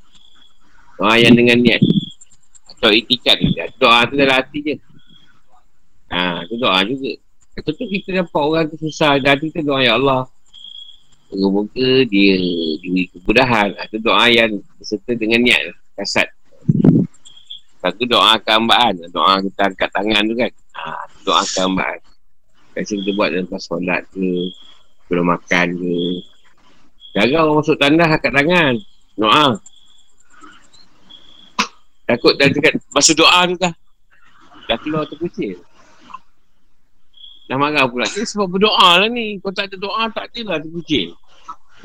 Doa 0.96 1.20
yang 1.20 1.36
dengan 1.36 1.60
niat. 1.60 1.82
Atau 2.76 2.90
itikat 2.90 3.36
doa 3.76 4.08
tu 4.08 4.16
dalam 4.16 4.40
hati 4.40 4.58
je. 4.64 4.76
Ha, 6.10 6.42
tu 6.48 6.56
doa 6.56 6.80
juga. 6.88 7.12
Lepas 7.60 7.72
tu 7.76 7.84
kita 7.84 8.08
dapat 8.24 8.40
orang 8.40 8.64
tu 8.72 8.76
susah. 8.80 9.20
Dan 9.20 9.36
kita 9.36 9.60
doa 9.60 9.84
Ya 9.84 9.94
Allah 10.00 10.24
Moga-moga 11.30 12.02
dia 12.10 12.34
diberi 12.82 13.06
kemudahan. 13.12 13.76
Itu 13.86 13.98
doa 14.02 14.24
yang 14.26 14.58
berserta 14.80 15.12
dengan 15.14 15.44
niat 15.44 15.70
Kasat. 15.94 16.26
Lepas 17.80 17.92
tu 17.96 18.04
doa 18.04 18.36
kehambaan 18.42 18.92
Doa 19.08 19.40
kita 19.40 19.72
angkat 19.72 19.88
tangan 19.88 20.24
tu 20.26 20.34
kan 20.36 20.52
ha, 20.76 21.06
Doa 21.26 21.42
kehambaan 21.42 21.98
Biasa 22.76 22.92
kita 22.94 23.10
buat 23.16 23.28
dalam 23.34 23.46
pas 23.50 23.62
solat 23.62 24.02
ke 24.14 24.26
Belum 25.10 25.26
makan 25.26 25.66
ke 25.74 25.96
Jangan 27.10 27.42
orang 27.42 27.56
masuk 27.58 27.76
tandas 27.80 28.10
angkat 28.10 28.32
tangan 28.32 28.74
Doa 29.18 29.46
Takut 32.10 32.34
dah 32.34 32.50
dekat 32.50 32.74
masa 32.90 33.14
doa 33.14 33.46
tu 33.46 33.54
dah. 33.54 33.70
Dah 34.66 34.78
keluar 34.82 35.06
kucing. 35.06 35.54
Dah 37.46 37.54
marah 37.54 37.86
pula. 37.86 38.02
Ini 38.10 38.26
sebab 38.26 38.50
berdoa 38.50 38.98
lah 38.98 39.06
ni. 39.06 39.38
Kau 39.38 39.54
tak 39.54 39.70
ada 39.70 39.78
doa, 39.78 40.10
tak 40.10 40.34
ada 40.34 40.40
lah 40.42 40.56
kucing. 40.58 41.14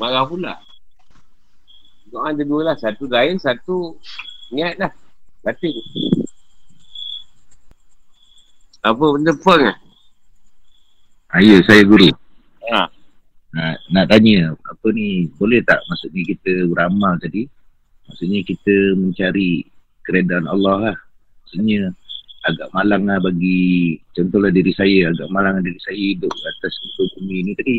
Marah 0.02 0.26
pula. 0.26 0.58
Doa 2.10 2.34
ada 2.34 2.42
dua 2.42 2.74
lah. 2.74 2.74
Satu 2.74 3.06
lain, 3.06 3.38
satu 3.38 3.94
niat 4.50 4.82
lah. 4.82 4.90
Batin. 5.46 5.78
Apa 8.86 9.04
benda 9.18 9.34
pun 9.34 9.58
kan? 9.58 9.76
Ah, 11.34 11.42
ya, 11.42 11.58
saya 11.66 11.82
guru. 11.82 12.06
Ha. 12.70 12.86
Nak, 13.56 13.76
nak 13.90 14.04
tanya, 14.06 14.54
apa 14.54 14.86
ni, 14.94 15.26
boleh 15.34 15.58
tak 15.66 15.82
maksudnya 15.90 16.22
kita 16.22 16.70
beramal 16.70 17.18
tadi? 17.18 17.50
Maksudnya 18.06 18.46
kita 18.46 18.94
mencari 18.94 19.66
keredaan 20.06 20.46
Allah 20.46 20.92
lah. 20.92 20.96
Maksudnya 21.42 21.90
agak 22.46 22.68
malang 22.70 23.02
lah 23.10 23.18
bagi 23.18 23.98
contohlah 24.14 24.54
diri 24.54 24.70
saya 24.70 25.10
agak 25.10 25.28
malang 25.34 25.58
diri 25.66 25.78
saya 25.82 25.98
hidup 25.98 26.30
atas 26.30 26.72
muka 26.78 27.02
bumi 27.18 27.36
ni 27.42 27.52
tadi 27.58 27.74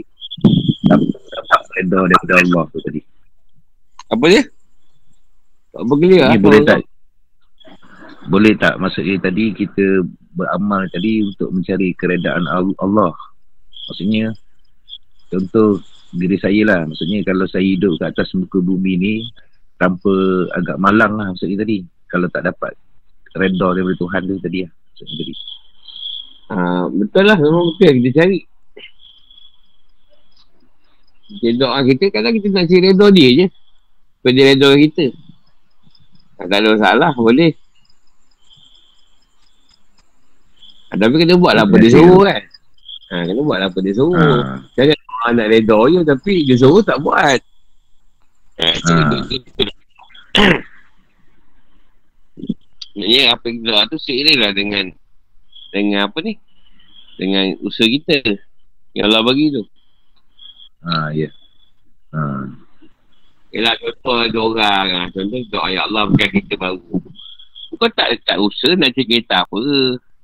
tak 1.48 1.62
reda 1.80 2.00
daripada 2.04 2.34
Allah 2.44 2.64
tu 2.76 2.80
tadi 2.84 3.02
apa 4.12 4.26
dia? 4.28 4.44
tak 5.72 5.84
bergelia 5.88 6.24
lah 6.28 6.36
boleh 6.40 6.62
tak 6.68 6.80
boleh 8.28 8.54
tak 8.60 8.76
maksudnya 8.76 9.16
tadi 9.24 9.56
kita 9.56 10.04
beramal 10.38 10.86
tadi 10.94 11.26
untuk 11.26 11.50
mencari 11.50 11.98
keredaan 11.98 12.46
Allah 12.78 13.14
maksudnya 13.90 14.32
contoh 15.34 15.82
diri 16.14 16.38
saya 16.38 16.62
lah 16.64 16.82
maksudnya 16.86 17.26
kalau 17.26 17.50
saya 17.50 17.66
hidup 17.66 17.98
kat 17.98 18.14
atas 18.14 18.32
muka 18.38 18.62
bumi 18.62 18.94
ni 18.96 19.16
tanpa 19.82 20.14
agak 20.54 20.78
malang 20.78 21.18
lah 21.18 21.34
maksudnya 21.34 21.66
tadi 21.66 21.82
kalau 22.08 22.30
tak 22.32 22.48
dapat 22.48 22.78
redha 23.38 23.68
daripada 23.78 23.98
Tuhan 24.02 24.22
tu 24.26 24.36
tadi 24.42 24.60
lah. 24.66 24.72
Tadi. 24.98 25.34
Uh, 26.48 26.86
betul 26.96 27.24
lah 27.28 27.38
memang 27.38 27.64
betul 27.76 27.92
kita 28.02 28.10
cari. 28.24 28.40
Kita 31.28 31.50
doa 31.60 31.80
kita 31.84 32.06
kadang 32.10 32.34
kita 32.40 32.48
nak 32.50 32.66
cari 32.66 32.82
redha 32.82 33.08
dia 33.14 33.30
je. 33.30 33.46
Supaya 34.18 34.34
dia 34.34 34.46
redha 34.56 34.70
kita. 34.74 35.06
Ada 36.42 36.80
salah 36.82 37.12
boleh. 37.14 37.54
Ha, 40.88 40.96
tapi 40.96 41.16
kena 41.20 41.36
buat 41.36 41.54
lah 41.56 41.68
apa 41.68 41.76
dia 41.84 41.92
suruh 41.92 42.24
kan. 42.24 42.44
Ha, 43.12 43.28
kena 43.28 43.42
buat 43.44 43.58
lah 43.60 43.68
apa 43.68 43.80
dia 43.84 43.94
suruh. 43.96 44.16
Ha. 44.16 44.64
Jangan 44.80 44.96
orang 44.96 45.34
nak 45.36 45.48
reda 45.52 45.80
je 45.92 46.00
tapi 46.08 46.34
dia 46.48 46.56
suruh 46.56 46.84
tak 46.84 46.98
buat. 47.04 47.40
Ha, 48.58 48.68
ha. 48.72 48.96
Apa 53.36 53.44
yang 53.52 53.62
kita 53.62 53.86
tu 53.92 53.98
seiring 54.02 54.40
lah 54.42 54.52
dengan 54.56 54.90
dengan 55.76 56.08
apa 56.08 56.18
ni? 56.24 56.40
Dengan 57.20 57.54
usaha 57.62 57.86
kita 57.86 58.24
yang 58.96 59.12
Allah 59.12 59.22
bagi 59.28 59.52
tu. 59.52 59.64
Ha, 60.88 61.12
ya. 61.12 61.28
Yeah. 61.28 61.34
Ha. 62.16 62.22
Yalah 63.52 63.74
contoh 63.80 64.16
ada 64.22 64.40
orang 64.40 64.88
ha. 64.92 65.02
Contoh 65.12 65.40
doa 65.52 65.68
ya 65.72 65.88
Allah 65.88 66.08
bukan 66.12 66.30
kita 66.30 66.56
baru 66.60 67.00
Kau 67.78 67.90
tak, 67.94 68.20
tak 68.26 68.38
usaha 68.40 68.74
nak 68.74 68.96
cek 68.96 69.06
kereta 69.06 69.44
apa 69.44 69.60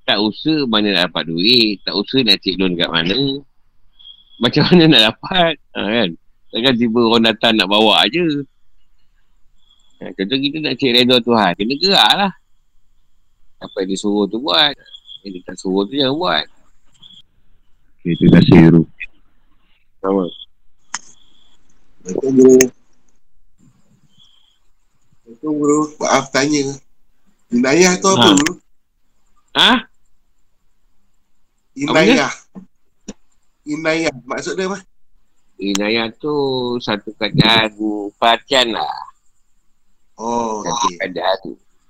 Tak 0.04 0.18
usaha 0.20 0.68
mana 0.68 0.92
nak 0.92 1.12
dapat 1.12 1.24
duit 1.32 1.80
Tak 1.88 1.96
usaha 1.96 2.20
nak 2.28 2.38
cek 2.44 2.56
loan 2.60 2.76
kat 2.76 2.90
mana 2.92 3.16
Macam 4.44 4.64
mana 4.68 4.84
nak 4.92 5.02
dapat 5.14 5.54
ha, 5.76 5.80
kan 5.88 6.10
Takkan 6.54 6.74
tiba 6.76 7.00
orang 7.02 7.26
datang 7.32 7.54
nak 7.56 7.68
bawa 7.72 8.04
aje 8.04 8.44
ha, 10.04 10.12
Contoh 10.12 10.38
kita 10.38 10.58
nak 10.60 10.76
cek 10.76 10.92
redha 10.92 11.16
Tuhan 11.24 11.52
Kena 11.56 11.74
gerak 11.80 12.12
lah 12.20 12.32
Apa 13.64 13.76
yang 13.84 13.90
dia 13.96 14.00
suruh 14.00 14.28
tu 14.28 14.44
buat 14.44 14.76
Yang 15.24 15.32
dia 15.40 15.42
tak 15.48 15.56
suruh 15.56 15.84
tu 15.88 15.96
jangan 15.96 16.16
buat 16.20 16.46
Okay, 18.04 18.14
terima 18.20 18.44
kasih 18.44 18.60
Ru 18.76 18.82
Sama 20.04 20.24
Assalamualaikum 22.04 22.84
Assalamualaikum 25.24 25.60
bro. 25.60 25.80
Maaf 26.00 26.26
tanya. 26.32 26.64
Inayah 27.52 27.94
tu 28.00 28.08
apa 28.12 28.28
ha. 28.28 28.36
bro? 28.36 28.54
Ha? 29.54 29.72
Inayah. 31.74 32.34
Inayah. 33.66 34.14
Maksud 34.26 34.54
dia 34.58 34.70
apa? 34.70 34.80
Inayah 35.58 36.10
tu 36.18 36.34
satu 36.82 37.14
keadaan 37.18 37.74
perhatian 38.18 38.74
lah. 38.78 38.98
Oh, 40.18 40.62
satu 40.62 40.86
okay. 40.86 40.96
keadaan 41.02 41.38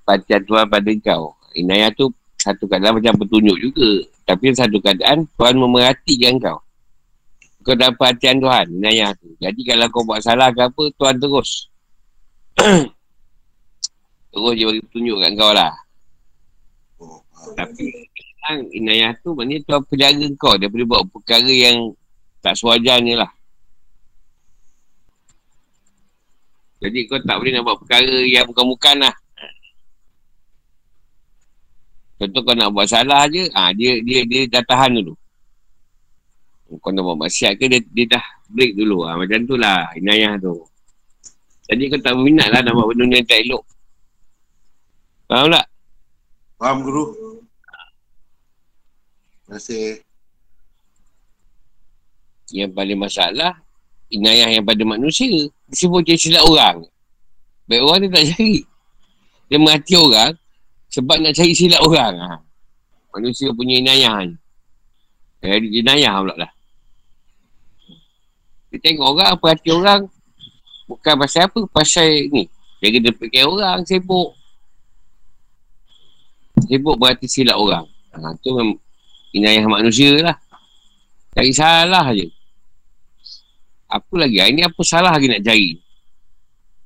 perhatian 0.07 0.41
Tuhan 0.47 0.65
pada 0.71 0.91
kau. 1.03 1.23
Inayah 1.57 1.89
tu 1.91 2.11
satu 2.39 2.63
keadaan 2.67 2.99
macam 2.99 3.15
petunjuk 3.19 3.57
juga. 3.59 3.91
Tapi 4.23 4.55
satu 4.55 4.79
keadaan 4.79 5.27
Tuhan 5.35 5.55
memerhatikan 5.59 6.39
kau. 6.39 6.59
Kau 7.63 7.79
dapat 7.79 7.95
perhatian 7.95 8.43
Tuhan, 8.43 8.65
inayah 8.75 9.15
tu. 9.15 9.31
Jadi 9.39 9.63
kalau 9.63 9.87
kau 9.87 10.03
buat 10.03 10.19
salah 10.19 10.51
ke 10.51 10.67
apa, 10.67 10.83
Tuhan 10.99 11.15
terus. 11.15 11.71
Terus 14.33 14.53
dia 14.57 14.65
bagi 14.65 14.81
petunjuk 14.83 15.17
kat 15.21 15.31
kau 15.37 15.51
lah. 15.53 15.73
Oh, 16.99 17.21
Tapi 17.53 17.85
sekarang 18.43 18.67
inayah 18.75 19.15
tu 19.23 19.31
maknanya 19.31 19.63
tuan 19.63 19.81
penjaga 19.87 20.27
kau 20.35 20.59
daripada 20.59 20.83
buat 20.83 21.07
perkara 21.15 21.47
yang 21.47 21.95
tak 22.43 22.59
sewajarnya 22.59 23.23
lah. 23.23 23.31
Jadi 26.83 27.07
kau 27.07 27.23
tak 27.23 27.39
boleh 27.39 27.55
nak 27.55 27.63
buat 27.63 27.79
perkara 27.79 28.11
yang 28.27 28.43
bukan-bukan 28.51 29.07
lah. 29.07 29.15
Contoh 32.19 32.43
kau 32.43 32.51
nak 32.51 32.75
buat 32.75 32.83
salah 32.83 33.31
je, 33.31 33.47
ha, 33.55 33.71
dia, 33.71 34.03
dia 34.03 34.27
dia 34.27 34.43
dah 34.51 34.63
tahan 34.67 34.99
dulu. 34.99 35.15
Kau 36.83 36.91
nak 36.91 37.03
buat 37.07 37.23
maksiat 37.23 37.55
ke, 37.55 37.71
dia, 37.71 37.79
dia 37.95 38.19
dah 38.19 38.25
break 38.51 38.75
dulu. 38.75 39.07
Ha, 39.07 39.15
macam 39.15 39.39
tu 39.47 39.55
lah 39.55 39.87
inayah 39.95 40.35
tu. 40.35 40.59
Jadi 41.71 41.95
kau 41.95 41.99
tak 42.03 42.11
berminat 42.19 42.51
lah 42.51 42.59
nak 42.59 42.75
buat 42.75 42.91
benda 42.91 43.07
yang 43.07 43.23
tak 43.23 43.39
elok. 43.39 43.63
Faham 45.31 45.47
tak? 45.47 45.65
Faham 46.59 46.83
guru. 46.83 47.32
Kasih. 49.53 50.01
Yang 52.49 52.73
paling 52.73 52.97
masalah, 52.97 53.61
inayah 54.09 54.49
yang 54.49 54.65
pada 54.65 54.81
manusia. 54.81 55.45
Disebut 55.69 56.01
dia 56.01 56.17
silap 56.17 56.45
orang. 56.49 56.85
Baik 57.69 57.81
orang 57.85 57.99
dia 58.01 58.09
tak 58.17 58.25
cari. 58.33 58.65
Dia 59.49 59.57
mati 59.61 59.93
orang 59.93 60.33
sebab 60.89 61.21
nak 61.21 61.33
cari 61.37 61.53
silap 61.53 61.81
orang. 61.85 62.13
Ha. 62.17 62.37
Manusia 63.13 63.53
punya 63.53 63.77
inayah 63.77 64.25
ni. 64.25 64.35
Jadi 65.43 65.67
inayah 65.85 66.17
pula 66.17 66.35
lah. 66.45 66.51
Dia 68.73 68.77
tengok 68.81 69.05
orang, 69.05 69.37
perhati 69.37 69.69
orang. 69.69 70.01
Bukan 70.89 71.13
pasal 71.21 71.45
apa, 71.45 71.61
pasal 71.69 72.09
ni. 72.33 72.49
Dia 72.81 72.89
kena 72.89 73.13
fikir 73.13 73.45
orang, 73.45 73.85
sibuk. 73.85 74.33
Sibuk 76.65 76.97
berarti 76.97 77.29
silap 77.29 77.61
orang. 77.61 77.85
Ha, 78.13 78.33
tu 78.41 78.49
inayah 79.33 79.65
manusia 79.65 80.13
lah. 80.21 80.37
Cari 81.33 81.51
salah 81.51 82.13
je. 82.13 82.29
Apa 83.89 84.13
lagi? 84.17 84.37
Ini 84.37 84.69
apa 84.69 84.81
salah 84.85 85.13
lagi 85.13 85.29
nak 85.29 85.41
cari? 85.41 85.77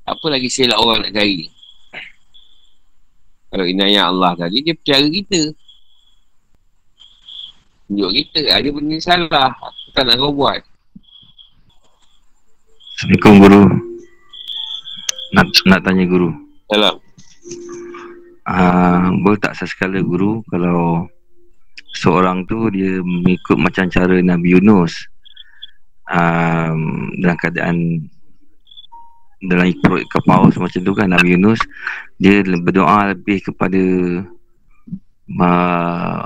Apa 0.08 0.26
lagi 0.32 0.48
silap 0.48 0.80
orang 0.80 1.08
nak 1.08 1.14
cari? 1.14 1.52
Kalau 3.48 3.66
inayah 3.68 4.12
Allah 4.12 4.36
tadi, 4.36 4.64
dia 4.64 4.76
percaya 4.76 5.08
kita. 5.08 5.41
Tunjuk 7.88 8.12
kita. 8.12 8.41
Ada 8.52 8.68
benda 8.72 8.98
salah. 9.00 9.52
Apa 9.52 9.88
tak 9.95 10.04
nak 10.08 10.16
kau 10.20 10.32
buat? 10.36 10.60
Assalamualaikum 12.95 13.34
Guru. 13.39 13.64
Nak 15.36 15.48
nak 15.68 15.80
tanya 15.84 16.04
Guru. 16.08 16.32
Salam 16.68 17.08
uh, 18.48 19.12
boleh 19.22 19.39
tak 19.39 19.54
sesekala 19.60 20.00
guru 20.00 20.41
kalau 20.48 21.06
seorang 21.98 22.45
tu 22.45 22.70
dia 22.70 23.02
mengikut 23.02 23.58
macam 23.58 23.89
cara 23.89 24.14
Nabi 24.22 24.54
Yunus. 24.54 24.93
Um, 26.08 27.12
dalam 27.20 27.36
keadaan 27.36 27.78
dalam 29.43 29.70
ikut 29.70 30.08
ke 30.08 30.20
paus 30.26 30.56
macam 30.58 30.82
tu 30.82 30.93
kan 30.98 31.12
Nabi 31.12 31.38
Yunus 31.38 31.62
dia 32.18 32.41
berdoa 32.41 33.14
lebih 33.14 33.43
kepada 33.43 33.84
uh, 35.36 36.22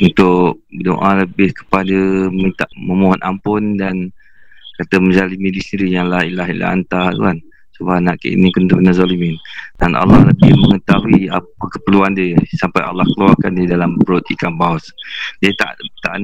untuk 0.00 0.62
berdoa 0.72 1.26
lebih 1.26 1.52
kepada 1.52 2.30
minta 2.30 2.64
memohon 2.78 3.20
ampun 3.20 3.76
dan 3.76 4.14
kata 4.80 5.02
menzalimi 5.02 5.52
diri 5.52 5.62
sendiri 5.62 5.88
yang 6.00 6.06
la 6.08 6.24
ilaha 6.24 6.50
illa 6.54 6.66
anta 6.72 7.12
kan 7.12 7.36
subhanak 7.74 8.22
ini 8.22 8.48
kuntu 8.54 8.78
nazalimin 8.78 9.34
dan 9.82 9.98
Allah 9.98 10.30
lebih 10.30 10.54
mengetahui 10.54 11.26
apa 11.30 11.64
keperluan 11.74 12.14
dia 12.14 12.38
sampai 12.58 12.86
Allah 12.86 13.06
keluarkan 13.18 13.58
dia 13.58 13.74
dalam 13.74 13.98
perut 13.98 14.22
ikan 14.38 14.54
paus. 14.54 14.86
Dia 15.42 15.50
tak 15.58 15.74
tak 16.02 16.22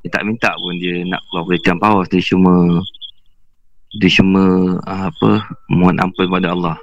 dia 0.00 0.08
tak 0.12 0.22
minta 0.24 0.52
pun 0.56 0.76
dia 0.76 1.04
nak 1.08 1.20
keluar 1.28 1.48
ikan 1.56 1.76
paus. 1.80 2.06
Dia 2.12 2.20
cuma 2.20 2.84
dia 3.96 4.10
cuma 4.12 4.76
ah, 4.86 5.08
apa 5.08 5.30
mohon 5.72 5.96
ampun 5.98 6.28
pada 6.28 6.52
Allah. 6.52 6.76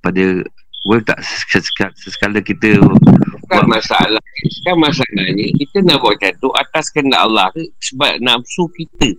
Pada 0.00 0.42
boleh 0.80 1.04
tak 1.04 1.20
sesekala, 1.20 1.92
sesekala 1.92 2.38
kita 2.40 2.80
bukan 2.80 3.64
masalah. 3.68 4.22
Kan 4.64 4.80
masalahnya 4.80 5.46
kita 5.60 5.84
nak 5.84 6.00
buat 6.00 6.16
macam 6.16 6.32
tu 6.40 6.48
atas 6.56 6.88
kena 6.88 7.28
Allah 7.28 7.52
sebab 7.84 8.16
nafsu 8.24 8.64
kita 8.72 9.12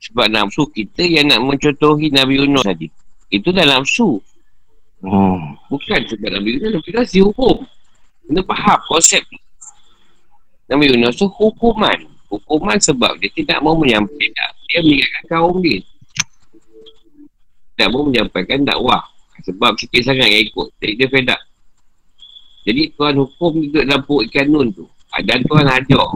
sebab 0.00 0.32
nafsu 0.32 0.64
kita 0.72 1.04
yang 1.04 1.28
nak 1.28 1.44
mencontohi 1.44 2.08
Nabi 2.08 2.40
Yunus 2.40 2.64
tadi. 2.64 2.88
Itu 3.28 3.52
dah 3.52 3.68
nafsu. 3.68 4.16
Oh. 5.04 5.40
Bukan 5.68 6.00
sebab 6.08 6.40
Nabi 6.40 6.56
Yunus, 6.56 6.80
Nabi 6.80 6.88
Yunus 6.88 7.10
dihukum. 7.12 7.56
Kena 8.24 8.40
faham 8.46 8.80
konsep 8.88 9.24
Nabi 10.70 10.86
Yunus 10.88 11.18
tu 11.18 11.26
hukuman. 11.26 11.98
Hukuman 12.30 12.78
sebab 12.78 13.18
dia 13.18 13.28
tidak 13.34 13.58
mau 13.58 13.74
menyampaikan. 13.74 14.50
Dia 14.70 14.80
mengingatkan 14.86 15.24
kaum 15.26 15.58
dia. 15.58 15.82
Tidak 17.74 17.88
mau 17.90 18.06
menyampaikan 18.06 18.62
dakwah. 18.62 19.02
Sebab 19.42 19.74
sikit 19.82 20.06
sangat 20.06 20.30
yang 20.30 20.46
ikut. 20.46 20.68
Jadi 20.78 20.92
dia 20.94 21.08
fed 21.10 21.32
Jadi 22.70 22.82
Tuhan 22.94 23.18
hukum 23.18 23.50
juga 23.66 23.82
dalam 23.82 24.06
perut 24.06 24.22
ikan 24.30 24.46
nun 24.46 24.68
tu. 24.70 24.86
Dan 25.26 25.42
Tuhan 25.42 25.66
hajar 25.66 26.06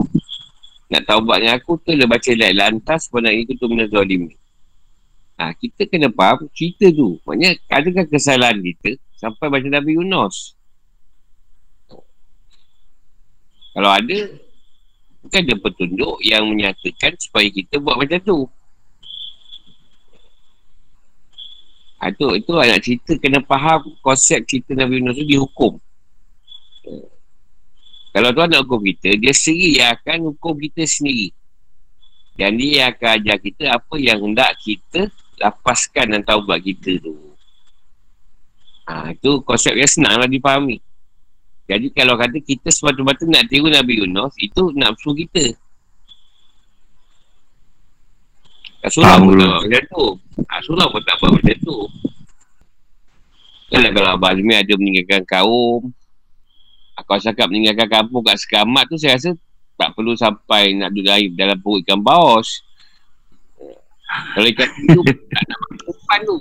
nak 0.95 1.03
taubat 1.11 1.43
dengan 1.43 1.55
aku 1.59 1.75
tu 1.83 1.91
dia 1.91 2.07
baca 2.07 2.31
lain 2.31 2.55
lantas 2.55 3.11
sebenarnya 3.11 3.43
itu 3.43 3.53
tu 3.59 3.67
benda 3.67 3.85
zalim 3.91 4.31
ha, 5.39 5.51
kita 5.55 5.87
kena 5.87 6.07
faham 6.11 6.47
cerita 6.51 6.89
tu. 6.91 7.19
Maknanya 7.27 7.59
adakah 7.67 8.05
kesalahan 8.07 8.59
kita 8.59 8.99
sampai 9.19 9.47
baca 9.51 9.67
Nabi 9.67 9.99
Yunus? 9.99 10.55
Kalau 13.75 13.91
ada 13.91 14.17
bukan 15.19 15.41
ada 15.43 15.55
petunjuk 15.59 16.15
yang 16.23 16.47
menyatakan 16.47 17.19
supaya 17.19 17.47
kita 17.51 17.75
buat 17.83 17.99
macam 17.99 18.19
tu. 18.23 18.39
Ha, 21.99 22.11
tu 22.15 22.27
itu 22.35 22.51
anak 22.55 22.79
cerita 22.83 23.17
kena 23.19 23.43
faham 23.43 23.83
konsep 23.99 24.43
cerita 24.47 24.71
Nabi 24.75 25.03
Yunus 25.03 25.19
tu 25.19 25.25
dihukum 25.27 25.73
kalau 28.15 28.31
Tuhan 28.31 28.47
nak 28.47 28.63
hukum 28.63 28.79
kita, 28.79 29.19
dia 29.19 29.35
sendiri 29.35 29.83
yang 29.83 29.91
akan 29.99 30.31
hukum 30.31 30.55
kita 30.55 30.87
sendiri. 30.87 31.35
Dan 32.39 32.55
dia 32.55 32.87
akan 32.95 33.11
ajar 33.19 33.37
kita 33.43 33.63
apa 33.75 33.95
yang 33.99 34.23
hendak 34.23 34.55
kita 34.63 35.11
lepaskan 35.35 36.15
dan 36.15 36.21
taubat 36.23 36.63
kita 36.63 36.95
tu. 37.03 37.11
Ha, 38.87 39.11
itu 39.11 39.43
konsep 39.43 39.75
yang 39.75 39.91
senang 39.91 40.15
lah 40.23 40.31
dipahami. 40.31 40.79
Jadi 41.67 41.91
kalau 41.91 42.15
kata 42.15 42.39
kita 42.39 42.71
semata-mata 42.71 43.27
nak 43.27 43.51
tiru 43.51 43.67
Nabi 43.67 43.99
Yunus, 43.99 44.31
itu 44.39 44.71
nafsu 44.71 45.11
kita. 45.11 45.51
Rasulullah 48.79 49.19
pun 49.19 49.35
tak 49.35 49.49
buat 49.49 49.63
macam 49.67 49.83
tu. 49.91 50.05
Rasulullah 50.47 50.87
pun 50.87 51.01
tak 51.03 51.15
buat 51.19 51.31
macam 51.35 51.57
tu. 51.67 51.77
Kalau 53.75 53.89
kalau 53.91 54.09
Abah 54.15 54.31
Azmi 54.31 54.53
ada 54.55 54.73
meninggalkan 54.79 55.27
kaum, 55.27 55.91
aku 56.95 57.19
cakap 57.19 57.51
meninggalkan 57.51 57.87
kampung 57.91 58.23
kat 58.23 58.39
sekamat 58.39 58.87
tu, 58.87 58.95
saya 58.95 59.19
rasa 59.19 59.35
tak 59.75 59.91
perlu 59.91 60.15
sampai 60.15 60.71
nak 60.71 60.95
duduk 60.95 61.11
air 61.11 61.27
dalam 61.35 61.59
perut 61.59 61.83
ikan 61.83 61.99
baos. 61.99 62.63
Kalau 64.33 64.47
ikan 64.47 64.67
tu, 64.95 65.01
tak 65.35 65.43
nak 65.43 65.59
makan 65.83 66.19
tu. 66.23 66.37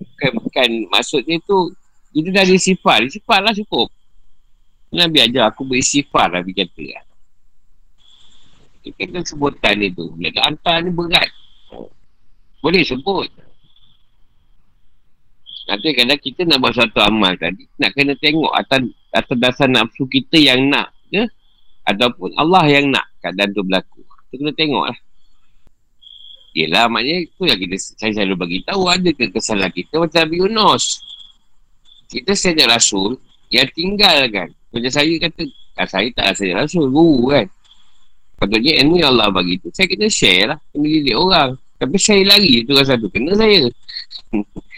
Bukan, 0.00 0.30
bukan 0.40 0.68
maksudnya 0.88 1.36
tu, 1.44 1.72
kita 2.16 2.28
dah 2.32 2.42
ada 2.42 2.56
sifat. 2.56 2.98
Sifat 3.12 3.40
lah 3.44 3.52
cukup. 3.54 3.92
Nabi 4.90 5.22
ajar 5.22 5.54
aku 5.54 5.62
bersifat 5.62 6.34
Nabi 6.34 6.50
kata 6.50 6.84
lah. 6.98 7.04
Kita 8.80 9.22
sebutan 9.22 9.78
dia 9.78 9.92
tu. 9.92 10.10
Nak 10.18 10.34
hantar 10.40 10.82
ni 10.82 10.90
berat. 10.90 11.28
Boleh 12.64 12.82
sebut. 12.82 13.28
Nanti 15.70 15.94
kadang 15.94 16.18
kita 16.18 16.42
nak 16.50 16.58
buat 16.58 16.74
satu 16.74 16.98
amal 16.98 17.38
tadi. 17.38 17.62
Nak 17.78 17.94
kena 17.94 18.18
tengok 18.18 18.50
atas, 18.50 18.90
atas 19.14 19.36
dasar 19.38 19.70
nafsu 19.70 20.02
kita 20.10 20.34
yang 20.34 20.66
nak 20.66 20.90
ke. 21.06 21.22
Ataupun 21.86 22.34
Allah 22.34 22.66
yang 22.66 22.90
nak 22.90 23.06
keadaan 23.22 23.54
tu 23.54 23.62
berlaku. 23.62 24.02
Kita 24.02 24.34
kena 24.42 24.52
tengok 24.58 24.84
lah. 24.90 24.98
Yelah 26.58 26.90
maknanya 26.90 27.30
itu 27.30 27.42
yang 27.46 27.58
kita 27.62 27.78
saya 27.78 28.10
selalu 28.10 28.34
bagi 28.34 28.58
tahu 28.66 28.90
ada 28.90 29.06
ke 29.14 29.30
kesalahan 29.30 29.70
kita 29.70 30.02
macam 30.02 30.18
Nabi 30.26 30.36
Yunus. 30.42 30.84
Kita 32.10 32.34
saja 32.34 32.66
rasul 32.66 33.22
yang 33.54 33.70
tinggal 33.70 34.26
kan. 34.34 34.50
Macam 34.74 34.90
saya 34.90 35.14
kata, 35.22 35.46
ah, 35.78 35.86
saya 35.86 36.10
tak 36.10 36.34
rasa 36.34 36.50
rasul, 36.58 36.90
guru 36.90 37.30
kan. 37.30 37.46
Patutnya 38.42 38.82
ilmu 38.82 38.98
yang 38.98 39.14
Allah 39.14 39.28
bagi 39.28 39.60
tu 39.60 39.68
Saya 39.68 39.84
kena 39.84 40.08
share 40.08 40.48
lah 40.48 40.58
Kena 40.72 40.88
didik 40.88 41.12
orang 41.12 41.60
Tapi 41.76 41.96
saya 42.00 42.24
lari 42.24 42.64
tu 42.64 42.72
rasa 42.72 42.96
tu 42.96 43.12
Kena 43.12 43.36
saya 43.36 43.68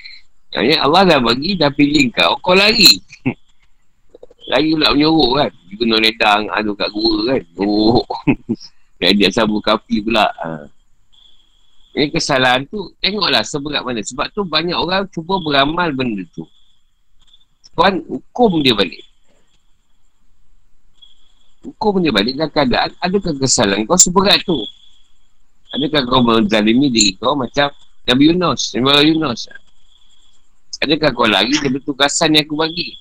Maksudnya 0.53 0.79
Allah 0.85 1.03
dah 1.09 1.19
bagi 1.25 1.57
Dah 1.57 1.73
pilih 1.73 2.13
kau 2.13 2.37
Kau 2.45 2.53
lari. 2.53 3.01
Lari 4.53 4.77
pula 4.77 4.93
menyuruh 4.93 5.31
kan. 5.41 5.51
Guna 5.81 5.97
ledang 5.97 6.43
Adu 6.53 6.77
kat 6.77 6.93
gua 6.93 7.33
kan. 7.33 7.43
Oh 7.57 8.05
Dan 9.01 9.19
dia 9.19 9.33
sabu 9.33 9.59
kapi 9.65 10.05
pula 10.05 10.29
ha. 10.29 10.69
Ini 11.97 12.13
kesalahan 12.13 12.69
tu 12.69 12.93
Tengoklah 13.01 13.41
seberat 13.43 13.81
mana. 13.81 14.05
Sebab 14.05 14.29
tu 14.37 14.45
banyak 14.45 14.77
orang 14.77 15.09
Cuba 15.09 15.41
beramal 15.41 15.89
benda 15.97 16.23
tu. 16.37 16.45
Tuan 17.73 18.05
hukum 18.05 18.61
dia 18.61 18.77
balik. 18.77 19.01
Hukum 21.65 22.05
dia 22.05 22.13
balik 22.13 22.37
dalam 22.37 22.53
keadaan 22.53 22.91
adakah 23.01 23.33
kesalahan 23.41 23.89
kau 23.89 23.97
seberat 23.97 24.45
tu? 24.45 24.61
Adakah 25.73 26.05
kau 26.05 26.21
menzalimi 26.21 26.93
diri 26.93 27.17
kau 27.17 27.33
macam 27.33 27.73
Nabi 28.05 28.29
Yunus 28.29 28.77
Nabi 28.77 29.15
Yunus 29.15 29.49
adakah 30.83 31.11
kau 31.15 31.29
lagi 31.31 31.55
dari 31.63 31.79
tugasan 31.81 32.35
yang 32.35 32.45
aku 32.45 32.59
bagi 32.59 32.99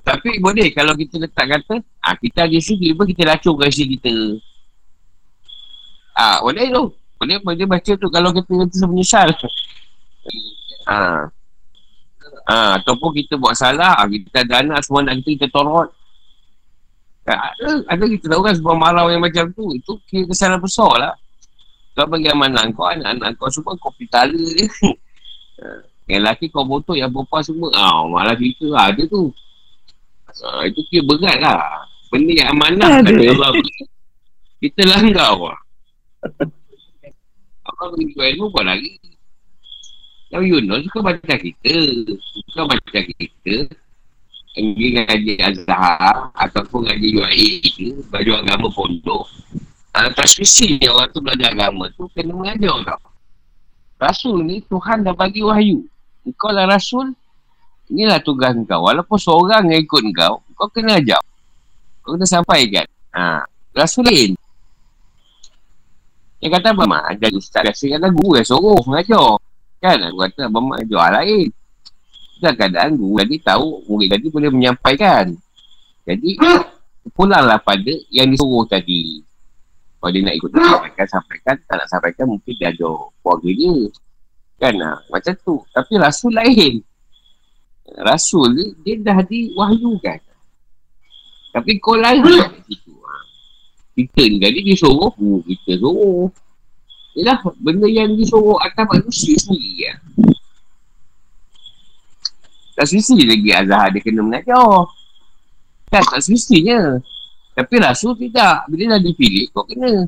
tapi 0.00 0.40
boleh 0.40 0.72
kalau 0.72 0.96
kita 0.96 1.20
letak 1.20 1.46
kata 1.50 1.82
ah 2.00 2.14
kita 2.16 2.46
ada 2.46 2.58
sini 2.62 2.94
pun 2.94 3.04
kita 3.04 3.26
lacurkan 3.26 3.68
isi 3.68 3.84
kita 3.98 4.40
ah 6.16 6.40
boleh 6.40 6.70
tu 6.70 6.94
boleh 7.20 7.36
boleh 7.42 7.66
baca 7.68 7.92
tu 7.98 8.08
kalau 8.08 8.30
kita 8.32 8.48
kata 8.48 8.86
menyesal 8.88 9.28
ah 10.88 11.28
Ah, 12.50 12.82
ataupun 12.82 13.14
kita 13.14 13.38
buat 13.38 13.54
salah, 13.54 13.94
kita 14.10 14.42
ada 14.42 14.58
anak 14.58 14.82
semua 14.82 15.06
nak 15.06 15.22
kita, 15.22 15.46
kita 15.46 15.46
torot. 15.54 15.86
Ada, 17.22 17.86
ada 17.86 18.04
kita 18.10 18.26
tahu 18.26 18.42
kan 18.42 18.54
sebuah 18.58 18.74
marau 18.74 19.06
yang 19.06 19.22
macam 19.22 19.54
tu. 19.54 19.70
Itu 19.70 20.02
kira 20.10 20.26
kesalahan 20.26 20.58
besar 20.58 20.90
lah. 20.98 21.14
Kau 21.94 22.10
bagi 22.10 22.26
amanah 22.26 22.66
kau, 22.74 22.90
anak-anak 22.90 23.38
kau 23.38 23.46
semua 23.54 23.78
kau 23.78 23.94
pitala 23.94 24.34
dia. 24.34 24.66
yang 26.10 26.26
lelaki 26.26 26.50
kau 26.50 26.66
botol, 26.66 26.98
yang 26.98 27.14
perempuan 27.14 27.42
semua. 27.46 27.70
Ah, 27.78 28.02
oh, 28.02 28.10
malah 28.10 28.34
kita 28.34 28.66
ada 28.74 29.02
tu. 29.06 29.30
Ah, 30.42 30.66
itu 30.66 30.82
kira 30.90 31.06
berat 31.06 31.38
lah. 31.38 31.86
Benda 32.10 32.32
yang 32.34 32.50
amanah 32.50 33.06
kan 33.06 33.14
Allah. 33.14 33.50
Kita 34.58 34.82
langgar 34.90 35.30
lah. 35.38 35.58
Apa 37.70 37.82
bagi 37.94 38.10
kau 38.18 38.26
ilmu 38.26 38.46
kau 38.50 38.66
lagi? 38.66 38.98
Yang 40.34 40.44
Yunus 40.50 40.90
kau 40.90 41.06
baca 41.06 41.34
kita. 41.38 41.76
Kau 42.50 42.66
baca 42.66 42.98
kita 42.98 43.70
pergi 44.50 44.86
ngaji 44.98 45.34
Azhar 45.40 46.34
ataupun 46.34 46.90
ngaji 46.90 47.08
UAE 47.16 47.50
ke 47.70 47.86
baju 48.10 48.30
agama 48.34 48.66
pondok 48.74 49.24
uh, 49.94 50.10
transmisi 50.14 50.78
ni 50.78 50.86
orang 50.90 51.10
tu 51.14 51.22
belajar 51.22 51.54
agama 51.54 51.86
tu 51.94 52.10
kena 52.12 52.34
mengajar 52.34 52.74
tau 52.82 53.02
Rasul 54.00 54.42
ni 54.42 54.64
Tuhan 54.66 55.06
dah 55.06 55.14
bagi 55.14 55.46
wahyu 55.46 55.86
kau 56.36 56.52
lah 56.52 56.68
Rasul 56.68 57.12
inilah 57.90 58.20
tugas 58.20 58.52
kau 58.66 58.86
walaupun 58.86 59.18
seorang 59.18 59.70
yang 59.72 59.80
ikut 59.84 60.02
kau 60.12 60.44
kau 60.56 60.68
kena 60.68 61.00
ajar 61.00 61.20
kau 62.04 62.16
kena 62.16 62.26
sampaikan 62.28 62.86
ha. 63.14 63.44
Rasul 63.72 64.06
lain 64.06 64.32
dia 66.40 66.48
kata 66.48 66.72
apa 66.72 66.84
mak 66.88 67.04
ajar 67.16 67.30
ustaz 67.36 67.62
biasa 67.64 68.00
kata 68.00 68.08
guru 68.12 68.40
yang 68.40 68.48
suruh 68.48 68.80
mengajar 68.88 69.36
kan 69.80 69.98
aku 70.08 70.18
kata 70.28 70.40
abang 70.48 70.66
mak 70.72 70.84
ajar 70.84 71.20
lain 71.20 71.52
dalam 72.40 72.56
keadaan 72.56 72.96
guru 72.96 73.20
tadi 73.20 73.36
tahu 73.44 73.66
murid 73.86 74.08
tadi 74.08 74.26
boleh 74.32 74.50
menyampaikan. 74.50 75.36
Jadi 76.08 76.40
pulanglah 77.12 77.60
pada 77.60 77.92
yang 78.08 78.32
disuruh 78.32 78.64
tadi. 78.64 79.20
Kalau 80.00 80.10
dia 80.16 80.24
nak 80.24 80.34
ikut 80.40 80.50
sampaikan, 80.56 81.06
sampaikan. 81.06 81.54
Tak 81.68 81.76
nak 81.76 81.88
sampaikan 81.92 82.24
mungkin 82.32 82.52
dia 82.56 82.72
ada 82.72 82.88
keluarga 83.20 83.50
dia. 83.52 83.76
Kan 84.60 84.76
lah. 84.76 85.00
Macam 85.08 85.34
tu. 85.40 85.56
Tapi 85.72 85.96
Rasul 85.96 86.36
lain. 86.36 86.84
Rasul 88.04 88.54
ni 88.54 88.66
dia 88.84 89.00
dah 89.00 89.18
diwahyukan. 89.24 90.20
Tapi 91.50 91.70
kau 91.82 91.96
lain 91.96 92.22
situ. 92.68 92.94
Kita 93.96 94.22
ni 94.28 94.36
tadi 94.38 94.60
disuruh. 94.62 95.10
Oh, 95.16 95.40
kita 95.42 95.80
suruh. 95.80 96.28
Yalah, 97.18 97.42
benda 97.58 97.90
yang 97.90 98.14
disuruh 98.14 98.60
atas 98.62 98.86
manusia 98.86 99.34
sendiri 99.34 99.90
ya. 99.90 99.94
Tak 102.78 102.86
semesti 102.86 103.28
lagi 103.28 103.50
Azhar 103.52 103.92
dia 103.92 104.00
kena 104.00 104.24
mengajar. 104.24 104.88
Kan 105.90 106.00
tak 106.06 106.22
semestinya. 106.22 107.02
Tapi 107.52 107.74
Rasul 107.76 108.14
tidak. 108.16 108.64
Bila 108.70 108.96
dah 108.96 109.00
dipilih, 109.02 109.50
kau 109.52 109.66
kena. 109.66 110.06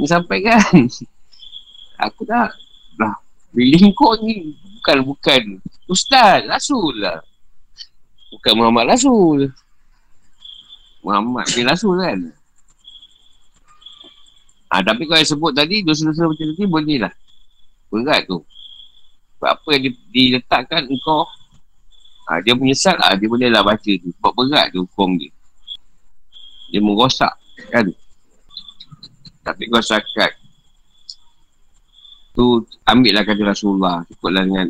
Ni 0.00 0.06
sampai 0.08 0.40
kan. 0.40 0.88
Aku 2.10 2.24
dah. 2.24 2.48
Dah. 3.50 3.56
Pilih 3.58 3.82
kau 3.98 4.14
ni. 4.22 4.54
Bukan, 4.78 4.96
bukan. 5.04 5.42
Ustaz, 5.90 6.46
Rasul 6.46 7.02
lah. 7.02 7.18
Bukan 8.30 8.52
Muhammad 8.54 8.94
Rasul. 8.94 9.50
Muhammad 11.02 11.50
bin 11.50 11.66
Rasul 11.66 11.98
kan. 11.98 12.18
Ha, 14.70 14.86
tapi 14.86 15.02
kau 15.10 15.18
yang 15.18 15.26
sebut 15.26 15.50
tadi, 15.50 15.82
dosa-dosa 15.82 16.30
macam 16.30 16.46
ni 16.46 16.64
boleh 16.70 16.98
lah. 17.02 17.12
Berat 17.90 18.30
tu. 18.30 18.38
Sebab 19.36 19.50
apa 19.50 19.68
yang 19.74 19.90
diletakkan 20.14 20.86
engkau 20.86 21.26
Ha, 22.30 22.38
dia 22.38 22.54
menyesal 22.54 22.94
lah, 22.94 23.18
dia 23.18 23.26
boleh 23.26 23.50
lah 23.50 23.66
baca 23.66 23.90
tu. 23.90 24.14
Sebab 24.14 24.32
berat 24.38 24.70
tu 24.70 24.86
hukum 24.86 25.18
dia. 25.18 25.34
Dia 26.70 26.78
merosak 26.78 27.34
kan. 27.74 27.90
Tapi 29.42 29.66
kau 29.66 29.82
sakat. 29.82 30.30
Tu 32.34 32.44
ambil 32.86 33.12
lah 33.16 33.24
kata 33.26 33.42
Rasulullah. 33.42 34.06
Ikutlah 34.06 34.44
dengan 34.46 34.66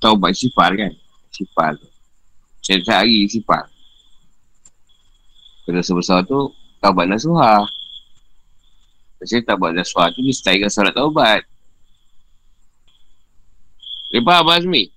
taubat 0.00 0.32
sifar 0.32 0.72
kan. 0.74 0.92
Sifar 1.32 1.76
tu. 1.76 1.88
Setiap 2.62 3.02
hari 3.02 3.26
sifar. 3.26 3.66
Pada 5.62 5.80
sebesar 5.82 6.26
tu, 6.26 6.50
taubat 6.82 7.06
nasuha. 7.06 7.62
Saya 9.22 9.38
tak 9.46 9.62
buat 9.62 9.70
nasuha 9.70 10.10
tu, 10.10 10.18
dia 10.26 10.34
setaikan 10.34 10.66
salat 10.66 10.94
taubat. 10.94 11.46
Lepas 14.10 14.42
Abang 14.42 14.58
Azmi? 14.58 14.90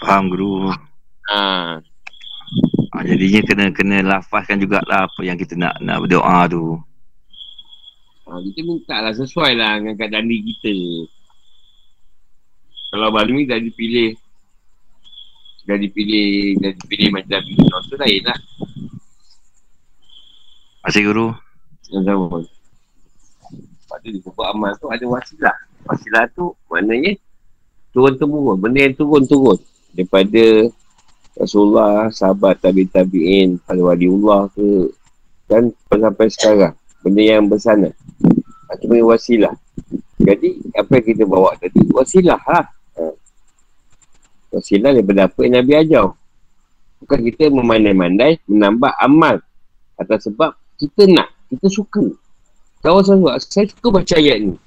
Faham 0.00 0.30
guru. 0.30 0.70
Ha. 1.28 1.82
ha 2.94 2.98
jadinya 3.04 3.40
kena 3.42 3.64
kena 3.74 3.96
lafazkan 4.06 4.62
jugalah 4.62 5.10
apa 5.10 5.20
yang 5.26 5.36
kita 5.36 5.58
nak 5.58 5.76
nak 5.82 6.06
berdoa 6.06 6.46
tu. 6.48 6.78
Ha, 8.26 8.42
kita 8.42 8.60
minta 8.66 8.98
lah 8.98 9.14
sesuai 9.14 9.54
lah 9.54 9.78
dengan 9.78 9.94
keadaan 9.94 10.26
diri 10.26 10.42
kita. 10.50 10.74
Kalau 12.90 13.14
Balmi 13.14 13.46
dah 13.46 13.62
dipilih 13.62 14.18
dah 15.66 15.78
dipilih 15.78 16.58
dah 16.58 16.70
dipilih 16.74 17.08
macam 17.14 17.38
tu 17.86 17.94
lain 17.94 18.22
lah. 18.26 18.38
Masih 20.82 21.02
guru. 21.06 21.34
Sama-sama. 21.86 22.42
Lepas 23.86 23.98
tu 24.02 24.08
dia 24.10 24.42
amal 24.50 24.72
tu 24.78 24.86
ada 24.90 25.04
wasilah. 25.06 25.56
Wasilah 25.86 26.24
tu 26.34 26.50
maknanya 26.66 27.14
turun-temurun. 27.94 28.58
Benda 28.58 28.90
yang 28.90 28.94
turun-turun. 28.98 29.58
Daripada 29.94 30.70
Rasulullah, 31.36 32.10
sahabat, 32.10 32.58
tabi-tabi'in, 32.58 33.60
pada 33.62 33.80
waliullah 33.80 34.50
ke. 34.52 34.90
Dan 35.46 35.70
sampai 35.88 36.26
sekarang. 36.32 36.74
Benda 37.06 37.22
yang 37.22 37.46
bersana. 37.46 37.94
Itu 38.74 38.90
punya 38.90 39.06
wasilah. 39.06 39.54
Jadi, 40.18 40.58
apa 40.74 40.90
yang 40.98 41.06
kita 41.06 41.22
bawa 41.22 41.54
tadi? 41.54 41.86
Wasilah 41.94 42.34
lah. 42.50 42.66
Ha. 42.98 43.06
Wasilah 44.50 44.90
daripada 44.90 45.30
apa 45.30 45.38
yang 45.46 45.62
Nabi 45.62 45.72
ajar. 45.78 46.10
Bukan 46.98 47.18
kita 47.30 47.46
memandai-mandai, 47.54 48.42
menambah 48.50 48.90
amal. 48.98 49.38
Atas 49.94 50.26
sebab 50.26 50.58
kita 50.82 51.06
nak, 51.06 51.30
kita 51.46 51.70
suka. 51.70 52.02
Kawan 52.82 53.06
saya, 53.06 53.38
saya 53.38 53.70
suka 53.70 54.02
baca 54.02 54.14
ayat 54.18 54.42
ni. 54.42 54.58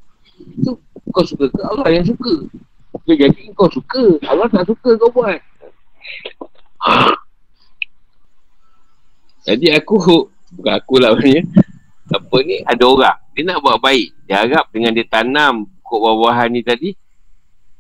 Itu 0.64 0.80
kau 1.12 1.28
suka 1.28 1.52
ke 1.52 1.60
Allah 1.60 1.92
yang 1.92 2.08
suka. 2.08 2.48
Okay, 3.04 3.20
jadi 3.20 3.52
kau 3.52 3.68
suka. 3.68 4.16
Allah 4.24 4.48
tak 4.48 4.64
suka 4.64 4.96
kau 4.96 5.12
buat. 5.12 5.44
Jadi 9.44 9.76
aku, 9.76 10.00
bukan 10.56 10.74
aku 10.80 10.94
lah 11.04 11.12
maknanya. 11.20 11.44
Apa 12.10 12.38
ni, 12.42 12.62
ada 12.66 12.84
orang. 12.86 13.18
Dia 13.38 13.42
nak 13.46 13.62
buat 13.62 13.78
baik. 13.78 14.08
Dia 14.26 14.46
harap 14.46 14.66
dengan 14.74 14.92
dia 14.98 15.06
tanam 15.06 15.70
pokok 15.90 16.00
buah-buahan 16.06 16.50
ni 16.54 16.62
tadi. 16.62 16.90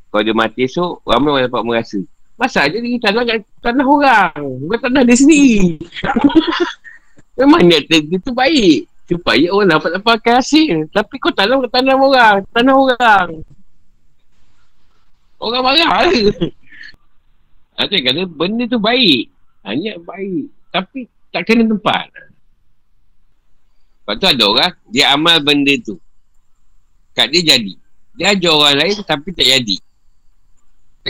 Kalau 0.10 0.26
dia 0.26 0.34
mati 0.34 0.66
esok, 0.66 1.06
ramai 1.06 1.30
orang 1.38 1.46
dapat 1.46 1.62
merasa. 1.62 2.00
Masa 2.34 2.66
je 2.66 2.82
dia 2.82 2.98
tanah 2.98 3.22
kat 3.28 3.46
tanah 3.62 3.86
orang. 3.86 4.42
Bukan 4.66 4.80
tanah 4.90 5.02
dia 5.06 5.14
sendiri. 5.14 5.78
Memang 7.38 7.62
niat 7.68 7.86
dia, 7.86 8.02
dia 8.02 8.18
tu 8.18 8.34
baik. 8.34 8.90
Supaya 9.06 9.54
orang 9.54 9.70
dapat 9.78 9.90
dapat 10.02 10.18
hasil. 10.42 10.90
Tapi 10.90 11.14
kau 11.22 11.30
tanam 11.30 11.62
kat 11.68 11.72
tanah 11.78 11.94
orang. 11.94 12.38
Tanah 12.50 12.74
orang. 12.74 13.28
Orang 15.40 15.62
marah? 15.62 16.10
Ada 17.80 17.96
kata 17.96 18.22
benda 18.26 18.66
tu 18.66 18.82
baik. 18.82 19.30
Hanya 19.62 20.02
baik. 20.02 20.50
Tapi 20.74 21.06
tak 21.30 21.46
kena 21.46 21.70
tempat. 21.70 22.10
Lepas 24.10 24.26
tu 24.26 24.26
ada 24.26 24.44
orang, 24.50 24.74
dia 24.90 25.14
amal 25.14 25.38
benda 25.38 25.70
tu. 25.86 25.94
Kat 27.14 27.30
dia 27.30 27.54
jadi. 27.54 27.78
Dia 28.18 28.34
ajar 28.34 28.58
orang 28.58 28.82
lain 28.82 29.06
tapi 29.06 29.30
tak 29.38 29.46
jadi. 29.46 29.78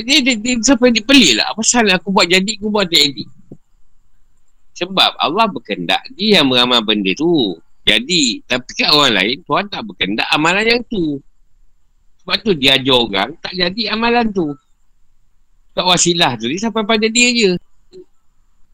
Dia, 0.03 0.19
dia, 0.19 0.35
dia, 0.35 0.53
sampai 0.59 0.91
dia 0.91 0.99
pelik 1.07 1.39
lah. 1.39 1.47
Apa 1.55 1.63
salah 1.63 1.95
aku 1.95 2.11
buat 2.11 2.27
jadi, 2.27 2.59
aku 2.59 2.67
buat 2.67 2.91
tak 2.91 2.99
jadi. 2.99 3.23
Sebab 4.83 5.15
Allah 5.15 5.47
berkendak 5.47 6.03
dia 6.11 6.43
yang 6.43 6.51
beramal 6.51 6.83
benda 6.83 7.15
tu. 7.15 7.55
Jadi, 7.87 8.43
tapi 8.43 8.67
kat 8.75 8.91
orang 8.91 9.15
lain, 9.15 9.47
Tuhan 9.47 9.71
tak 9.71 9.81
berkendak 9.87 10.27
amalan 10.35 10.67
yang 10.67 10.83
tu. 10.91 11.23
Sebab 12.19 12.35
tu 12.43 12.51
dia 12.51 12.75
ajar 12.75 12.99
orang, 12.99 13.31
tak 13.39 13.55
jadi 13.55 13.95
amalan 13.95 14.27
tu. 14.27 14.51
Tak 15.71 15.87
wasilah 15.87 16.35
tu, 16.35 16.51
dia 16.51 16.67
sampai 16.67 16.83
pada 16.83 17.07
dia 17.07 17.31
je. 17.31 17.51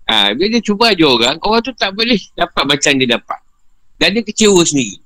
Ha, 0.09 0.34
bila 0.34 0.49
dia 0.49 0.65
cuba 0.65 0.97
ajar 0.97 1.13
orang, 1.13 1.38
orang 1.45 1.61
tu 1.61 1.78
tak 1.78 1.93
boleh 1.93 2.17
dapat 2.34 2.65
macam 2.65 2.89
dia 2.97 3.21
dapat. 3.21 3.45
Dan 3.96 4.16
dia 4.16 4.24
kecewa 4.24 4.62
sendiri. 4.64 5.00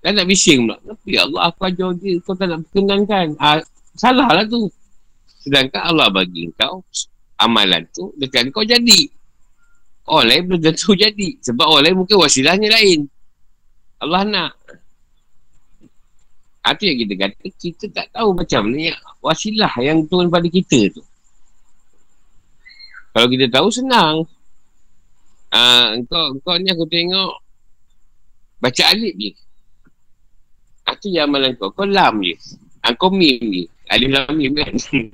Dan 0.00 0.22
nak 0.22 0.26
bising 0.30 0.70
pula. 0.70 0.76
Tapi 0.80 1.08
ya 1.18 1.26
Allah, 1.26 1.42
aku 1.50 1.60
ajar 1.66 1.90
dia, 1.98 2.14
kau 2.22 2.34
tak 2.38 2.46
nak 2.48 2.62
berkenankan. 2.68 3.26
Ha, 3.42 3.60
salah 3.98 4.28
lah 4.30 4.46
tu. 4.46 4.70
Sedangkan 5.42 5.82
Allah 5.82 6.10
bagi 6.10 6.50
kau 6.58 6.82
amalan 7.38 7.84
tu 7.92 8.10
dekat 8.16 8.48
kau 8.50 8.64
jadi. 8.64 9.10
Lain 10.06 10.42
belum 10.46 10.60
tentu 10.62 10.94
jadi. 11.04 11.28
Sebab 11.42 11.82
lain 11.82 11.98
mungkin 11.98 12.16
wasilahnya 12.22 12.70
lain. 12.70 13.10
Allah 13.98 14.22
nak. 14.22 14.52
Itu 16.66 16.82
yang 16.82 16.98
kita 17.06 17.14
kata, 17.14 17.46
kita 17.62 17.84
tak 17.94 18.06
tahu 18.10 18.34
macam 18.34 18.74
ni 18.74 18.90
wasilah 19.22 19.70
yang 19.78 20.02
turun 20.10 20.26
pada 20.26 20.50
kita 20.50 20.90
tu. 20.90 21.02
Kalau 23.14 23.26
kita 23.30 23.46
tahu, 23.48 23.70
senang. 23.70 24.26
Uh, 25.54 26.02
kau, 26.10 26.34
kau 26.42 26.58
ni 26.58 26.68
aku 26.74 26.84
tengok 26.90 27.45
baca 28.60 28.82
alif 28.92 29.14
je. 29.16 29.30
Itu 30.86 31.06
yang 31.10 31.32
amalan 31.32 31.56
kau. 31.58 31.70
Kau 31.74 31.86
lam 31.86 32.22
je. 32.22 32.34
Uh, 32.86 32.94
kau 32.96 33.10
mim 33.10 33.40
je. 33.40 33.64
Alif 33.90 34.08
lam 34.12 34.32
mim 34.36 34.52
kan. 34.54 34.74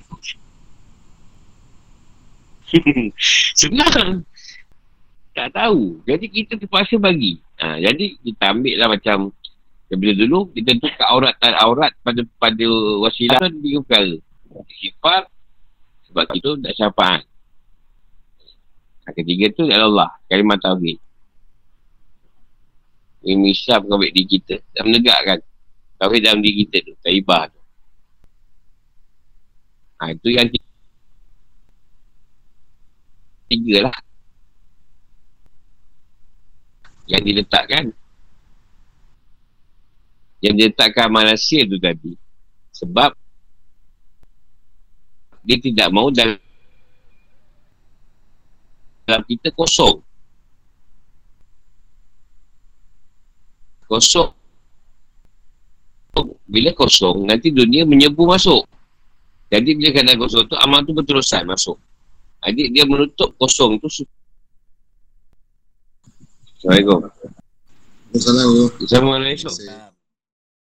Senang. 3.60 4.24
Tak 5.32 5.48
tahu. 5.56 6.00
Jadi 6.04 6.26
kita 6.28 6.60
terpaksa 6.60 7.00
bagi. 7.00 7.40
Ha, 7.56 7.80
jadi 7.80 8.20
kita 8.20 8.52
ambil 8.52 8.74
lah 8.76 8.88
macam 8.92 9.32
bila 9.92 10.12
dulu 10.16 10.48
kita 10.56 10.72
tukar 10.80 11.04
aurat 11.12 11.36
tak 11.36 11.52
aurat 11.60 11.92
pada 12.00 12.24
pada 12.40 12.66
wasilah 13.04 13.36
tu 13.44 13.60
tiga 13.60 13.78
perkara. 13.84 14.16
Sifat 14.80 15.28
sebab 16.08 16.26
itu 16.36 16.50
tak 16.64 16.72
syafaat. 16.76 17.22
Yang 19.08 19.14
ketiga 19.20 19.46
tu 19.52 19.62
adalah 19.68 19.88
Allah. 19.88 20.10
Kalimah 20.28 20.58
Tauhid. 20.60 20.96
Ini 23.22 23.38
misal 23.38 23.86
kau 23.86 23.98
diri 23.98 24.26
kita. 24.26 24.58
Dan 24.74 24.90
menegakkan. 24.90 25.38
Tauhid 25.96 26.20
dalam 26.26 26.42
diri 26.42 26.66
kita 26.66 26.82
tu. 26.82 26.92
Taibah 26.98 27.46
tu. 27.46 27.60
Ha, 30.02 30.10
itu 30.10 30.34
yang 30.34 30.50
tiga 33.52 33.86
lah 33.86 33.96
yang 37.04 37.22
diletakkan 37.22 37.92
yang 40.40 40.54
diletakkan 40.56 41.12
Malaysia 41.12 41.60
tu 41.68 41.76
tadi 41.76 42.16
sebab 42.72 43.12
dia 45.44 45.58
tidak 45.60 45.88
mau 45.92 46.08
dalam 46.08 46.40
dalam 49.04 49.22
kita 49.28 49.52
kosong 49.52 50.00
kosong 53.92 54.32
bila 56.48 56.72
kosong 56.72 57.28
nanti 57.28 57.52
dunia 57.52 57.84
menyebu 57.84 58.24
masuk 58.24 58.64
jadi 59.52 59.68
bila 59.76 59.88
keadaan 59.92 60.16
kosong 60.16 60.48
tu 60.48 60.56
amal 60.56 60.80
tu 60.80 60.96
berterusan 60.96 61.44
masuk 61.44 61.76
jadi 62.40 62.72
dia 62.72 62.84
menutup 62.88 63.36
kosong 63.36 63.76
tu 63.76 63.88
Assalamualaikum. 66.62 67.10
Assalamualaikum. 68.14 68.86
Assalamualaikum. 68.86 69.91